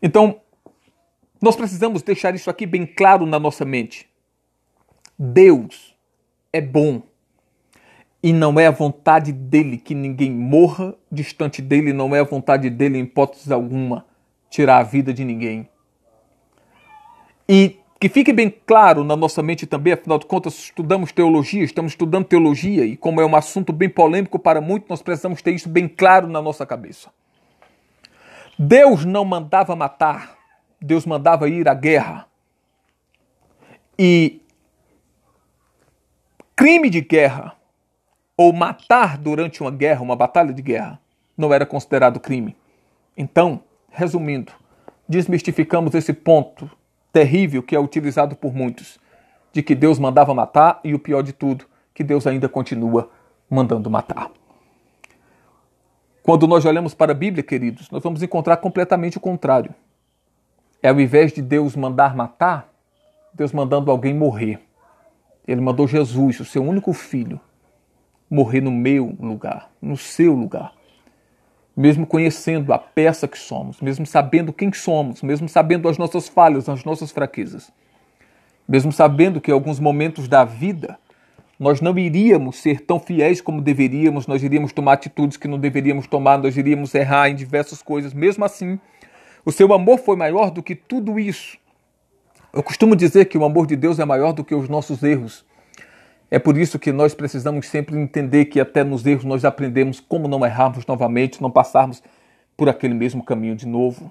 Então, 0.00 0.40
nós 1.42 1.56
precisamos 1.56 2.02
deixar 2.02 2.36
isso 2.36 2.48
aqui 2.48 2.66
bem 2.66 2.86
claro 2.86 3.26
na 3.26 3.40
nossa 3.40 3.64
mente. 3.64 4.08
Deus 5.18 5.92
é 6.52 6.60
bom. 6.60 7.02
E 8.22 8.32
não 8.32 8.60
é 8.60 8.68
a 8.68 8.70
vontade 8.70 9.32
dele 9.32 9.76
que 9.76 9.92
ninguém 9.92 10.30
morra 10.30 10.94
distante 11.10 11.60
dele, 11.60 11.92
não 11.92 12.14
é 12.14 12.20
a 12.20 12.24
vontade 12.24 12.70
dele, 12.70 12.96
em 12.96 13.02
hipótese 13.02 13.52
alguma, 13.52 14.06
tirar 14.48 14.78
a 14.78 14.82
vida 14.84 15.12
de 15.12 15.24
ninguém. 15.24 15.68
E 17.48 17.80
que 18.04 18.08
fique 18.10 18.34
bem 18.34 18.52
claro 18.66 19.02
na 19.02 19.16
nossa 19.16 19.42
mente 19.42 19.66
também, 19.66 19.94
afinal 19.94 20.18
de 20.18 20.26
contas, 20.26 20.58
estudamos 20.58 21.10
teologia, 21.10 21.64
estamos 21.64 21.92
estudando 21.92 22.26
teologia, 22.26 22.84
e 22.84 22.98
como 22.98 23.18
é 23.18 23.24
um 23.24 23.34
assunto 23.34 23.72
bem 23.72 23.88
polêmico 23.88 24.38
para 24.38 24.60
muitos, 24.60 24.90
nós 24.90 25.00
precisamos 25.00 25.40
ter 25.40 25.52
isso 25.52 25.70
bem 25.70 25.88
claro 25.88 26.28
na 26.28 26.42
nossa 26.42 26.66
cabeça. 26.66 27.08
Deus 28.58 29.06
não 29.06 29.24
mandava 29.24 29.74
matar 29.74 30.36
Deus 30.78 31.06
mandava 31.06 31.48
ir 31.48 31.66
à 31.66 31.72
guerra. 31.72 32.26
E 33.98 34.42
crime 36.54 36.90
de 36.90 37.00
guerra 37.00 37.56
ou 38.36 38.52
matar 38.52 39.16
durante 39.16 39.62
uma 39.62 39.70
guerra, 39.70 40.02
uma 40.02 40.14
batalha 40.14 40.52
de 40.52 40.60
guerra, 40.60 41.00
não 41.34 41.54
era 41.54 41.64
considerado 41.64 42.20
crime. 42.20 42.54
Então, 43.16 43.62
resumindo, 43.90 44.52
desmistificamos 45.08 45.94
esse 45.94 46.12
ponto 46.12 46.70
terrível 47.14 47.62
que 47.62 47.76
é 47.76 47.78
utilizado 47.78 48.34
por 48.34 48.52
muitos, 48.52 48.98
de 49.52 49.62
que 49.62 49.76
Deus 49.76 50.00
mandava 50.00 50.34
matar 50.34 50.80
e 50.82 50.92
o 50.94 50.98
pior 50.98 51.22
de 51.22 51.32
tudo, 51.32 51.64
que 51.94 52.02
Deus 52.02 52.26
ainda 52.26 52.48
continua 52.48 53.08
mandando 53.48 53.88
matar. 53.88 54.32
Quando 56.24 56.48
nós 56.48 56.64
olhamos 56.64 56.92
para 56.92 57.12
a 57.12 57.14
Bíblia, 57.14 57.44
queridos, 57.44 57.88
nós 57.88 58.02
vamos 58.02 58.20
encontrar 58.20 58.56
completamente 58.56 59.16
o 59.16 59.20
contrário. 59.20 59.72
É 60.82 60.88
ao 60.88 61.00
invés 61.00 61.32
de 61.32 61.40
Deus 61.40 61.76
mandar 61.76 62.16
matar, 62.16 62.68
Deus 63.32 63.52
mandando 63.52 63.92
alguém 63.92 64.12
morrer. 64.12 64.58
Ele 65.46 65.60
mandou 65.60 65.86
Jesus, 65.86 66.40
o 66.40 66.44
seu 66.44 66.64
único 66.64 66.92
filho, 66.92 67.40
morrer 68.28 68.60
no 68.60 68.72
meu 68.72 69.16
lugar, 69.20 69.70
no 69.80 69.96
seu 69.96 70.34
lugar. 70.34 70.72
Mesmo 71.76 72.06
conhecendo 72.06 72.72
a 72.72 72.78
peça 72.78 73.26
que 73.26 73.38
somos, 73.38 73.80
mesmo 73.80 74.06
sabendo 74.06 74.52
quem 74.52 74.72
somos, 74.72 75.22
mesmo 75.22 75.48
sabendo 75.48 75.88
as 75.88 75.98
nossas 75.98 76.28
falhas, 76.28 76.68
as 76.68 76.84
nossas 76.84 77.10
fraquezas, 77.10 77.72
mesmo 78.68 78.92
sabendo 78.92 79.40
que 79.40 79.50
em 79.50 79.54
alguns 79.54 79.80
momentos 79.80 80.28
da 80.28 80.44
vida 80.44 80.98
nós 81.58 81.80
não 81.80 81.96
iríamos 81.98 82.56
ser 82.56 82.80
tão 82.80 82.98
fiéis 82.98 83.40
como 83.40 83.60
deveríamos, 83.60 84.26
nós 84.26 84.42
iríamos 84.42 84.72
tomar 84.72 84.94
atitudes 84.94 85.36
que 85.36 85.48
não 85.48 85.58
deveríamos 85.58 86.06
tomar, 86.06 86.38
nós 86.38 86.56
iríamos 86.56 86.94
errar 86.94 87.28
em 87.28 87.34
diversas 87.34 87.82
coisas. 87.82 88.12
Mesmo 88.12 88.44
assim, 88.44 88.78
o 89.44 89.52
seu 89.52 89.72
amor 89.72 89.98
foi 89.98 90.16
maior 90.16 90.50
do 90.50 90.62
que 90.62 90.74
tudo 90.74 91.18
isso. 91.18 91.58
Eu 92.52 92.62
costumo 92.62 92.94
dizer 92.96 93.26
que 93.26 93.36
o 93.36 93.44
amor 93.44 93.66
de 93.66 93.76
Deus 93.76 93.98
é 93.98 94.04
maior 94.04 94.32
do 94.32 94.44
que 94.44 94.54
os 94.54 94.68
nossos 94.68 95.02
erros. 95.02 95.44
É 96.34 96.38
por 96.40 96.58
isso 96.58 96.80
que 96.80 96.90
nós 96.90 97.14
precisamos 97.14 97.68
sempre 97.68 97.96
entender 97.96 98.46
que 98.46 98.58
até 98.58 98.82
nos 98.82 99.06
erros 99.06 99.22
nós 99.22 99.44
aprendemos 99.44 100.00
como 100.00 100.26
não 100.26 100.44
errarmos 100.44 100.84
novamente, 100.84 101.40
não 101.40 101.48
passarmos 101.48 102.02
por 102.56 102.68
aquele 102.68 102.92
mesmo 102.92 103.22
caminho 103.22 103.54
de 103.54 103.68
novo. 103.68 104.10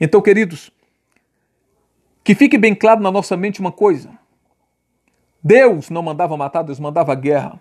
Então, 0.00 0.22
queridos, 0.22 0.72
que 2.24 2.34
fique 2.34 2.56
bem 2.56 2.74
claro 2.74 3.02
na 3.02 3.12
nossa 3.12 3.36
mente 3.36 3.60
uma 3.60 3.70
coisa: 3.70 4.08
Deus 5.44 5.90
não 5.90 6.00
mandava 6.00 6.34
matar, 6.38 6.62
Deus 6.62 6.80
mandava 6.80 7.14
guerra. 7.14 7.60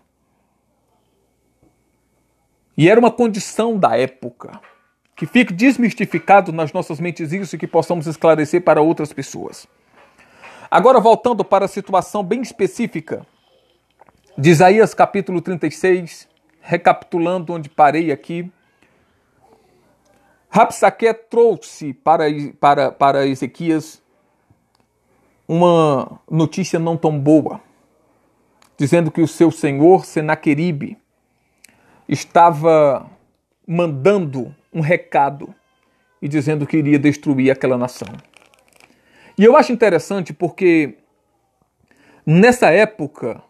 E 2.78 2.90
era 2.90 2.98
uma 2.98 3.12
condição 3.12 3.78
da 3.78 3.98
época. 3.98 4.58
Que 5.18 5.26
fique 5.26 5.52
desmistificado 5.52 6.54
nas 6.54 6.72
nossas 6.72 7.02
mentes 7.02 7.34
isso 7.34 7.58
e 7.58 7.60
que 7.60 7.68
possamos 7.68 8.08
esclarecer 8.08 8.62
para 8.64 8.82
outras 8.82 9.12
pessoas. 9.12 9.68
Agora, 10.72 11.02
voltando 11.02 11.44
para 11.44 11.66
a 11.66 11.68
situação 11.68 12.24
bem 12.24 12.42
específica 12.42 13.28
de 14.38 14.50
Isaías 14.50 14.94
capítulo 14.94 15.42
36, 15.42 16.28
recapitulando 16.62 17.54
onde 17.54 17.70
parei 17.70 18.12
aqui. 18.12 18.52
Rapsaque 20.50 21.14
trouxe 21.14 21.94
para, 21.94 22.26
para, 22.60 22.92
para 22.92 23.28
Ezequias 23.28 24.02
uma 25.48 26.20
notícia 26.30 26.80
não 26.80 26.98
tão 26.98 27.18
boa 27.18 27.62
dizendo 28.78 29.10
que 29.10 29.22
o 29.22 29.28
seu 29.28 29.52
senhor 29.52 30.06
Senaqueribe 30.06 30.98
estava 32.10 33.10
mandando 33.66 34.54
um 34.74 34.82
recado 34.82 35.54
e 36.22 36.28
dizendo 36.28 36.68
que 36.68 36.78
iria 36.78 37.00
destruir 37.00 37.52
aquela 37.52 37.78
nação. 37.78 38.10
E 39.38 39.44
eu 39.44 39.56
acho 39.56 39.72
interessante 39.72 40.34
porque 40.34 40.98
nessa 42.26 42.70
época 42.70 43.42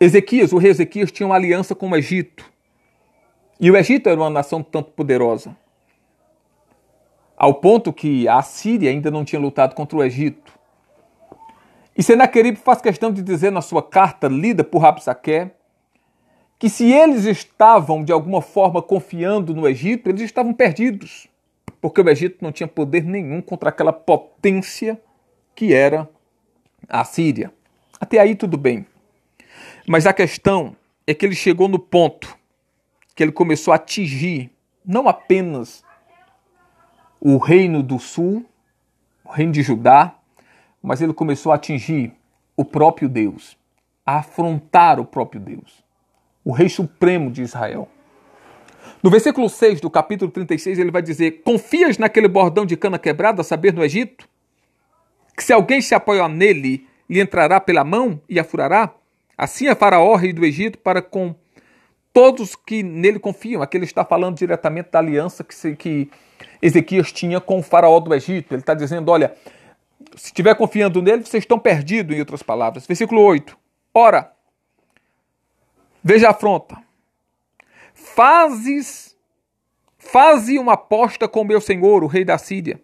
Ezequias, 0.00 0.52
o 0.52 0.58
rei 0.58 0.70
Ezequias, 0.70 1.12
tinha 1.12 1.26
uma 1.26 1.36
aliança 1.36 1.74
com 1.74 1.88
o 1.88 1.96
Egito. 1.96 2.44
E 3.60 3.70
o 3.70 3.76
Egito 3.76 4.08
era 4.08 4.20
uma 4.20 4.30
nação 4.30 4.62
tanto 4.62 4.90
poderosa, 4.90 5.56
ao 7.36 7.54
ponto 7.54 7.92
que 7.92 8.26
a 8.28 8.42
Síria 8.42 8.90
ainda 8.90 9.10
não 9.10 9.24
tinha 9.24 9.40
lutado 9.40 9.74
contra 9.74 9.96
o 9.96 10.02
Egito. 10.02 10.52
E 11.96 12.02
Senaqueribe 12.02 12.58
faz 12.58 12.80
questão 12.80 13.12
de 13.12 13.22
dizer 13.22 13.52
na 13.52 13.60
sua 13.60 13.82
carta 13.82 14.26
lida 14.26 14.64
por 14.64 14.78
Rabsaque 14.78 15.50
que 16.58 16.68
se 16.68 16.90
eles 16.90 17.24
estavam 17.24 18.02
de 18.02 18.12
alguma 18.12 18.40
forma 18.40 18.80
confiando 18.80 19.54
no 19.54 19.68
Egito, 19.68 20.08
eles 20.08 20.22
estavam 20.22 20.52
perdidos, 20.52 21.28
porque 21.80 22.00
o 22.00 22.08
Egito 22.08 22.38
não 22.40 22.50
tinha 22.50 22.66
poder 22.66 23.04
nenhum 23.04 23.42
contra 23.42 23.68
aquela 23.68 23.92
potência 23.92 25.00
que 25.54 25.74
era 25.74 26.08
a 26.88 27.04
Síria. 27.04 27.52
Até 28.00 28.18
aí 28.18 28.34
tudo 28.34 28.56
bem. 28.56 28.86
Mas 29.86 30.06
a 30.06 30.12
questão 30.12 30.74
é 31.06 31.12
que 31.12 31.26
ele 31.26 31.34
chegou 31.34 31.68
no 31.68 31.78
ponto 31.78 32.36
que 33.14 33.22
ele 33.22 33.32
começou 33.32 33.72
a 33.72 33.76
atingir 33.76 34.50
não 34.84 35.08
apenas 35.08 35.84
o 37.20 37.38
reino 37.38 37.82
do 37.82 37.98
sul, 37.98 38.44
o 39.24 39.30
reino 39.30 39.52
de 39.52 39.62
Judá, 39.62 40.14
mas 40.82 41.00
ele 41.00 41.12
começou 41.12 41.52
a 41.52 41.54
atingir 41.54 42.12
o 42.56 42.64
próprio 42.64 43.08
Deus, 43.08 43.56
a 44.04 44.18
afrontar 44.18 44.98
o 44.98 45.04
próprio 45.04 45.40
Deus, 45.40 45.84
o 46.44 46.52
Rei 46.52 46.68
Supremo 46.68 47.30
de 47.30 47.42
Israel. 47.42 47.88
No 49.02 49.10
versículo 49.10 49.48
6 49.48 49.80
do 49.80 49.90
capítulo 49.90 50.30
36, 50.30 50.78
ele 50.78 50.90
vai 50.90 51.02
dizer: 51.02 51.42
Confias 51.42 51.98
naquele 51.98 52.28
bordão 52.28 52.66
de 52.66 52.76
cana 52.76 52.98
quebrada, 52.98 53.40
a 53.40 53.44
saber, 53.44 53.72
no 53.72 53.84
Egito? 53.84 54.28
Que 55.36 55.42
se 55.42 55.52
alguém 55.52 55.80
se 55.80 55.94
apoiar 55.94 56.28
nele, 56.28 56.86
lhe 57.08 57.20
entrará 57.20 57.60
pela 57.60 57.84
mão 57.84 58.20
e 58.28 58.38
a 58.38 58.44
furará? 58.44 58.94
Assim 59.36 59.68
é 59.68 59.74
Faraó, 59.74 60.14
rei 60.16 60.32
do 60.32 60.44
Egito, 60.44 60.78
para 60.78 61.02
com 61.02 61.34
todos 62.12 62.54
que 62.54 62.82
nele 62.82 63.18
confiam. 63.18 63.60
Aqui 63.60 63.76
ele 63.76 63.84
está 63.84 64.04
falando 64.04 64.36
diretamente 64.36 64.90
da 64.90 65.00
aliança 65.00 65.44
que, 65.44 65.76
que 65.76 66.10
Ezequias 66.62 67.12
tinha 67.12 67.40
com 67.40 67.58
o 67.58 67.62
Faraó 67.62 67.98
do 68.00 68.14
Egito. 68.14 68.54
Ele 68.54 68.60
está 68.60 68.72
dizendo: 68.72 69.10
olha, 69.10 69.34
se 70.16 70.26
estiver 70.26 70.54
confiando 70.54 71.02
nele, 71.02 71.24
vocês 71.24 71.42
estão 71.42 71.58
perdidos, 71.58 72.16
em 72.16 72.20
outras 72.20 72.42
palavras. 72.42 72.86
Versículo 72.86 73.20
8. 73.20 73.58
Ora, 73.92 74.32
veja 76.02 76.28
a 76.28 76.30
afronta. 76.30 76.76
Fazes, 77.92 79.16
faze 79.98 80.58
uma 80.58 80.74
aposta 80.74 81.28
com 81.28 81.44
meu 81.44 81.60
senhor, 81.60 82.04
o 82.04 82.08
rei 82.08 82.24
da 82.24 82.38
Síria. 82.38 82.80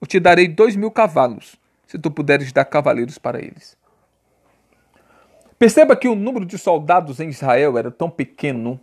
Eu 0.00 0.06
te 0.06 0.18
darei 0.18 0.48
dois 0.48 0.76
mil 0.76 0.90
cavalos, 0.90 1.56
se 1.86 1.98
tu 1.98 2.10
puderes 2.10 2.52
dar 2.52 2.64
cavaleiros 2.64 3.18
para 3.18 3.38
eles. 3.38 3.76
Perceba 5.58 5.96
que 5.96 6.08
o 6.08 6.14
número 6.14 6.44
de 6.44 6.58
soldados 6.58 7.20
em 7.20 7.28
Israel 7.28 7.78
era 7.78 7.90
tão 7.90 8.10
pequeno, 8.10 8.80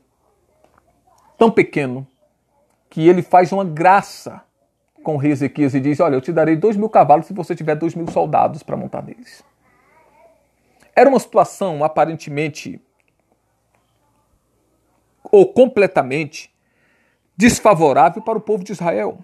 tão 1.37 1.51
pequeno, 1.51 2.07
que 2.89 3.07
ele 3.07 3.21
faz 3.21 3.51
uma 3.51 3.63
graça 3.63 4.41
com 5.03 5.15
o 5.15 5.17
rei 5.17 5.31
Ezequias 5.31 5.73
e 5.73 5.79
diz: 5.79 5.99
Olha, 5.99 6.15
eu 6.15 6.21
te 6.21 6.31
darei 6.31 6.55
dois 6.55 6.77
mil 6.77 6.89
cavalos 6.89 7.25
se 7.25 7.33
você 7.33 7.55
tiver 7.55 7.75
dois 7.75 7.95
mil 7.95 8.07
soldados 8.07 8.63
para 8.63 8.77
montar 8.77 9.03
neles. 9.03 9.43
Era 10.95 11.09
uma 11.09 11.19
situação 11.19 11.83
aparentemente 11.83 12.81
ou 15.31 15.51
completamente 15.53 16.53
desfavorável 17.35 18.21
para 18.21 18.37
o 18.37 18.41
povo 18.41 18.63
de 18.63 18.73
Israel. 18.73 19.19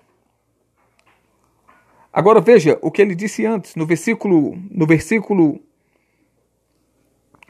Agora 2.11 2.39
veja 2.39 2.79
o 2.81 2.89
que 2.89 3.01
ele 3.01 3.13
disse 3.13 3.45
antes, 3.45 3.75
no 3.75 3.85
versículo, 3.85 4.57
no 4.71 4.87
versículo, 4.87 5.61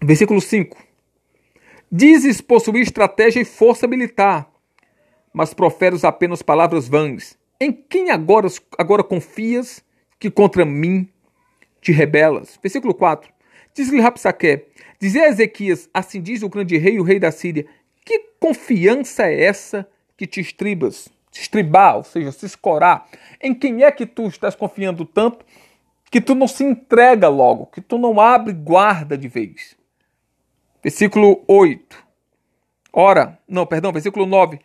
versículo 0.01 0.41
5. 0.41 0.77
Dizes 1.91 2.41
possuir 2.41 2.81
estratégia 2.81 3.41
e 3.41 3.45
força 3.45 3.87
militar, 3.87 4.49
mas 5.33 5.53
proferes 5.53 6.03
apenas 6.03 6.41
palavras 6.41 6.87
vãs. 6.87 7.37
Em 7.59 7.71
quem 7.71 8.11
agora, 8.11 8.47
agora 8.77 9.03
confias 9.03 9.83
que 10.19 10.29
contra 10.29 10.65
mim 10.65 11.09
te 11.81 11.91
rebelas? 11.91 12.59
Versículo 12.61 12.93
4. 12.93 13.31
Diz-lhe 13.73 14.01
Rapsaque, 14.01 14.65
dizer 14.99 15.21
a 15.21 15.29
Ezequias, 15.29 15.89
assim 15.93 16.21
diz 16.21 16.41
o 16.41 16.49
grande 16.49 16.77
rei, 16.77 16.99
o 16.99 17.03
rei 17.03 17.19
da 17.19 17.31
Síria, 17.31 17.65
que 18.03 18.19
confiança 18.39 19.27
é 19.27 19.43
essa 19.43 19.87
que 20.17 20.25
te 20.25 20.41
estribas? 20.41 21.09
Estribar, 21.31 21.97
ou 21.97 22.03
seja, 22.03 22.31
se 22.31 22.47
escorar. 22.47 23.07
Em 23.39 23.53
quem 23.53 23.83
é 23.83 23.91
que 23.91 24.07
tu 24.07 24.27
estás 24.27 24.55
confiando 24.55 25.05
tanto 25.05 25.45
que 26.09 26.19
tu 26.19 26.33
não 26.33 26.47
se 26.47 26.63
entrega 26.63 27.29
logo, 27.29 27.67
que 27.67 27.79
tu 27.79 27.99
não 27.99 28.19
abre 28.19 28.53
guarda 28.53 29.15
de 29.15 29.27
vez? 29.27 29.76
Versículo 30.83 31.43
8. 31.47 32.05
Ora, 32.93 33.39
não, 33.47 33.65
perdão, 33.65 33.91
versículo 33.91 34.25
9. 34.25 34.59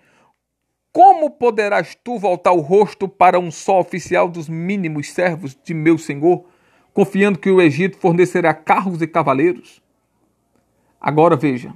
Como 0.93 1.31
poderás 1.31 1.95
tu 1.95 2.19
voltar 2.19 2.53
o 2.53 2.61
rosto 2.61 3.09
para 3.09 3.39
um 3.39 3.51
só 3.51 3.81
oficial 3.81 4.29
dos 4.29 4.49
mínimos 4.49 5.11
servos 5.11 5.57
de 5.65 5.73
meu 5.73 5.97
senhor, 5.97 6.45
confiando 6.93 7.39
que 7.39 7.51
o 7.51 7.63
Egito 7.63 7.97
fornecerá 7.97 8.53
carros 8.53 9.01
e 9.01 9.07
cavaleiros? 9.07 9.83
Agora 11.01 11.35
veja, 11.35 11.75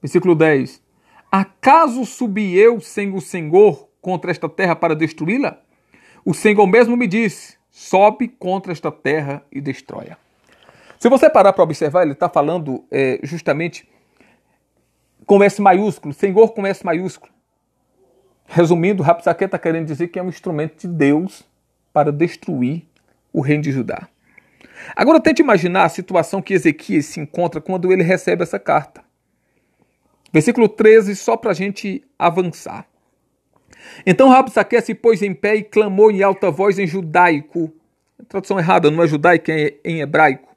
versículo 0.00 0.34
10: 0.34 0.82
Acaso 1.30 2.04
subi 2.06 2.56
eu 2.56 2.80
sem 2.80 3.14
o 3.14 3.20
Senhor 3.20 3.88
contra 4.00 4.30
esta 4.30 4.48
terra 4.48 4.74
para 4.74 4.96
destruí-la? 4.96 5.60
O 6.24 6.34
Senhor 6.34 6.66
mesmo 6.66 6.96
me 6.96 7.06
disse: 7.06 7.56
sobe 7.70 8.26
contra 8.26 8.72
esta 8.72 8.90
terra 8.90 9.44
e 9.52 9.60
destrói-a. 9.60 10.18
Se 11.00 11.08
você 11.08 11.30
parar 11.30 11.54
para 11.54 11.64
observar, 11.64 12.02
ele 12.02 12.12
está 12.12 12.28
falando 12.28 12.84
é, 12.90 13.18
justamente 13.22 13.88
com 15.24 15.42
S 15.42 15.58
maiúsculo, 15.60 16.12
Senhor 16.12 16.52
com 16.52 16.66
S 16.66 16.84
maiúsculo. 16.84 17.32
Resumindo, 18.44 19.02
Rapsaque 19.02 19.46
está 19.46 19.58
querendo 19.58 19.86
dizer 19.86 20.08
que 20.08 20.18
é 20.18 20.22
um 20.22 20.28
instrumento 20.28 20.78
de 20.78 20.88
Deus 20.88 21.42
para 21.90 22.12
destruir 22.12 22.86
o 23.32 23.40
reino 23.40 23.62
de 23.62 23.72
Judá. 23.72 24.08
Agora 24.94 25.18
tente 25.18 25.40
imaginar 25.40 25.84
a 25.84 25.88
situação 25.88 26.42
que 26.42 26.52
Ezequias 26.52 27.06
se 27.06 27.18
encontra 27.18 27.62
quando 27.62 27.90
ele 27.90 28.02
recebe 28.02 28.42
essa 28.42 28.58
carta. 28.58 29.02
Versículo 30.30 30.68
13, 30.68 31.16
só 31.16 31.34
para 31.34 31.52
a 31.52 31.54
gente 31.54 32.04
avançar. 32.18 32.86
Então 34.04 34.28
Rabsaque 34.28 34.78
se 34.82 34.94
pôs 34.94 35.22
em 35.22 35.32
pé 35.32 35.56
e 35.56 35.62
clamou 35.62 36.10
em 36.10 36.22
alta 36.22 36.50
voz 36.50 36.78
em 36.78 36.86
judaico. 36.86 37.72
Tradução 38.28 38.58
errada, 38.58 38.90
não 38.90 39.02
é 39.02 39.06
judaico, 39.06 39.50
é 39.50 39.76
em 39.82 40.02
hebraico. 40.02 40.49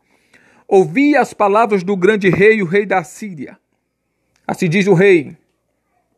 Ouvi 0.67 1.15
as 1.15 1.33
palavras 1.33 1.83
do 1.83 1.95
grande 1.95 2.29
rei, 2.29 2.61
o 2.61 2.65
rei 2.65 2.85
da 2.85 3.03
Síria. 3.03 3.57
Assim 4.47 4.69
diz 4.69 4.87
o 4.87 4.93
rei: 4.93 5.37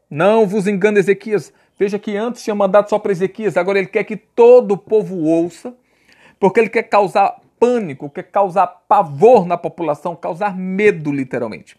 Não 0.10 0.48
vos 0.48 0.68
engane, 0.68 1.00
Ezequias. 1.00 1.54
Veja 1.78 2.00
que 2.00 2.16
antes 2.16 2.44
tinha 2.44 2.56
mandado 2.56 2.90
só 2.90 2.98
para 2.98 3.12
Ezequias, 3.12 3.58
agora 3.58 3.80
ele 3.80 3.88
quer 3.88 4.04
que 4.06 4.16
todo 4.16 4.74
o 4.74 4.78
povo 4.78 5.18
ouça, 5.24 5.76
porque 6.40 6.60
ele 6.60 6.70
quer 6.70 6.84
causar 6.84 7.42
pânico, 7.60 8.10
quer 8.10 8.24
causar 8.24 8.68
pavor 8.68 9.46
na 9.46 9.58
população, 9.58 10.16
causar 10.16 10.56
medo, 10.58 11.12
literalmente. 11.12 11.78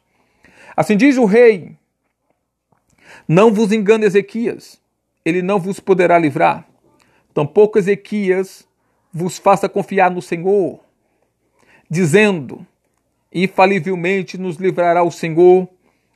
Assim 0.76 0.96
diz 0.96 1.16
o 1.16 1.24
rei: 1.24 1.76
Não 3.26 3.52
vos 3.52 3.72
engane, 3.72 4.04
Ezequias, 4.04 4.80
ele 5.24 5.40
não 5.40 5.58
vos 5.58 5.80
poderá 5.80 6.18
livrar. 6.18 6.66
Tampouco 7.32 7.78
Ezequias 7.78 8.66
vos 9.12 9.38
faça 9.38 9.68
confiar 9.68 10.10
no 10.10 10.20
Senhor, 10.20 10.80
dizendo: 11.88 12.66
Infalivelmente 13.32 14.38
nos 14.38 14.56
livrará 14.56 15.02
o 15.02 15.10
Senhor, 15.10 15.68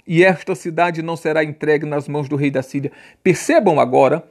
e 0.07 0.25
esta 0.25 0.55
cidade 0.55 1.03
não 1.03 1.17
será 1.17 1.45
entregue 1.45 1.87
nas 1.87 2.09
mãos 2.09 2.29
do 2.29 2.37
rei 2.37 2.51
da 2.51 2.63
Síria. 2.63 2.91
Percebam 3.23 3.79
agora 3.79 4.29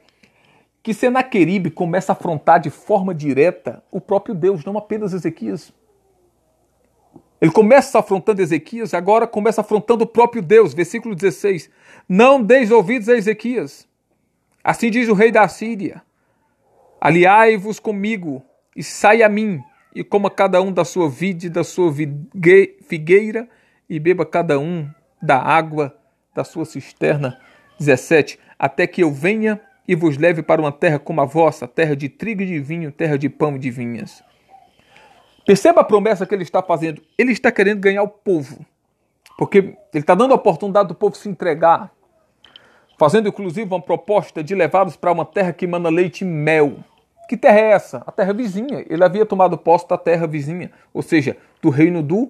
que 0.82 0.94
Senaqueribe 0.94 1.70
começa 1.70 2.12
a 2.12 2.14
afrontar 2.14 2.60
de 2.60 2.70
forma 2.70 3.14
direta 3.14 3.82
o 3.90 4.00
próprio 4.00 4.34
Deus, 4.34 4.64
não 4.64 4.76
apenas 4.76 5.12
Ezequias. 5.12 5.72
Ele 7.40 7.50
começa 7.50 7.98
afrontando 7.98 8.42
Ezequias, 8.42 8.92
agora 8.92 9.26
começa 9.26 9.62
afrontando 9.62 10.04
o 10.04 10.06
próprio 10.06 10.42
Deus. 10.42 10.74
Versículo 10.74 11.14
16: 11.14 11.70
Não 12.08 12.42
deis 12.42 12.70
ouvidos 12.70 13.08
a 13.08 13.16
Ezequias. 13.16 13.88
Assim 14.62 14.90
diz 14.90 15.08
o 15.08 15.14
rei 15.14 15.32
da 15.32 15.48
Síria: 15.48 16.02
Aliai-vos 17.00 17.80
comigo 17.80 18.42
e 18.76 18.82
sai 18.82 19.22
a 19.22 19.28
mim, 19.28 19.62
e 19.94 20.04
coma 20.04 20.30
cada 20.30 20.60
um 20.62 20.72
da 20.72 20.84
sua 20.84 21.08
vide, 21.08 21.48
da 21.48 21.64
sua 21.64 21.92
figueira, 22.86 23.48
e 23.88 23.98
beba 23.98 24.24
cada 24.24 24.58
um 24.58 24.88
da 25.20 25.40
água 25.40 25.96
da 26.34 26.44
sua 26.44 26.64
cisterna. 26.64 27.38
17: 27.78 28.38
Até 28.58 28.86
que 28.86 29.02
eu 29.02 29.12
venha 29.12 29.60
e 29.86 29.94
vos 29.94 30.16
leve 30.16 30.42
para 30.42 30.60
uma 30.60 30.70
terra 30.70 30.98
como 30.98 31.20
a 31.20 31.24
vossa, 31.24 31.66
terra 31.66 31.96
de 31.96 32.08
trigo 32.08 32.42
e 32.42 32.46
de 32.46 32.60
vinho, 32.60 32.92
terra 32.92 33.16
de 33.16 33.28
pão 33.28 33.56
e 33.56 33.58
de 33.58 33.70
vinhas. 33.70 34.22
Perceba 35.44 35.80
a 35.80 35.84
promessa 35.84 36.26
que 36.26 36.34
ele 36.34 36.44
está 36.44 36.62
fazendo. 36.62 37.02
Ele 37.18 37.32
está 37.32 37.50
querendo 37.50 37.80
ganhar 37.80 38.02
o 38.02 38.08
povo. 38.08 38.64
Porque 39.36 39.58
ele 39.58 39.76
está 39.94 40.14
dando 40.14 40.32
a 40.32 40.36
oportunidade 40.36 40.88
do 40.88 40.94
povo 40.94 41.16
se 41.16 41.28
entregar. 41.28 41.90
Fazendo 42.98 43.28
inclusive 43.28 43.66
uma 43.66 43.80
proposta 43.80 44.44
de 44.44 44.54
levá-los 44.54 44.96
para 44.96 45.10
uma 45.10 45.24
terra 45.24 45.52
que 45.52 45.66
manda 45.66 45.88
leite 45.88 46.22
e 46.22 46.26
mel. 46.26 46.76
Que 47.30 47.36
terra 47.36 47.60
é 47.60 47.70
essa? 47.70 48.02
A 48.08 48.10
terra 48.10 48.32
vizinha. 48.32 48.84
Ele 48.90 49.04
havia 49.04 49.24
tomado 49.24 49.56
posse 49.56 49.86
da 49.86 49.96
terra 49.96 50.26
vizinha, 50.26 50.68
ou 50.92 51.00
seja, 51.00 51.36
do 51.62 51.70
reino 51.70 52.02
do, 52.02 52.28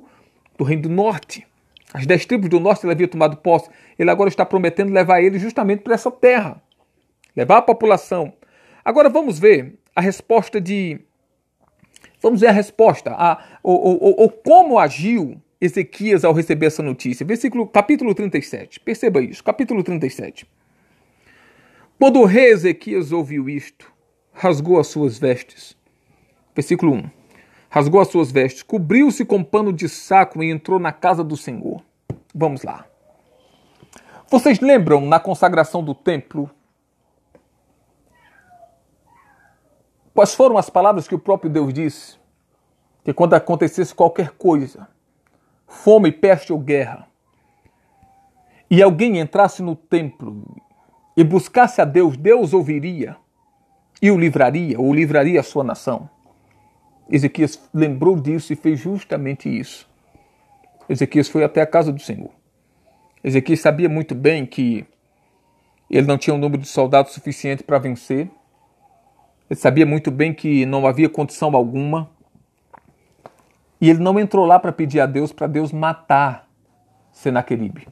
do 0.59 0.63
reino 0.63 0.83
do 0.83 0.89
norte. 0.91 1.47
As 1.95 2.05
dez 2.05 2.27
tribos 2.27 2.51
do 2.51 2.61
norte 2.61 2.85
ele 2.85 2.93
havia 2.93 3.09
tomado 3.09 3.39
posse. 3.39 3.71
Ele 3.99 4.11
agora 4.11 4.29
está 4.29 4.45
prometendo 4.45 4.93
levar 4.93 5.23
eles 5.23 5.41
justamente 5.41 5.81
para 5.81 5.95
essa 5.95 6.11
terra 6.11 6.63
levar 7.35 7.57
a 7.57 7.63
população. 7.63 8.31
Agora 8.85 9.09
vamos 9.09 9.39
ver 9.39 9.79
a 9.97 10.03
resposta 10.03 10.61
de. 10.61 11.01
Vamos 12.21 12.43
ver 12.43 12.49
a 12.49 12.53
resposta, 12.53 13.15
a, 13.17 13.43
ou, 13.63 14.29
como 14.29 14.79
agiu 14.79 15.41
Ezequias 15.59 16.27
ao 16.27 16.35
receber 16.35 16.67
essa 16.67 16.83
notícia. 16.83 17.25
Versículo, 17.25 17.67
capítulo 17.67 18.15
37. 18.15 18.79
Perceba 18.81 19.23
isso, 19.23 19.43
capítulo 19.43 19.83
37. 19.83 20.47
Quando 21.99 22.21
o 22.21 22.27
rei 22.27 22.51
Ezequias 22.53 23.13
ouviu 23.13 23.49
isto, 23.49 23.91
rasgou 24.41 24.81
as 24.81 24.87
suas 24.87 25.19
vestes. 25.19 25.77
Versículo 26.55 26.95
1. 26.95 27.11
Rasgou 27.69 28.01
as 28.01 28.09
suas 28.09 28.33
vestes, 28.33 28.63
cobriu-se 28.63 29.25
com 29.25 29.45
pano 29.45 29.73
de 29.73 29.89
saco 29.89 30.43
e 30.43 30.51
entrou 30.51 30.79
na 30.79 30.93
casa 30.93 31.23
do 31.23 31.37
Senhor. 31.37 31.83
Vamos 32.35 32.63
lá. 32.63 32.87
Vocês 34.31 34.59
lembram 34.61 35.03
na 35.03 35.21
consagração 35.21 35.85
do 35.85 35.95
templo 35.95 36.51
Quais 40.13 40.35
foram 40.35 40.59
as 40.59 40.69
palavras 40.69 41.07
que 41.07 41.15
o 41.15 41.19
próprio 41.19 41.51
Deus 41.51 41.73
disse? 41.73 42.19
Que 43.05 43.13
quando 43.13 43.35
acontecesse 43.35 43.95
qualquer 43.95 44.33
coisa, 44.33 44.89
fome, 45.67 46.11
peste 46.11 46.53
ou 46.53 46.59
guerra, 46.59 47.07
e 48.69 48.83
alguém 48.83 49.19
entrasse 49.19 49.63
no 49.63 49.75
templo 49.75 50.45
e 51.17 51.25
buscasse 51.25 51.81
a 51.81 51.85
Deus, 51.85 52.17
Deus 52.17 52.53
ouviria 52.53 53.17
e 54.01 54.11
o 54.11 54.19
livraria, 54.19 54.79
ou 54.81 54.93
livraria 54.95 55.41
a 55.41 55.43
sua 55.43 55.63
nação. 55.63 56.09
Ezequias 57.11 57.61
lembrou 57.75 58.19
disso 58.19 58.53
e 58.53 58.57
fez 58.57 58.79
justamente 58.79 59.49
isso. 59.49 59.89
Ezequias 60.89 61.29
foi 61.29 61.45
até 61.45 61.61
a 61.61 61.67
casa 61.67 61.93
do 61.93 62.01
Senhor. 62.01 62.31
Ezequias 63.23 63.61
sabia 63.61 63.89
muito 63.89 64.15
bem 64.15 64.47
que 64.47 64.87
ele 65.91 66.07
não 66.07 66.17
tinha 66.17 66.35
um 66.35 66.39
número 66.39 66.63
de 66.63 66.69
soldados 66.69 67.13
suficiente 67.13 67.63
para 67.63 67.79
vencer. 67.79 68.31
Ele 69.49 69.59
sabia 69.59 69.85
muito 69.85 70.11
bem 70.11 70.33
que 70.33 70.65
não 70.65 70.87
havia 70.87 71.09
condição 71.09 71.55
alguma. 71.55 72.09
E 73.81 73.91
ele 73.91 73.99
não 73.99 74.19
entrou 74.21 74.47
lá 74.47 74.59
para 74.59 74.73
pedir 74.73 75.01
a 75.01 75.07
Deus 75.07 75.33
para 75.33 75.47
Deus 75.47 75.73
matar 75.73 76.49
Senaqueribe. 77.13 77.89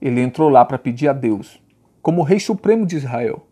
Ele 0.00 0.20
entrou 0.20 0.48
lá 0.48 0.64
para 0.64 0.78
pedir 0.78 1.08
a 1.08 1.12
Deus, 1.12 1.62
como 2.00 2.22
rei 2.22 2.38
supremo 2.38 2.86
de 2.86 2.96
Israel, 2.96 3.47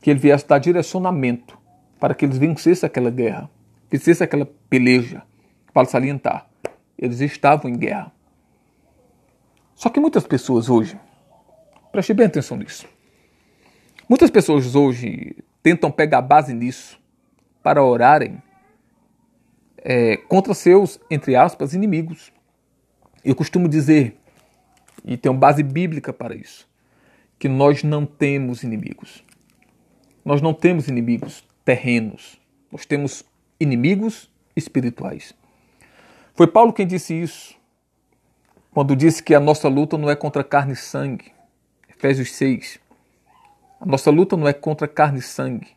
que 0.00 0.10
ele 0.10 0.18
viesse 0.18 0.46
dar 0.46 0.58
direcionamento 0.58 1.58
para 1.98 2.14
que 2.14 2.24
eles 2.24 2.38
vencessem 2.38 2.86
aquela 2.86 3.10
guerra, 3.10 3.50
vencessem 3.90 4.24
aquela 4.24 4.46
peleja. 4.68 5.22
Para 5.72 5.86
salientar, 5.86 6.48
eles 6.98 7.20
estavam 7.20 7.70
em 7.70 7.76
guerra. 7.76 8.10
Só 9.74 9.88
que 9.88 10.00
muitas 10.00 10.26
pessoas 10.26 10.68
hoje, 10.68 10.98
preste 11.92 12.12
bem 12.12 12.26
atenção 12.26 12.56
nisso, 12.56 12.88
muitas 14.08 14.30
pessoas 14.30 14.74
hoje 14.74 15.36
tentam 15.62 15.90
pegar 15.90 16.22
base 16.22 16.52
nisso 16.52 16.98
para 17.62 17.84
orarem 17.84 18.42
é, 19.78 20.16
contra 20.16 20.54
seus, 20.54 20.98
entre 21.10 21.36
aspas, 21.36 21.74
inimigos. 21.74 22.32
Eu 23.24 23.34
costumo 23.34 23.68
dizer, 23.68 24.18
e 25.04 25.16
tenho 25.16 25.34
base 25.34 25.62
bíblica 25.62 26.12
para 26.12 26.34
isso, 26.34 26.68
que 27.38 27.48
nós 27.48 27.82
não 27.84 28.04
temos 28.04 28.62
inimigos. 28.62 29.22
Nós 30.28 30.42
não 30.42 30.52
temos 30.52 30.88
inimigos 30.88 31.42
terrenos, 31.64 32.38
nós 32.70 32.84
temos 32.84 33.24
inimigos 33.58 34.30
espirituais. 34.54 35.34
Foi 36.34 36.46
Paulo 36.46 36.70
quem 36.70 36.86
disse 36.86 37.14
isso, 37.14 37.56
quando 38.70 38.94
disse 38.94 39.22
que 39.22 39.34
a 39.34 39.40
nossa 39.40 39.68
luta 39.68 39.96
não 39.96 40.10
é 40.10 40.14
contra 40.14 40.44
carne 40.44 40.74
e 40.74 40.76
sangue. 40.76 41.32
Efésios 41.88 42.30
6. 42.34 42.78
A 43.80 43.86
nossa 43.86 44.10
luta 44.10 44.36
não 44.36 44.46
é 44.46 44.52
contra 44.52 44.86
carne 44.86 45.20
e 45.20 45.22
sangue. 45.22 45.68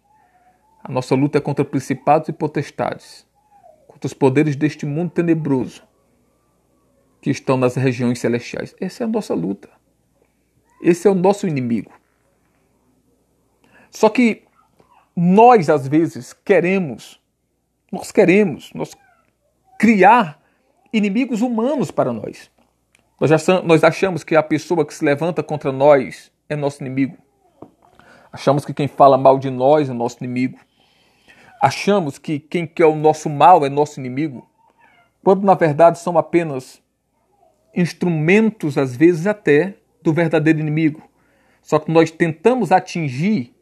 A 0.83 0.91
nossa 0.91 1.15
luta 1.15 1.37
é 1.37 1.41
contra 1.41 1.63
principados 1.63 2.27
e 2.27 2.33
potestades, 2.33 3.25
contra 3.87 4.07
os 4.07 4.13
poderes 4.13 4.57
deste 4.57 4.85
mundo 4.85 5.11
tenebroso 5.11 5.81
que 7.21 7.29
estão 7.29 7.55
nas 7.55 7.75
regiões 7.75 8.19
celestiais. 8.19 8.75
Essa 8.81 9.05
é 9.05 9.05
a 9.05 9.09
nossa 9.09 9.33
luta. 9.33 9.69
Esse 10.81 11.07
é 11.07 11.09
o 11.09 11.15
nosso 11.15 11.47
inimigo. 11.47 12.00
Só 13.91 14.09
que 14.09 14.43
nós, 15.15 15.69
às 15.69 15.87
vezes, 15.87 16.33
queremos, 16.33 17.21
nós 17.91 18.11
queremos, 18.11 18.71
nós 18.73 18.95
criar 19.77 20.41
inimigos 20.91 21.41
humanos 21.41 21.91
para 21.91 22.11
nós. 22.11 22.49
Nós 23.63 23.83
achamos 23.83 24.23
que 24.23 24.35
a 24.35 24.41
pessoa 24.41 24.85
que 24.85 24.93
se 24.93 25.05
levanta 25.05 25.43
contra 25.43 25.71
nós 25.71 26.31
é 26.49 26.55
nosso 26.55 26.81
inimigo. 26.81 27.17
Achamos 28.31 28.65
que 28.65 28.73
quem 28.73 28.87
fala 28.87 29.17
mal 29.17 29.37
de 29.37 29.49
nós 29.49 29.89
é 29.89 29.93
nosso 29.93 30.17
inimigo. 30.23 30.57
Achamos 31.61 32.17
que 32.17 32.39
quem 32.39 32.65
quer 32.65 32.85
o 32.85 32.95
nosso 32.95 33.29
mal 33.29 33.63
é 33.63 33.69
nosso 33.69 33.99
inimigo, 33.99 34.49
quando 35.23 35.45
na 35.45 35.53
verdade 35.53 35.99
são 35.99 36.17
apenas 36.17 36.81
instrumentos, 37.75 38.77
às 38.77 38.95
vezes 38.95 39.27
até, 39.27 39.75
do 40.01 40.11
verdadeiro 40.11 40.59
inimigo. 40.59 41.07
Só 41.61 41.77
que 41.77 41.91
nós 41.91 42.09
tentamos 42.09 42.71
atingir 42.71 43.53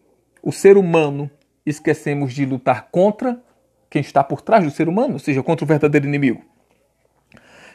o 0.41 0.51
ser 0.51 0.77
humano 0.77 1.29
esquecemos 1.65 2.33
de 2.33 2.45
lutar 2.45 2.89
contra 2.91 3.41
quem 3.89 4.01
está 4.01 4.23
por 4.23 4.41
trás 4.41 4.63
do 4.63 4.71
ser 4.71 4.87
humano, 4.87 5.13
ou 5.13 5.19
seja, 5.19 5.41
contra 5.43 5.65
o 5.65 5.67
verdadeiro 5.67 6.07
inimigo. 6.07 6.43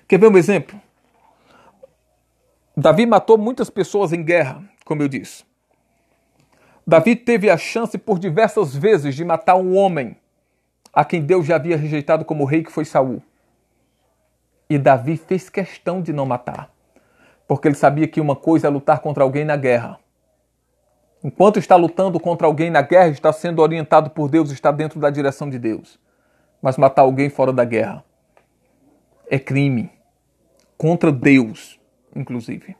Quer 0.06 0.18
ver 0.18 0.28
um 0.28 0.36
exemplo? 0.36 0.80
Davi 2.76 3.06
matou 3.06 3.38
muitas 3.38 3.70
pessoas 3.70 4.12
em 4.12 4.22
guerra, 4.22 4.62
como 4.84 5.02
eu 5.02 5.08
disse. 5.08 5.44
Davi 6.86 7.16
teve 7.16 7.48
a 7.48 7.56
chance 7.56 7.96
por 7.96 8.18
diversas 8.18 8.76
vezes 8.76 9.14
de 9.14 9.24
matar 9.24 9.56
um 9.56 9.76
homem 9.76 10.16
a 10.92 11.04
quem 11.04 11.22
Deus 11.22 11.46
já 11.46 11.56
havia 11.56 11.76
rejeitado 11.76 12.24
como 12.24 12.44
rei, 12.44 12.62
que 12.62 12.70
foi 12.70 12.84
Saul. 12.84 13.22
E 14.68 14.78
Davi 14.78 15.16
fez 15.16 15.48
questão 15.48 16.00
de 16.02 16.12
não 16.12 16.26
matar, 16.26 16.70
porque 17.48 17.68
ele 17.68 17.74
sabia 17.74 18.06
que 18.06 18.20
uma 18.20 18.36
coisa 18.36 18.66
é 18.66 18.70
lutar 18.70 19.00
contra 19.00 19.24
alguém 19.24 19.44
na 19.44 19.56
guerra. 19.56 19.98
Enquanto 21.24 21.58
está 21.58 21.74
lutando 21.74 22.20
contra 22.20 22.46
alguém 22.46 22.70
na 22.70 22.82
guerra, 22.82 23.08
está 23.08 23.32
sendo 23.32 23.62
orientado 23.62 24.10
por 24.10 24.28
Deus, 24.28 24.50
está 24.50 24.70
dentro 24.70 25.00
da 25.00 25.08
direção 25.08 25.48
de 25.48 25.58
Deus. 25.58 25.98
Mas 26.60 26.76
matar 26.76 27.00
alguém 27.00 27.30
fora 27.30 27.50
da 27.50 27.64
guerra 27.64 28.04
é 29.30 29.38
crime 29.38 29.90
contra 30.76 31.10
Deus, 31.10 31.80
inclusive, 32.14 32.76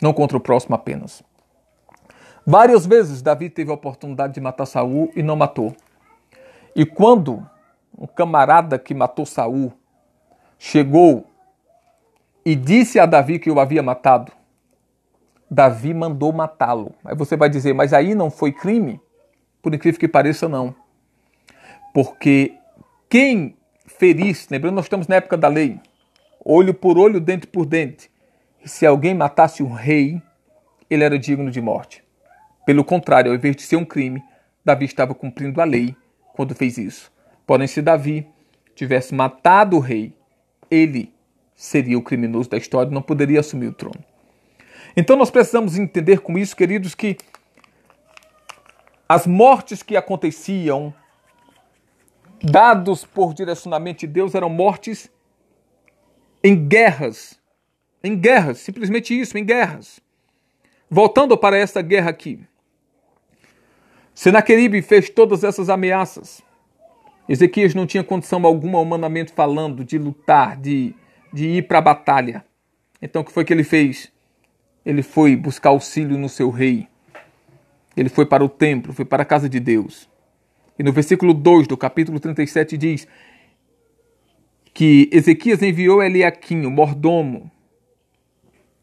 não 0.00 0.12
contra 0.12 0.36
o 0.36 0.40
próximo 0.40 0.76
apenas. 0.76 1.24
Várias 2.46 2.86
vezes 2.86 3.20
Davi 3.20 3.50
teve 3.50 3.72
a 3.72 3.74
oportunidade 3.74 4.34
de 4.34 4.40
matar 4.40 4.64
Saul 4.64 5.10
e 5.16 5.22
não 5.22 5.34
matou. 5.34 5.74
E 6.76 6.86
quando 6.86 7.44
um 7.98 8.06
camarada 8.06 8.78
que 8.78 8.94
matou 8.94 9.26
Saul 9.26 9.72
chegou 10.56 11.26
e 12.44 12.54
disse 12.54 13.00
a 13.00 13.04
Davi 13.04 13.40
que 13.40 13.50
o 13.50 13.58
havia 13.58 13.82
matado, 13.82 14.30
Davi 15.50 15.94
mandou 15.94 16.32
matá-lo. 16.32 16.94
Aí 17.04 17.16
você 17.16 17.36
vai 17.36 17.48
dizer, 17.48 17.72
mas 17.72 17.92
aí 17.92 18.14
não 18.14 18.30
foi 18.30 18.52
crime? 18.52 19.00
Por 19.62 19.74
incrível 19.74 19.98
que 19.98 20.08
pareça, 20.08 20.48
não. 20.48 20.74
Porque 21.92 22.54
quem 23.08 23.56
ferisse, 23.86 24.46
lembrando, 24.50 24.74
nós 24.74 24.84
estamos 24.84 25.06
na 25.08 25.16
época 25.16 25.36
da 25.36 25.48
lei, 25.48 25.80
olho 26.44 26.74
por 26.74 26.98
olho, 26.98 27.20
dente 27.20 27.46
por 27.46 27.64
dente. 27.64 28.10
Se 28.64 28.84
alguém 28.84 29.14
matasse 29.14 29.62
um 29.62 29.72
rei, 29.72 30.20
ele 30.90 31.04
era 31.04 31.18
digno 31.18 31.50
de 31.50 31.60
morte. 31.60 32.04
Pelo 32.66 32.84
contrário, 32.84 33.30
ao 33.30 33.36
invés 33.36 33.56
de 33.56 33.62
ser 33.62 33.76
um 33.76 33.84
crime, 33.84 34.22
Davi 34.64 34.84
estava 34.84 35.14
cumprindo 35.14 35.60
a 35.60 35.64
lei 35.64 35.96
quando 36.34 36.54
fez 36.54 36.76
isso. 36.76 37.10
Porém, 37.46 37.66
se 37.66 37.80
Davi 37.80 38.26
tivesse 38.74 39.14
matado 39.14 39.76
o 39.76 39.80
rei, 39.80 40.14
ele 40.70 41.12
seria 41.54 41.98
o 41.98 42.02
criminoso 42.02 42.50
da 42.50 42.58
história 42.58 42.90
e 42.90 42.94
não 42.94 43.02
poderia 43.02 43.40
assumir 43.40 43.68
o 43.68 43.72
trono. 43.72 44.04
Então 44.98 45.14
nós 45.14 45.30
precisamos 45.30 45.78
entender 45.78 46.18
com 46.18 46.36
isso, 46.36 46.56
queridos, 46.56 46.92
que 46.92 47.16
as 49.08 49.28
mortes 49.28 49.80
que 49.80 49.96
aconteciam, 49.96 50.92
dados 52.42 53.04
por 53.04 53.32
direcionamento 53.32 54.00
de 54.00 54.08
Deus, 54.08 54.34
eram 54.34 54.50
mortes 54.50 55.08
em 56.42 56.66
guerras. 56.66 57.38
Em 58.02 58.18
guerras, 58.18 58.58
simplesmente 58.58 59.16
isso, 59.16 59.38
em 59.38 59.44
guerras. 59.44 60.00
Voltando 60.90 61.38
para 61.38 61.56
essa 61.56 61.80
guerra 61.80 62.10
aqui. 62.10 62.40
Senaqueribe 64.12 64.82
fez 64.82 65.08
todas 65.08 65.44
essas 65.44 65.68
ameaças. 65.68 66.42
Ezequias 67.28 67.72
não 67.72 67.86
tinha 67.86 68.02
condição 68.02 68.44
alguma, 68.44 68.80
humanamente 68.80 69.30
falando, 69.30 69.84
de 69.84 69.96
lutar, 69.96 70.56
de, 70.56 70.92
de 71.32 71.46
ir 71.46 71.68
para 71.68 71.78
a 71.78 71.82
batalha. 71.82 72.44
Então 73.00 73.22
o 73.22 73.24
que 73.24 73.30
foi 73.30 73.44
que 73.44 73.52
ele 73.52 73.62
fez? 73.62 74.10
Ele 74.88 75.02
foi 75.02 75.36
buscar 75.36 75.68
auxílio 75.68 76.16
no 76.16 76.28
seu 76.28 76.48
rei. 76.48 76.88
Ele 77.94 78.08
foi 78.08 78.24
para 78.24 78.42
o 78.42 78.48
templo, 78.48 78.92
foi 78.92 79.04
para 79.04 79.22
a 79.22 79.26
casa 79.26 79.48
de 79.48 79.60
Deus. 79.60 80.08
E 80.78 80.82
no 80.82 80.92
versículo 80.92 81.34
2 81.34 81.66
do 81.66 81.76
capítulo 81.76 82.18
37 82.18 82.76
diz: 82.78 83.06
que 84.72 85.10
Ezequias 85.12 85.60
enviou 85.60 86.02
Eliaquim, 86.02 86.64
o 86.64 86.70
mordomo, 86.70 87.50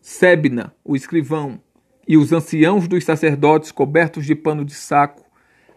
Sebna, 0.01 0.75
o 0.83 0.95
escrivão, 0.95 1.59
e 2.07 2.17
os 2.17 2.33
anciãos 2.33 2.87
dos 2.87 3.03
sacerdotes 3.03 3.71
cobertos 3.71 4.25
de 4.25 4.35
pano 4.35 4.65
de 4.65 4.75
saco, 4.75 5.23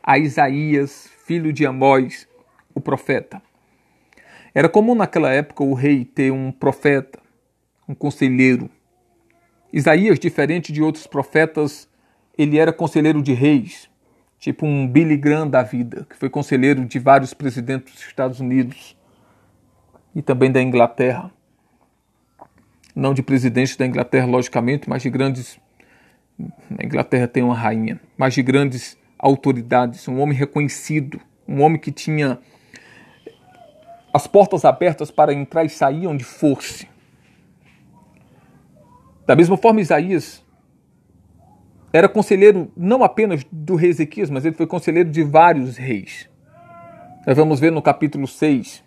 a 0.02 0.18
Isaías, 0.18 1.08
filho 1.24 1.52
de 1.52 1.64
Amós, 1.64 2.28
o 2.74 2.80
profeta. 2.80 3.40
Era 4.52 4.68
comum 4.68 4.94
naquela 4.94 5.32
época 5.32 5.64
o 5.64 5.72
rei 5.72 6.04
ter 6.04 6.30
um 6.32 6.52
profeta, 6.52 7.18
um 7.88 7.94
conselheiro. 7.94 8.68
Isaías, 9.72 10.18
diferente 10.18 10.72
de 10.72 10.82
outros 10.82 11.06
profetas, 11.06 11.88
ele 12.36 12.58
era 12.58 12.72
conselheiro 12.72 13.20
de 13.20 13.32
reis, 13.34 13.90
tipo 14.38 14.64
um 14.64 14.86
Billy 14.86 15.16
Graham 15.16 15.48
da 15.48 15.62
vida, 15.62 16.06
que 16.08 16.16
foi 16.16 16.30
conselheiro 16.30 16.84
de 16.84 16.98
vários 16.98 17.34
presidentes 17.34 17.92
dos 17.92 18.06
Estados 18.06 18.40
Unidos 18.40 18.96
e 20.14 20.22
também 20.22 20.50
da 20.50 20.62
Inglaterra. 20.62 21.30
Não 22.94 23.12
de 23.12 23.22
presidentes 23.22 23.76
da 23.76 23.86
Inglaterra, 23.86 24.26
logicamente, 24.26 24.88
mas 24.88 25.02
de 25.02 25.10
grandes. 25.10 25.60
A 26.78 26.84
Inglaterra 26.84 27.28
tem 27.28 27.42
uma 27.42 27.54
rainha, 27.54 28.00
mas 28.16 28.34
de 28.34 28.42
grandes 28.42 28.96
autoridades, 29.18 30.06
um 30.08 30.20
homem 30.20 30.36
reconhecido, 30.36 31.20
um 31.46 31.62
homem 31.62 31.78
que 31.78 31.90
tinha 31.90 32.38
as 34.12 34.26
portas 34.26 34.64
abertas 34.64 35.10
para 35.10 35.32
entrar 35.32 35.64
e 35.64 35.68
sair 35.68 36.06
onde 36.06 36.24
fosse. 36.24 36.88
Da 39.28 39.36
mesma 39.36 39.58
forma, 39.58 39.82
Isaías 39.82 40.42
era 41.92 42.08
conselheiro 42.08 42.72
não 42.74 43.04
apenas 43.04 43.44
do 43.52 43.74
rei 43.74 43.90
Ezequias, 43.90 44.30
mas 44.30 44.46
ele 44.46 44.56
foi 44.56 44.66
conselheiro 44.66 45.10
de 45.10 45.22
vários 45.22 45.76
reis. 45.76 46.30
Nós 47.26 47.36
vamos 47.36 47.60
ver 47.60 47.70
no 47.70 47.82
capítulo 47.82 48.26
6 48.26 48.82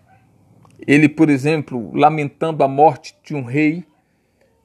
ele, 0.87 1.07
por 1.07 1.29
exemplo, 1.29 1.95
lamentando 1.95 2.63
a 2.63 2.67
morte 2.67 3.15
de 3.23 3.35
um 3.35 3.43
rei 3.43 3.85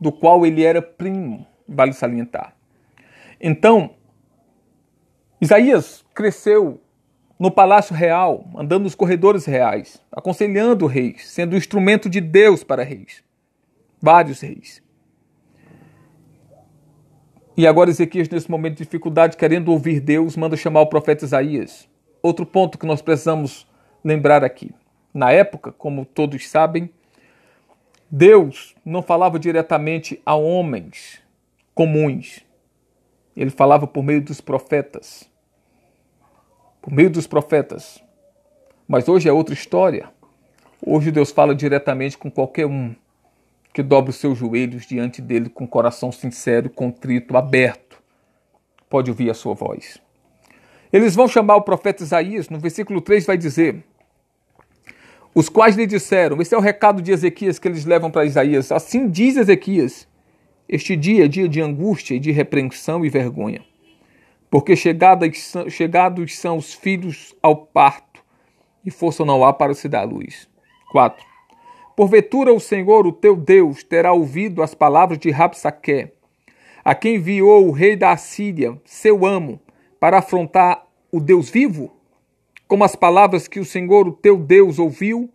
do 0.01 0.11
qual 0.11 0.47
ele 0.47 0.64
era 0.64 0.81
primo, 0.81 1.47
vale 1.68 1.93
salientar. 1.93 2.57
Então, 3.39 3.97
Isaías 5.39 6.07
cresceu 6.14 6.81
no 7.39 7.51
palácio 7.51 7.95
real, 7.95 8.49
andando 8.57 8.85
nos 8.85 8.95
corredores 8.95 9.45
reais, 9.45 10.03
aconselhando 10.11 10.87
reis, 10.87 11.29
sendo 11.29 11.55
instrumento 11.55 12.09
de 12.09 12.22
Deus 12.22 12.64
para 12.64 12.83
reis. 12.83 13.22
Vários 14.01 14.41
reis. 14.41 14.86
E 17.57 17.67
agora 17.67 17.89
Ezequias, 17.89 18.29
nesse 18.29 18.51
momento 18.51 18.77
de 18.77 18.85
dificuldade, 18.85 19.37
querendo 19.37 19.73
ouvir 19.73 19.99
Deus, 19.99 20.37
manda 20.37 20.57
chamar 20.57 20.83
o 20.83 20.87
profeta 20.87 21.25
Isaías. 21.25 21.89
Outro 22.23 22.45
ponto 22.45 22.77
que 22.77 22.85
nós 22.85 23.01
precisamos 23.01 23.67
lembrar 24.05 24.45
aqui. 24.45 24.71
Na 25.15 25.33
época, 25.33 25.73
como 25.73 26.05
todos 26.05 26.47
sabem, 26.49 26.91
Deus 28.11 28.75
não 28.85 29.01
falava 29.01 29.39
diretamente 29.39 30.21
a 30.27 30.35
homens 30.35 31.23
comuns. 31.75 32.45
Ele 33.35 33.51
falava 33.51 33.87
por 33.87 34.05
meio 34.05 34.21
dos 34.21 34.41
profetas. 34.41 35.27
Por 36.83 36.93
meio 36.93 37.09
dos 37.09 37.27
profetas. 37.27 38.03
Mas 38.87 39.09
hoje 39.09 39.31
é 39.31 39.33
outra 39.33 39.55
história. 39.55 40.11
Hoje 40.85 41.11
Deus 41.11 41.31
fala 41.31 41.55
diretamente 41.55 42.19
com 42.19 42.31
qualquer 42.31 42.67
um 42.67 42.95
que 43.77 43.83
dobra 43.83 44.09
os 44.09 44.16
seus 44.16 44.39
joelhos 44.39 44.87
diante 44.87 45.20
dele 45.20 45.51
com 45.51 45.68
coração 45.68 46.11
sincero, 46.11 46.70
contrito, 46.70 47.37
aberto. 47.37 48.03
Pode 48.89 49.11
ouvir 49.11 49.29
a 49.29 49.35
sua 49.35 49.53
voz. 49.53 50.01
Eles 50.91 51.14
vão 51.14 51.29
chamar 51.29 51.57
o 51.57 51.61
profeta 51.62 52.03
Isaías, 52.03 52.49
no 52.49 52.59
versículo 52.59 53.03
3 53.03 53.27
vai 53.27 53.37
dizer: 53.37 53.85
os 55.35 55.51
quais 55.51 55.77
lhe 55.77 55.87
disseram: 55.87 56.41
Esse 56.41 56.55
é 56.55 56.59
o 56.59 56.62
recado 56.62 57.03
de 57.03 57.12
Ezequias 57.12 57.59
que 57.59 57.68
eles 57.68 57.85
levam 57.85 58.11
para 58.11 58.24
Isaías. 58.24 58.72
Assim 58.72 59.11
diz 59.11 59.37
Ezequias: 59.37 60.09
Este 60.66 60.97
dia 60.97 61.27
é 61.27 61.29
dia 61.29 61.47
de 61.47 61.61
angústia 61.61 62.14
e 62.14 62.18
de 62.18 62.33
repreensão 62.33 63.05
e 63.05 63.11
vergonha, 63.11 63.62
porque 64.51 64.74
chegados 64.74 66.39
são 66.39 66.57
os 66.57 66.72
filhos 66.72 67.35
ao 67.43 67.55
parto, 67.55 68.24
e 68.83 68.91
força 68.91 69.22
não 69.22 69.45
há 69.45 69.53
para 69.53 69.74
se 69.74 69.87
dar 69.87 70.05
luz. 70.05 70.49
4. 70.91 71.36
Porventura 71.97 72.53
o 72.53 72.61
Senhor, 72.61 73.07
o 73.07 73.12
teu 73.12 73.34
Deus, 73.34 73.82
terá 73.82 74.12
ouvido 74.12 74.62
as 74.62 74.74
palavras 74.74 75.18
de 75.18 75.30
Rabsaque, 75.30 76.12
a 76.84 76.94
quem 76.94 77.16
enviou 77.16 77.66
o 77.66 77.72
rei 77.72 77.97
da 77.97 78.12
Assíria, 78.12 78.78
seu 78.84 79.26
amo, 79.26 79.59
para 79.99 80.18
afrontar 80.18 80.86
o 81.11 81.18
Deus 81.18 81.51
vivo? 81.51 81.97
como 82.66 82.84
as 82.84 82.97
palavras 82.97 83.47
que 83.47 83.61
o 83.61 83.64
Senhor, 83.64 84.09
o 84.09 84.12
teu 84.12 84.36
Deus, 84.36 84.78
ouviu, 84.78 85.30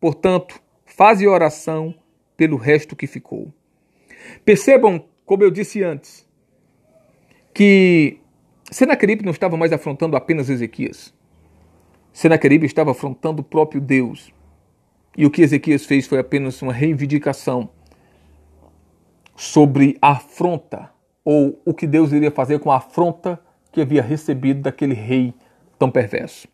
portanto, 0.00 0.60
faze 0.84 1.26
oração 1.26 1.94
pelo 2.36 2.56
resto 2.56 2.94
que 2.94 3.06
ficou. 3.06 3.52
Percebam, 4.44 5.04
como 5.24 5.42
eu 5.42 5.50
disse 5.50 5.82
antes, 5.82 6.26
que 7.52 8.18
Senaqueribe 8.70 9.24
não 9.24 9.32
estava 9.32 9.56
mais 9.56 9.72
afrontando 9.72 10.16
apenas 10.16 10.48
Ezequias. 10.48 11.12
Senaqueribe 12.12 12.66
estava 12.66 12.92
afrontando 12.92 13.42
o 13.42 13.44
próprio 13.44 13.80
Deus. 13.80 14.32
E 15.16 15.24
o 15.24 15.30
que 15.30 15.42
Ezequias 15.42 15.86
fez 15.86 16.06
foi 16.06 16.18
apenas 16.18 16.60
uma 16.60 16.72
reivindicação 16.72 17.70
sobre 19.34 19.96
a 20.00 20.12
afronta, 20.12 20.90
ou 21.24 21.60
o 21.64 21.72
que 21.72 21.86
Deus 21.86 22.12
iria 22.12 22.30
fazer 22.30 22.58
com 22.58 22.70
a 22.70 22.76
afronta 22.76 23.40
que 23.72 23.80
havia 23.80 24.02
recebido 24.02 24.62
daquele 24.62 24.94
rei 24.94 25.34
tão 25.78 25.90
perverso. 25.90 26.46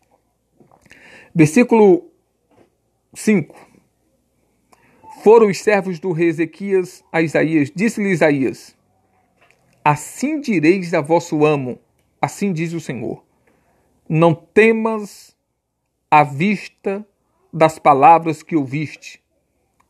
Versículo 1.35 2.09
5. 3.13 3.55
Foram 5.23 5.47
os 5.47 5.59
servos 5.59 5.99
do 5.99 6.11
rei 6.11 6.27
Ezequias 6.27 7.03
a 7.11 7.21
Isaías, 7.21 7.71
disse-lhe 7.73 8.09
Isaías: 8.09 8.75
Assim 9.83 10.39
direis 10.39 10.93
a 10.93 11.01
vosso 11.01 11.45
amo, 11.45 11.79
assim 12.21 12.51
diz 12.51 12.73
o 12.73 12.79
Senhor: 12.79 13.23
Não 14.07 14.33
temas 14.33 15.35
à 16.09 16.23
vista 16.23 17.05
das 17.53 17.77
palavras 17.77 18.41
que 18.41 18.55
ouviste, 18.55 19.21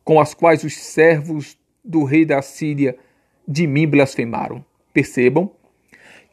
com 0.04 0.20
as 0.20 0.34
quais 0.34 0.62
os 0.62 0.76
servos 0.76 1.56
do 1.82 2.04
rei 2.04 2.26
da 2.26 2.42
Síria 2.42 2.96
de 3.48 3.66
mim 3.66 3.88
blasfemaram. 3.88 4.62
Percebam 4.92 5.50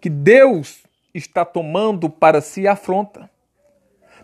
que 0.01 0.09
Deus 0.09 0.83
está 1.13 1.45
tomando 1.45 2.09
para 2.09 2.41
si 2.41 2.67
a 2.67 2.73
afronta. 2.73 3.29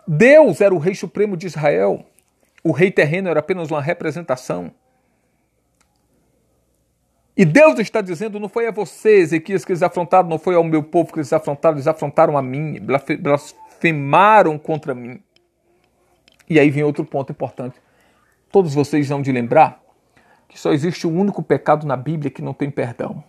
Deus 0.06 0.60
era 0.60 0.74
o 0.74 0.78
rei 0.78 0.96
supremo 0.96 1.38
de 1.38 1.48
Israel. 1.48 2.06
O 2.64 2.72
rei 2.72 2.92
terreno 2.92 3.30
era 3.30 3.40
apenas 3.40 3.72
uma 3.72 3.82
representação. 3.82 4.72
E 7.36 7.46
Deus 7.46 7.78
está 7.80 8.02
dizendo: 8.02 8.40
não 8.40 8.50
foi 8.50 8.68
a 8.68 8.72
você, 8.72 9.20
Ezequias, 9.20 9.64
que 9.64 9.72
eles 9.72 9.84
afrontaram, 9.84 10.28
não 10.28 10.40
foi 10.40 10.56
ao 10.56 10.64
meu 10.64 10.82
povo 10.82 11.14
que 11.14 11.20
eles 11.20 11.32
afrontaram, 11.32 11.76
eles 11.76 11.88
afrontaram 11.88 12.38
a 12.38 12.42
mim, 12.42 12.80
blasfemaram 13.20 14.58
contra 14.58 14.96
mim. 14.96 15.22
E 16.50 16.60
aí 16.60 16.70
vem 16.70 16.84
outro 16.84 17.04
ponto 17.04 17.32
importante. 17.32 17.80
Todos 18.52 18.74
vocês 18.74 19.10
vão 19.10 19.22
de 19.22 19.32
lembrar 19.32 19.82
que 20.48 20.60
só 20.60 20.72
existe 20.72 21.06
um 21.06 21.20
único 21.20 21.44
pecado 21.44 21.86
na 21.86 21.98
Bíblia 21.98 22.32
que 22.32 22.42
não 22.42 22.54
tem 22.54 22.72
perdão. 22.72 23.24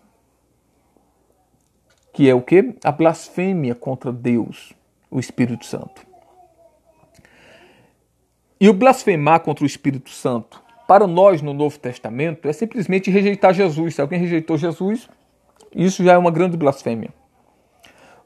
Que 2.12 2.28
é 2.28 2.34
o 2.34 2.40
que? 2.40 2.74
A 2.84 2.92
blasfêmia 2.92 3.74
contra 3.74 4.12
Deus, 4.12 4.72
o 5.10 5.18
Espírito 5.18 5.64
Santo. 5.64 6.06
E 8.60 8.68
o 8.68 8.74
blasfemar 8.74 9.40
contra 9.40 9.64
o 9.64 9.66
Espírito 9.66 10.10
Santo, 10.10 10.62
para 10.86 11.06
nós 11.06 11.42
no 11.42 11.52
Novo 11.52 11.78
Testamento, 11.78 12.48
é 12.48 12.52
simplesmente 12.52 13.10
rejeitar 13.10 13.52
Jesus. 13.52 13.94
Se 13.94 14.00
alguém 14.00 14.18
rejeitou 14.18 14.56
Jesus, 14.56 15.08
isso 15.74 16.02
já 16.02 16.14
é 16.14 16.18
uma 16.18 16.30
grande 16.30 16.56
blasfêmia. 16.56 17.12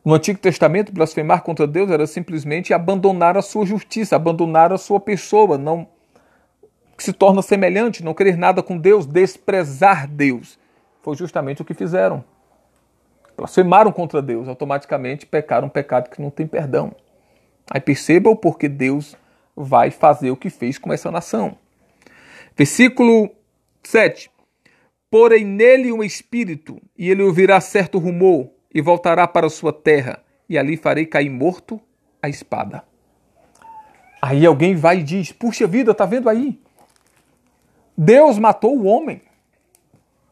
No 0.04 0.14
Antigo 0.14 0.38
Testamento, 0.38 0.92
blasfemar 0.92 1.42
contra 1.42 1.66
Deus 1.66 1.90
era 1.90 2.06
simplesmente 2.06 2.74
abandonar 2.74 3.36
a 3.36 3.42
sua 3.42 3.64
justiça, 3.64 4.16
abandonar 4.16 4.72
a 4.72 4.78
sua 4.78 4.98
pessoa, 4.98 5.56
não 5.56 5.86
se 6.98 7.12
torna 7.12 7.40
semelhante, 7.40 8.04
não 8.04 8.14
querer 8.14 8.36
nada 8.36 8.62
com 8.62 8.76
Deus, 8.76 9.06
desprezar 9.06 10.08
Deus. 10.08 10.58
Foi 11.02 11.16
justamente 11.16 11.62
o 11.62 11.64
que 11.64 11.74
fizeram. 11.74 12.24
Blasfemaram 13.36 13.92
contra 13.92 14.20
Deus, 14.20 14.48
automaticamente 14.48 15.24
pecaram 15.24 15.66
um 15.66 15.70
pecado 15.70 16.10
que 16.10 16.20
não 16.20 16.30
tem 16.30 16.46
perdão. 16.46 16.94
Aí 17.70 17.80
percebam 17.80 18.36
porque 18.36 18.68
Deus 18.68 19.16
vai 19.56 19.90
fazer 19.90 20.30
o 20.30 20.36
que 20.36 20.50
fez 20.50 20.78
com 20.78 20.92
essa 20.92 21.10
nação. 21.10 21.56
Versículo 22.56 23.30
7. 23.82 24.30
Porém 25.10 25.44
nele 25.44 25.92
um 25.92 26.02
espírito, 26.02 26.80
e 26.96 27.10
ele 27.10 27.22
ouvirá 27.22 27.60
certo 27.60 27.98
rumor, 27.98 28.50
e 28.74 28.80
voltará 28.80 29.26
para 29.26 29.48
sua 29.50 29.72
terra, 29.72 30.22
e 30.48 30.56
ali 30.58 30.76
farei 30.76 31.06
cair 31.06 31.30
morto 31.30 31.80
a 32.22 32.28
espada. 32.28 32.84
Aí 34.20 34.46
alguém 34.46 34.74
vai 34.74 34.98
e 34.98 35.02
diz: 35.02 35.32
Puxa 35.32 35.66
vida, 35.66 35.94
tá 35.94 36.04
vendo 36.04 36.28
aí? 36.28 36.60
Deus 37.96 38.38
matou 38.38 38.78
o 38.78 38.84
homem. 38.84 39.20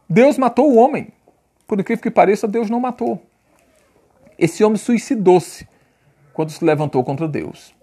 Deus 0.08 0.38
matou 0.38 0.70
o 0.70 0.76
homem. 0.76 1.12
Por 1.66 1.78
incrível 1.78 2.02
que 2.02 2.10
pareça, 2.10 2.48
Deus 2.48 2.68
não 2.68 2.80
matou. 2.80 3.22
Esse 4.38 4.64
homem 4.64 4.76
suicidou-se 4.76 5.68
quando 6.32 6.50
se 6.50 6.64
levantou 6.64 7.04
contra 7.04 7.28
Deus. 7.28 7.74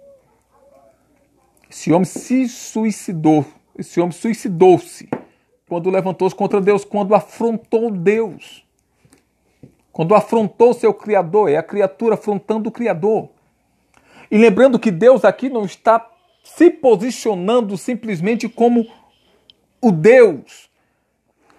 Esse 1.70 1.94
homem 1.94 2.06
se 2.06 2.50
suicidou. 2.50 3.46
Esse 3.78 4.00
homem 4.00 4.12
suicidou-se 4.12 5.08
quando 5.70 5.90
levantou-se 5.90 6.36
contra 6.36 6.60
Deus, 6.60 6.84
quando 6.84 7.14
afrontou 7.14 7.92
Deus. 7.92 8.67
Quando 9.98 10.14
afrontou 10.14 10.76
seu 10.76 10.94
Criador, 10.94 11.50
é 11.50 11.58
a 11.58 11.64
criatura 11.64 12.14
afrontando 12.14 12.70
o 12.70 12.72
Criador. 12.72 13.30
E 14.30 14.38
lembrando 14.38 14.78
que 14.78 14.92
Deus 14.92 15.26
aqui 15.26 15.50
não 15.50 15.66
está 15.66 16.08
se 16.44 16.70
posicionando 16.70 17.76
simplesmente 17.76 18.48
como 18.48 18.86
o 19.82 19.92
Deus 19.92 20.70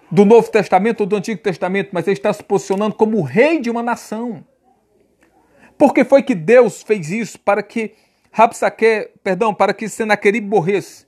do 0.09 0.23
Novo 0.23 0.49
Testamento 0.49 1.01
ou 1.01 1.05
do 1.05 1.17
Antigo 1.17 1.41
Testamento, 1.41 1.89
mas 1.91 2.07
ele 2.07 2.13
está 2.13 2.31
se 2.31 2.41
posicionando 2.41 2.95
como 2.95 3.17
o 3.17 3.23
rei 3.23 3.59
de 3.59 3.69
uma 3.69 3.83
nação. 3.83 4.41
Por 5.77 5.93
que 5.93 6.05
foi 6.05 6.23
que 6.23 6.33
Deus 6.33 6.81
fez 6.81 7.11
isso? 7.11 7.37
Para 7.37 7.61
que 7.61 7.93
Rapsaque, 8.31 9.09
perdão, 9.21 9.53
para 9.53 9.73
que 9.73 9.89
Senaqueribe 9.89 10.47
morresse. 10.47 11.05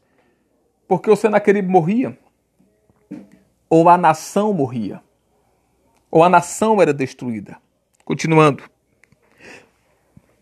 Porque 0.86 1.10
o 1.10 1.16
Senaqueribe 1.16 1.70
morria, 1.70 2.20
ou 3.70 3.88
a 3.88 3.98
nação 3.98 4.52
morria, 4.52 5.02
ou 6.12 6.24
a 6.24 6.30
nação 6.30 6.82
era 6.82 6.94
destruída. 6.94 7.58
Continuando. 8.06 8.64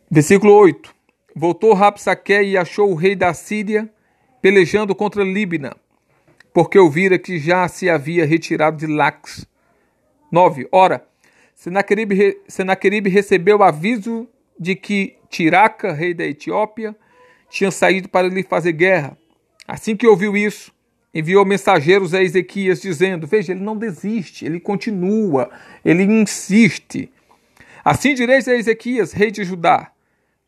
Versículo 0.09 0.53
8. 0.53 0.93
Voltou 1.35 1.73
Rapsaque 1.73 2.41
e 2.41 2.57
achou 2.57 2.91
o 2.91 2.95
rei 2.95 3.15
da 3.15 3.33
Síria 3.33 3.89
pelejando 4.41 4.95
contra 4.95 5.23
Líbina 5.23 5.75
porque 6.53 6.77
ouvira 6.77 7.17
que 7.17 7.37
já 7.39 7.67
se 7.67 7.89
havia 7.89 8.25
retirado 8.25 8.77
de 8.77 8.87
Lax. 8.87 9.47
9. 10.31 10.67
Ora, 10.71 11.05
Senaqueribe, 11.55 12.41
Senaqueribe 12.47 13.09
recebeu 13.09 13.63
aviso 13.63 14.27
de 14.59 14.75
que 14.75 15.15
Tiraca, 15.29 15.93
rei 15.93 16.13
da 16.13 16.25
Etiópia, 16.25 16.95
tinha 17.49 17.71
saído 17.71 18.09
para 18.09 18.27
lhe 18.27 18.43
fazer 18.43 18.73
guerra. 18.73 19.17
Assim 19.67 19.95
que 19.95 20.07
ouviu 20.07 20.35
isso, 20.35 20.71
enviou 21.13 21.45
mensageiros 21.45 22.13
a 22.13 22.21
Ezequias, 22.21 22.81
dizendo: 22.81 23.27
Veja, 23.27 23.51
ele 23.51 23.63
não 23.63 23.77
desiste, 23.77 24.45
ele 24.45 24.59
continua, 24.59 25.49
ele 25.83 26.03
insiste. 26.03 27.11
Assim 27.83 28.13
direis 28.13 28.47
a 28.47 28.55
Ezequias, 28.55 29.13
rei 29.13 29.31
de 29.31 29.43
Judá: 29.43 29.91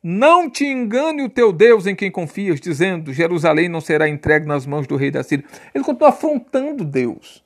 não 0.04 0.50
te 0.50 0.66
engane 0.66 1.22
o 1.22 1.30
teu 1.30 1.54
Deus 1.54 1.86
em 1.86 1.96
quem 1.96 2.10
confias, 2.10 2.60
dizendo: 2.60 3.14
Jerusalém 3.14 3.70
não 3.70 3.80
será 3.80 4.10
entregue 4.10 4.48
nas 4.48 4.66
mãos 4.66 4.88
do 4.88 4.96
rei 4.96 5.12
da 5.12 5.22
Síria. 5.22 5.46
Ele 5.76 5.84
continua 5.84 6.10
afrontando 6.10 6.84
Deus. 6.84 7.44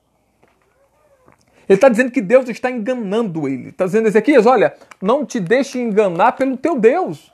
Ele 1.67 1.75
está 1.75 1.89
dizendo 1.89 2.11
que 2.11 2.21
Deus 2.21 2.47
está 2.47 2.71
enganando 2.71 3.47
ele. 3.47 3.69
Está 3.69 3.85
dizendo, 3.85 4.07
Ezequias, 4.07 4.45
olha, 4.45 4.73
não 5.01 5.25
te 5.25 5.39
deixe 5.39 5.79
enganar 5.79 6.33
pelo 6.33 6.55
teu 6.55 6.79
Deus. 6.79 7.31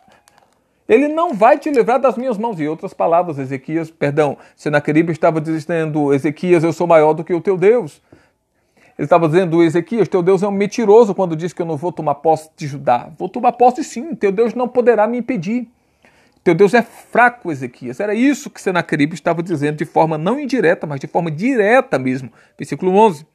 Ele 0.92 1.08
não 1.08 1.34
vai 1.34 1.58
te 1.58 1.72
livrar 1.72 2.02
das 2.02 2.18
minhas 2.18 2.38
mãos. 2.38 2.60
Em 2.60 2.68
outras 2.68 2.94
palavras, 2.94 3.40
Ezequias, 3.40 3.90
perdão, 3.90 4.38
Senaqueribe 4.58 5.14
estava 5.14 5.40
dizendo, 5.40 6.14
Ezequias, 6.14 6.66
eu 6.66 6.74
sou 6.74 6.86
maior 6.86 7.14
do 7.14 7.24
que 7.24 7.34
o 7.34 7.40
teu 7.40 7.58
Deus. 7.58 8.02
Ele 8.98 9.06
estava 9.06 9.26
dizendo, 9.30 9.64
Ezequias, 9.64 10.10
teu 10.10 10.22
Deus 10.22 10.44
é 10.44 10.48
um 10.50 10.52
mentiroso 10.52 11.16
quando 11.16 11.34
diz 11.34 11.54
que 11.54 11.62
eu 11.62 11.66
não 11.66 11.78
vou 11.78 11.94
tomar 11.94 12.16
posse 12.16 12.50
de 12.58 12.68
Judá. 12.68 13.10
Vou 13.18 13.30
tomar 13.30 13.54
posse 13.54 13.86
sim, 13.86 14.14
teu 14.14 14.34
Deus 14.34 14.54
não 14.54 14.68
poderá 14.68 15.08
me 15.08 15.20
impedir. 15.20 15.66
Teu 16.44 16.54
Deus 16.54 16.74
é 16.74 16.82
fraco, 16.82 17.50
Ezequias. 17.50 18.02
Era 18.02 18.14
isso 18.14 18.50
que 18.50 18.60
Senaqueribe 18.60 19.14
estava 19.14 19.42
dizendo 19.42 19.78
de 19.78 19.86
forma 19.86 20.18
não 20.18 20.38
indireta, 20.38 20.86
mas 20.86 21.00
de 21.00 21.08
forma 21.08 21.32
direta 21.32 21.98
mesmo. 21.98 22.30
Versículo 22.58 22.94
11. 22.98 23.26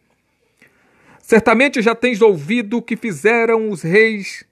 Certamente 1.22 1.80
já 1.80 1.94
tens 1.94 2.20
ouvido 2.20 2.76
o 2.76 2.82
que 2.82 2.98
fizeram 2.98 3.70
os 3.70 3.80
reis 3.80 4.44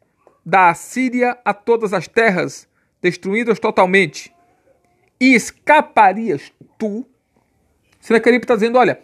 da 0.43 0.71
Assíria 0.71 1.37
a 1.45 1.53
todas 1.53 1.93
as 1.93 2.09
terras, 2.09 2.67
destruídas 3.05 3.59
totalmente. 3.59 4.35
E 5.21 5.35
escaparias 5.35 6.51
tu? 6.79 7.05
Senaqueribe 8.01 8.45
está 8.45 8.55
dizendo, 8.55 8.79
olha, 8.79 8.99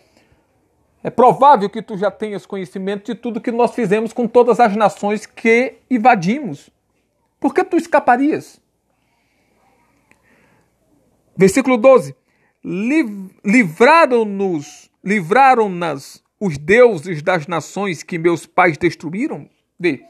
é 1.05 1.11
provável 1.11 1.69
que 1.69 1.83
tu 1.83 1.99
já 1.99 2.11
tenhas 2.11 2.47
conhecimento 2.47 3.13
de 3.13 3.21
tudo 3.21 3.43
que 3.43 3.53
nós 3.53 3.75
fizemos 3.75 4.15
com 4.15 4.27
todas 4.27 4.59
as 4.59 4.75
nações 4.75 5.27
que 5.27 5.75
invadimos. 5.91 6.71
Por 7.39 7.53
que 7.53 7.63
tu 7.63 7.77
escaparias? 7.77 8.59
Versículo 11.37 11.77
12. 11.77 12.17
Livraram-nos, 13.45 14.91
livraram-nas 15.05 16.25
os 16.41 16.57
deuses 16.57 17.23
das 17.23 17.47
nações 17.47 18.03
que 18.03 18.19
meus 18.19 18.47
pais 18.47 18.79
destruíram? 18.79 19.47
Vê. 19.79 20.07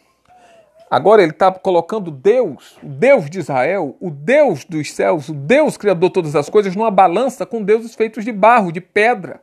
Agora 0.91 1.23
ele 1.23 1.31
está 1.31 1.53
colocando 1.53 2.11
Deus, 2.11 2.77
o 2.83 2.89
Deus 2.89 3.31
de 3.31 3.39
Israel, 3.39 3.97
o 4.01 4.11
Deus 4.11 4.65
dos 4.65 4.93
céus, 4.93 5.29
o 5.29 5.35
Deus 5.35 5.77
criador 5.77 6.09
de 6.09 6.15
todas 6.15 6.35
as 6.35 6.49
coisas, 6.49 6.75
numa 6.75 6.91
balança 6.91 7.47
com 7.47 7.63
deuses 7.63 7.95
feitos 7.95 8.25
de 8.25 8.33
barro, 8.33 8.73
de 8.73 8.81
pedra. 8.81 9.41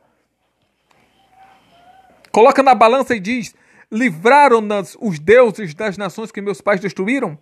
Coloca 2.30 2.62
na 2.62 2.74
balança 2.74 3.16
e 3.16 3.20
diz: 3.20 3.54
Livraram-nas 3.90 4.94
os 5.00 5.18
deuses 5.18 5.72
das 5.72 5.96
nações 5.96 6.30
que 6.30 6.42
meus 6.42 6.60
pais 6.60 6.80
destruíram? 6.80 7.38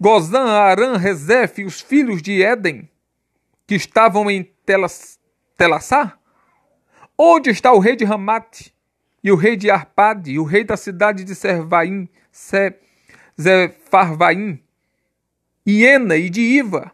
Gozã, 0.00 0.46
Arã, 0.48 0.96
Rezef, 0.96 1.64
os 1.64 1.80
filhos 1.80 2.20
de 2.20 2.42
Éden, 2.42 2.90
que 3.64 3.76
estavam 3.76 4.28
em 4.28 4.42
Telas? 4.64 5.20
Onde 7.16 7.50
está 7.50 7.72
o 7.72 7.78
rei 7.78 7.94
de 7.94 8.04
Ramate, 8.04 8.74
e 9.22 9.30
o 9.30 9.36
rei 9.36 9.56
de 9.56 9.70
Arpade, 9.70 10.32
e 10.32 10.38
o 10.40 10.44
rei 10.44 10.64
da 10.64 10.76
cidade 10.76 11.22
de 11.22 11.34
Servaim, 11.34 12.08
Se, 12.30 12.74
Zefarvaim? 13.40 14.62
hiena 15.66 16.16
e 16.16 16.30
de 16.30 16.40
Iva. 16.40 16.92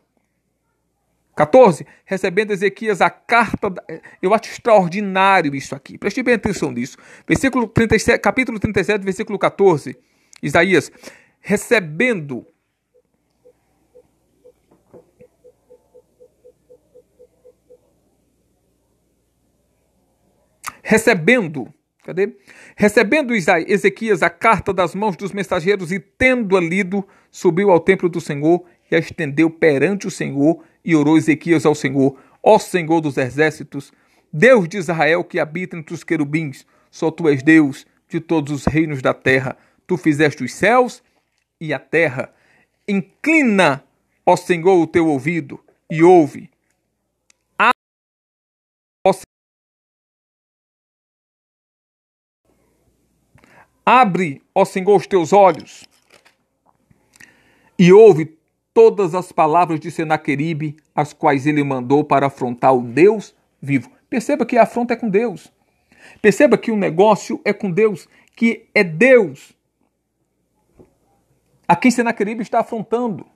14. 1.37 1.87
Recebendo 2.05 2.53
Ezequias 2.53 3.01
a 3.01 3.11
carta. 3.11 3.71
Da... 3.71 3.83
Eu 4.21 4.35
acho 4.35 4.51
extraordinário 4.51 5.55
isso 5.55 5.75
aqui. 5.75 5.99
Preste 5.99 6.23
bem 6.23 6.35
atenção 6.35 6.73
nisso. 6.73 6.97
Versículo 7.27 7.67
37, 7.69 8.21
capítulo 8.21 8.59
37, 8.59 9.05
versículo 9.05 9.39
14. 9.39 9.97
Isaías. 10.43 10.91
Recebendo. 11.41 12.47
Recebendo. 20.83 21.73
Cadê? 22.03 22.35
Recebendo 22.77 23.33
Ezequias 23.33 24.23
a 24.23 24.31
carta 24.31 24.73
das 24.73 24.93
mãos 24.93 25.17
dos 25.17 25.33
mensageiros 25.33 25.93
e 25.93 26.01
tendo-a 26.01 26.61
lido, 26.61 27.07
subiu 27.31 27.71
ao 27.71 27.79
templo 27.79 28.09
do 28.09 28.21
Senhor 28.21 28.65
e 28.91 28.97
a 28.97 28.99
estendeu 28.99 29.49
perante 29.49 30.09
o 30.09 30.11
Senhor 30.11 30.65
e 30.85 30.97
orou 30.97 31.17
Ezequias 31.17 31.65
ao 31.65 31.77
Senhor: 31.77 32.19
Ó 32.43 32.59
Senhor 32.59 33.01
dos 33.01 33.17
exércitos, 33.17 33.93
Deus 34.33 34.69
de 34.69 34.79
Israel 34.79 35.23
que 35.23 35.39
habita 35.39 35.77
entre 35.77 35.95
os 35.95 36.03
querubins, 36.03 36.67
só 36.91 37.09
tu 37.09 37.29
és 37.29 37.41
Deus 37.41 37.87
de 38.09 38.19
todos 38.19 38.53
os 38.53 38.65
reinos 38.67 39.01
da 39.01 39.15
terra. 39.15 39.57
Tu 39.87 39.97
fizeste 39.97 40.43
os 40.43 40.53
céus 40.53 41.03
e 41.61 41.73
a 41.73 41.79
terra. 41.79 42.35
Inclina, 42.89 43.85
ó 44.27 44.35
Senhor, 44.35 44.81
o 44.81 44.89
teu 44.89 45.07
ouvido 45.07 45.61
e 45.89 46.03
ouve. 46.03 46.51
Abre, 53.85 54.43
ó 54.55 54.65
Senhor, 54.65 54.97
os 54.97 55.07
teus 55.07 55.33
olhos 55.33 55.85
e 57.79 57.93
ouve 57.93 58.39
todas 58.73 59.15
as 59.15 59.33
palavras 59.33 59.81
de 59.81 59.91
Senaqueribe, 59.91 60.77
as 60.95 61.13
quais 61.13 61.47
ele 61.47 61.65
mandou 61.65 62.05
para 62.05 62.27
afrontar 62.27 62.75
o 62.75 62.83
Deus 62.83 63.35
vivo. 63.61 63.91
Perceba 64.09 64.47
que 64.47 64.57
a 64.57 64.63
afronta 64.63 64.95
é 64.95 64.97
com 64.97 65.09
Deus. 65.09 65.53
Perceba 66.21 66.57
que 66.57 66.71
o 66.71 66.77
negócio 66.77 67.41
é 67.45 67.53
com 67.53 67.71
Deus, 67.71 68.09
que 68.37 68.69
é 68.75 68.85
Deus 68.85 69.53
a 71.67 71.75
quem 71.75 71.91
Senaqueribe 71.91 72.43
está 72.43 72.61
afrontando. 72.61 73.27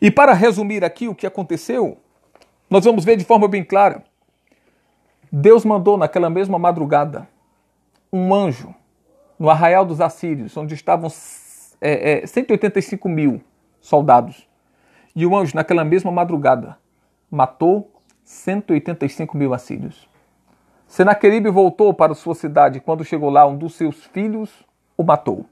E 0.00 0.10
para 0.10 0.32
resumir 0.32 0.84
aqui 0.84 1.08
o 1.08 1.14
que 1.14 1.26
aconteceu, 1.26 1.98
nós 2.68 2.84
vamos 2.84 3.04
ver 3.04 3.16
de 3.16 3.24
forma 3.24 3.48
bem 3.48 3.64
clara. 3.64 4.04
Deus 5.30 5.64
mandou 5.64 5.96
naquela 5.96 6.28
mesma 6.28 6.58
madrugada 6.58 7.28
um 8.12 8.34
anjo 8.34 8.74
no 9.38 9.50
arraial 9.50 9.84
dos 9.84 10.00
assírios, 10.00 10.56
onde 10.56 10.74
estavam 10.74 11.10
é, 11.80 12.22
é, 12.22 12.26
185 12.26 13.08
mil 13.08 13.40
soldados. 13.80 14.48
E 15.14 15.24
o 15.24 15.36
anjo, 15.36 15.54
naquela 15.54 15.84
mesma 15.84 16.10
madrugada, 16.10 16.76
matou 17.30 17.90
185 18.24 19.36
mil 19.36 19.54
assírios. 19.54 20.08
Senaqueribe 20.86 21.50
voltou 21.50 21.92
para 21.92 22.14
sua 22.14 22.34
cidade. 22.34 22.80
Quando 22.80 23.04
chegou 23.04 23.30
lá, 23.30 23.46
um 23.46 23.56
dos 23.56 23.74
seus 23.74 24.04
filhos 24.04 24.64
o 24.96 25.02
matou. 25.02 25.46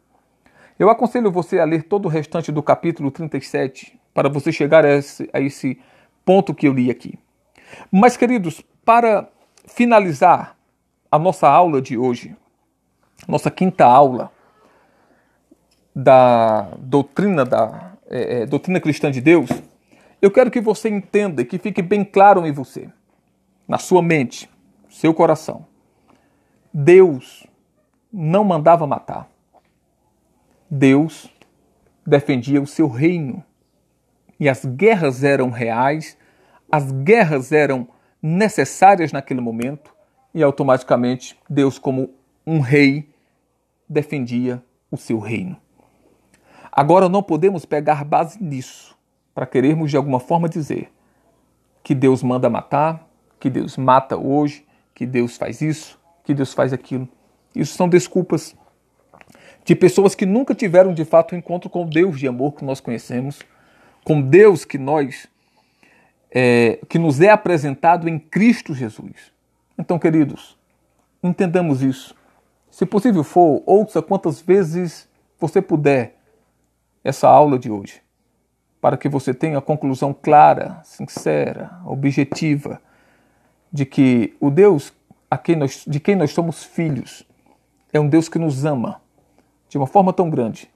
Eu 0.79 0.91
aconselho 0.91 1.31
você 1.31 1.59
a 1.59 1.65
ler 1.65 1.85
todo 1.85 2.07
o 2.07 2.09
restante 2.09 2.51
do 2.51 2.63
capítulo 2.63 3.11
37 3.11 3.99
para 4.13 4.29
você 4.29 4.51
chegar 4.53 4.85
a 4.85 4.97
esse, 4.97 5.29
a 5.33 5.41
esse 5.41 5.79
ponto 6.25 6.55
que 6.55 6.67
eu 6.67 6.73
li 6.73 6.91
aqui. 6.91 7.19
Mas, 7.91 8.17
queridos, 8.17 8.63
para 8.85 9.29
finalizar 9.67 10.57
a 11.11 11.19
nossa 11.19 11.49
aula 11.49 11.81
de 11.81 11.97
hoje, 11.97 12.37
nossa 13.27 13.51
quinta 13.51 13.85
aula 13.85 14.31
da 15.95 16.63
doutrina 16.79 17.45
da 17.45 17.93
é, 18.09 18.43
é, 18.43 18.47
doutrina 18.47 18.81
cristã 18.81 19.11
de 19.11 19.21
Deus, 19.21 19.49
eu 20.21 20.31
quero 20.31 20.51
que 20.51 20.61
você 20.61 20.89
entenda 20.89 21.43
e 21.43 21.45
que 21.45 21.59
fique 21.59 21.83
bem 21.83 22.05
claro 22.05 22.47
em 22.47 22.53
você, 22.53 22.91
na 23.67 23.79
sua 23.79 24.03
mente, 24.03 24.49
seu 24.89 25.15
coração. 25.15 25.67
Deus 26.73 27.47
não 28.13 28.45
mandava 28.45 28.87
matar. 28.87 29.29
Deus 30.71 31.31
defendia 32.07 32.61
o 32.61 32.67
seu 32.67 32.89
reino. 32.89 33.45
E 34.39 34.49
as 34.49 34.65
guerras 34.65 35.23
eram 35.23 35.51
reais, 35.51 36.17
as 36.71 36.91
guerras 36.91 37.53
eram 37.53 37.89
necessárias 38.21 39.13
naquele 39.13 39.41
momento, 39.41 39.95
e 40.35 40.43
automaticamente 40.43 41.39
Deus, 41.49 41.79
como 41.79 42.11
um 42.47 42.61
rei, 42.61 43.09
defendia 43.89 44.63
o 44.91 44.97
seu 44.97 45.19
reino. 45.19 45.57
Agora 46.71 47.09
não 47.09 47.23
podemos 47.23 47.65
pegar 47.65 48.05
base 48.05 48.43
nisso 48.43 48.97
para 49.35 49.47
querermos 49.47 49.91
de 49.91 49.97
alguma 49.97 50.21
forma 50.21 50.49
dizer 50.49 50.91
que 51.83 51.95
Deus 51.95 52.23
manda 52.23 52.49
matar, 52.49 53.07
que 53.39 53.51
Deus 53.51 53.77
mata 53.77 54.17
hoje, 54.17 54.67
que 54.95 55.05
Deus 55.05 55.37
faz 55.37 55.61
isso, 55.61 55.99
que 56.25 56.33
Deus 56.33 56.53
faz 56.55 56.73
aquilo. 56.73 57.09
Isso 57.55 57.77
são 57.77 57.89
desculpas 57.89 58.57
de 59.65 59.75
pessoas 59.75 60.15
que 60.15 60.27
nunca 60.27 60.55
tiveram 60.55 60.93
de 60.93 61.05
fato 61.05 61.35
um 61.35 61.39
encontro 61.39 61.71
com 61.71 61.87
Deus 61.87 62.19
de 62.19 62.27
amor 62.27 62.53
que 62.53 62.65
nós 62.65 62.81
conhecemos, 62.81 63.41
com 64.05 64.21
Deus 64.21 64.65
que 64.65 64.79
nós 64.79 65.29
é, 66.31 66.81
que 66.89 66.99
nos 66.99 67.21
é 67.21 67.31
apresentado 67.31 68.09
em 68.09 68.19
Cristo 68.19 68.75
Jesus. 68.75 69.33
Então, 69.79 69.99
queridos, 69.99 70.59
entendamos 71.23 71.81
isso. 71.81 72.15
Se 72.75 72.85
possível 72.85 73.23
for, 73.23 73.63
ouça 73.67 74.03
quantas 74.03 74.41
vezes 74.41 75.09
você 75.39 75.63
puder 75.63 76.19
essa 77.05 77.29
aula 77.29 77.57
de 77.57 77.71
hoje, 77.71 78.03
para 78.81 78.97
que 78.97 79.09
você 79.09 79.33
tenha 79.33 79.59
a 79.59 79.63
conclusão 79.63 80.13
clara, 80.13 80.81
sincera, 80.83 81.79
objetiva 81.87 82.83
de 83.73 83.87
que 83.87 84.37
o 84.41 84.51
Deus 84.51 84.93
a 85.31 85.39
quem 85.39 85.55
nós, 85.55 85.85
de 85.87 86.01
quem 86.01 86.17
nós 86.17 86.33
somos 86.33 86.65
filhos 86.65 87.25
é 87.93 88.01
um 88.01 88.09
Deus 88.09 88.29
que 88.29 88.41
nos 88.41 88.65
ama 88.65 89.01
de 89.69 89.79
uma 89.79 89.87
forma 89.87 90.13
tão 90.13 90.29
grande 90.29 90.69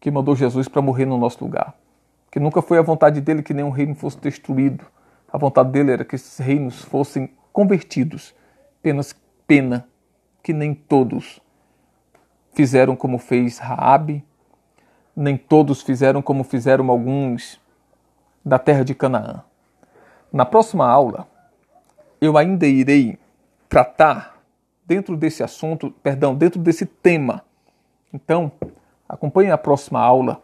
que 0.00 0.10
mandou 0.10 0.34
Jesus 0.34 0.68
para 0.68 0.80
morrer 0.80 1.04
no 1.04 1.18
nosso 1.18 1.44
lugar. 1.44 1.74
Que 2.30 2.40
nunca 2.40 2.62
foi 2.62 2.78
a 2.78 2.82
vontade 2.82 3.20
dele 3.20 3.42
que 3.42 3.52
nenhum 3.52 3.68
reino 3.68 3.94
fosse 3.94 4.16
destruído. 4.16 4.86
A 5.30 5.36
vontade 5.36 5.70
dele 5.70 5.92
era 5.92 6.02
que 6.02 6.14
esses 6.14 6.38
reinos 6.38 6.80
fossem 6.80 7.28
convertidos. 7.52 8.34
Apenas 8.80 9.14
pena 9.46 9.86
que 10.42 10.54
nem 10.54 10.74
todos 10.74 11.41
fizeram 12.52 12.94
como 12.94 13.18
fez 13.18 13.58
Raabe, 13.58 14.24
nem 15.14 15.36
todos 15.36 15.82
fizeram 15.82 16.22
como 16.22 16.44
fizeram 16.44 16.90
alguns 16.90 17.60
da 18.44 18.58
terra 18.58 18.84
de 18.84 18.94
Canaã. 18.94 19.42
Na 20.32 20.44
próxima 20.44 20.86
aula, 20.86 21.26
eu 22.20 22.38
ainda 22.38 22.66
irei 22.66 23.18
tratar 23.68 24.42
dentro 24.86 25.16
desse 25.16 25.42
assunto, 25.42 25.90
perdão, 26.02 26.34
dentro 26.34 26.60
desse 26.60 26.86
tema. 26.86 27.44
Então, 28.12 28.52
acompanhe 29.08 29.50
a 29.50 29.58
próxima 29.58 30.00
aula. 30.00 30.40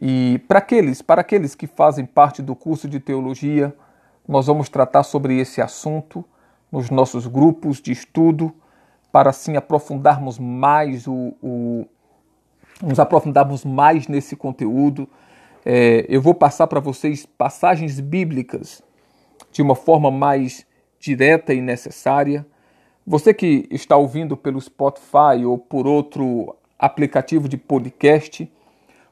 E 0.00 0.42
para 0.48 0.58
aqueles, 0.58 1.00
para 1.00 1.20
aqueles 1.20 1.54
que 1.54 1.66
fazem 1.66 2.04
parte 2.04 2.42
do 2.42 2.54
curso 2.54 2.88
de 2.88 3.00
teologia, 3.00 3.74
nós 4.26 4.46
vamos 4.46 4.68
tratar 4.68 5.02
sobre 5.02 5.38
esse 5.38 5.60
assunto 5.60 6.24
nos 6.70 6.90
nossos 6.90 7.26
grupos 7.26 7.80
de 7.80 7.92
estudo 7.92 8.52
para 9.14 9.30
assim 9.30 9.56
aprofundarmos 9.56 10.40
mais 10.40 11.06
o, 11.06 11.36
o 11.40 11.86
nos 12.82 12.98
aprofundarmos 12.98 13.64
mais 13.64 14.08
nesse 14.08 14.34
conteúdo. 14.34 15.08
É, 15.64 16.04
eu 16.08 16.20
vou 16.20 16.34
passar 16.34 16.66
para 16.66 16.80
vocês 16.80 17.24
passagens 17.24 18.00
bíblicas 18.00 18.82
de 19.52 19.62
uma 19.62 19.76
forma 19.76 20.10
mais 20.10 20.66
direta 20.98 21.54
e 21.54 21.60
necessária. 21.60 22.44
Você 23.06 23.32
que 23.32 23.68
está 23.70 23.96
ouvindo 23.96 24.36
pelo 24.36 24.60
Spotify 24.60 25.44
ou 25.46 25.58
por 25.58 25.86
outro 25.86 26.56
aplicativo 26.76 27.48
de 27.48 27.56
podcast, 27.56 28.52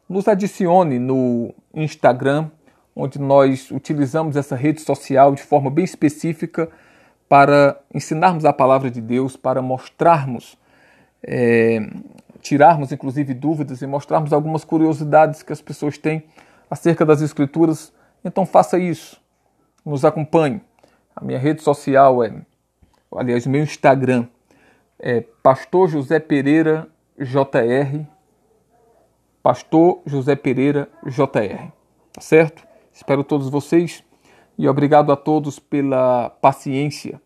nos 0.08 0.26
adicione 0.26 0.98
no 0.98 1.54
Instagram, 1.72 2.50
onde 2.96 3.20
nós 3.20 3.70
utilizamos 3.70 4.34
essa 4.34 4.56
rede 4.56 4.80
social 4.80 5.32
de 5.32 5.42
forma 5.44 5.70
bem 5.70 5.84
específica 5.84 6.68
para 7.32 7.80
ensinarmos 7.94 8.44
a 8.44 8.52
palavra 8.52 8.90
de 8.90 9.00
Deus, 9.00 9.38
para 9.38 9.62
mostrarmos, 9.62 10.58
é, 11.26 11.80
tirarmos 12.42 12.92
inclusive 12.92 13.32
dúvidas 13.32 13.80
e 13.80 13.86
mostrarmos 13.86 14.34
algumas 14.34 14.66
curiosidades 14.66 15.42
que 15.42 15.50
as 15.50 15.62
pessoas 15.62 15.96
têm 15.96 16.24
acerca 16.68 17.06
das 17.06 17.22
Escrituras. 17.22 17.90
Então 18.22 18.44
faça 18.44 18.78
isso, 18.78 19.18
nos 19.82 20.04
acompanhe. 20.04 20.60
A 21.16 21.24
minha 21.24 21.38
rede 21.38 21.62
social 21.62 22.22
é, 22.22 22.34
aliás, 23.16 23.46
meu 23.46 23.62
Instagram 23.62 24.26
é 24.98 25.24
Pastor 25.42 25.88
José 25.88 26.20
Pereira 26.20 26.86
JR. 27.18 28.04
Pastor 29.42 30.02
José 30.04 30.36
Pereira 30.36 30.86
JR. 31.06 31.72
Tá 32.12 32.20
certo? 32.20 32.62
Espero 32.92 33.24
todos 33.24 33.48
vocês 33.48 34.04
e 34.58 34.68
obrigado 34.68 35.10
a 35.12 35.16
todos 35.16 35.58
pela 35.58 36.30
paciência 36.40 37.20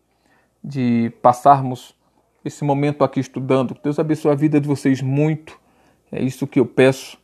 de 0.63 1.11
passarmos 1.21 1.95
esse 2.43 2.63
momento 2.63 3.03
aqui 3.03 3.19
estudando. 3.19 3.77
Deus 3.83 3.99
abençoe 3.99 4.31
a 4.31 4.35
vida 4.35 4.59
de 4.59 4.67
vocês 4.67 5.01
muito. 5.01 5.59
É 6.11 6.21
isso 6.21 6.47
que 6.47 6.59
eu 6.59 6.65
peço 6.65 7.17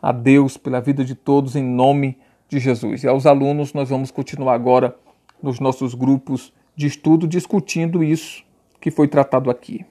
a 0.00 0.12
Deus 0.12 0.56
pela 0.56 0.80
vida 0.80 1.04
de 1.04 1.14
todos 1.14 1.56
em 1.56 1.64
nome 1.64 2.16
de 2.48 2.58
Jesus. 2.58 3.02
E 3.02 3.08
aos 3.08 3.26
alunos, 3.26 3.72
nós 3.72 3.90
vamos 3.90 4.10
continuar 4.10 4.54
agora 4.54 4.96
nos 5.42 5.60
nossos 5.60 5.94
grupos 5.94 6.52
de 6.74 6.86
estudo 6.86 7.26
discutindo 7.26 8.02
isso 8.02 8.44
que 8.80 8.90
foi 8.90 9.08
tratado 9.08 9.50
aqui. 9.50 9.84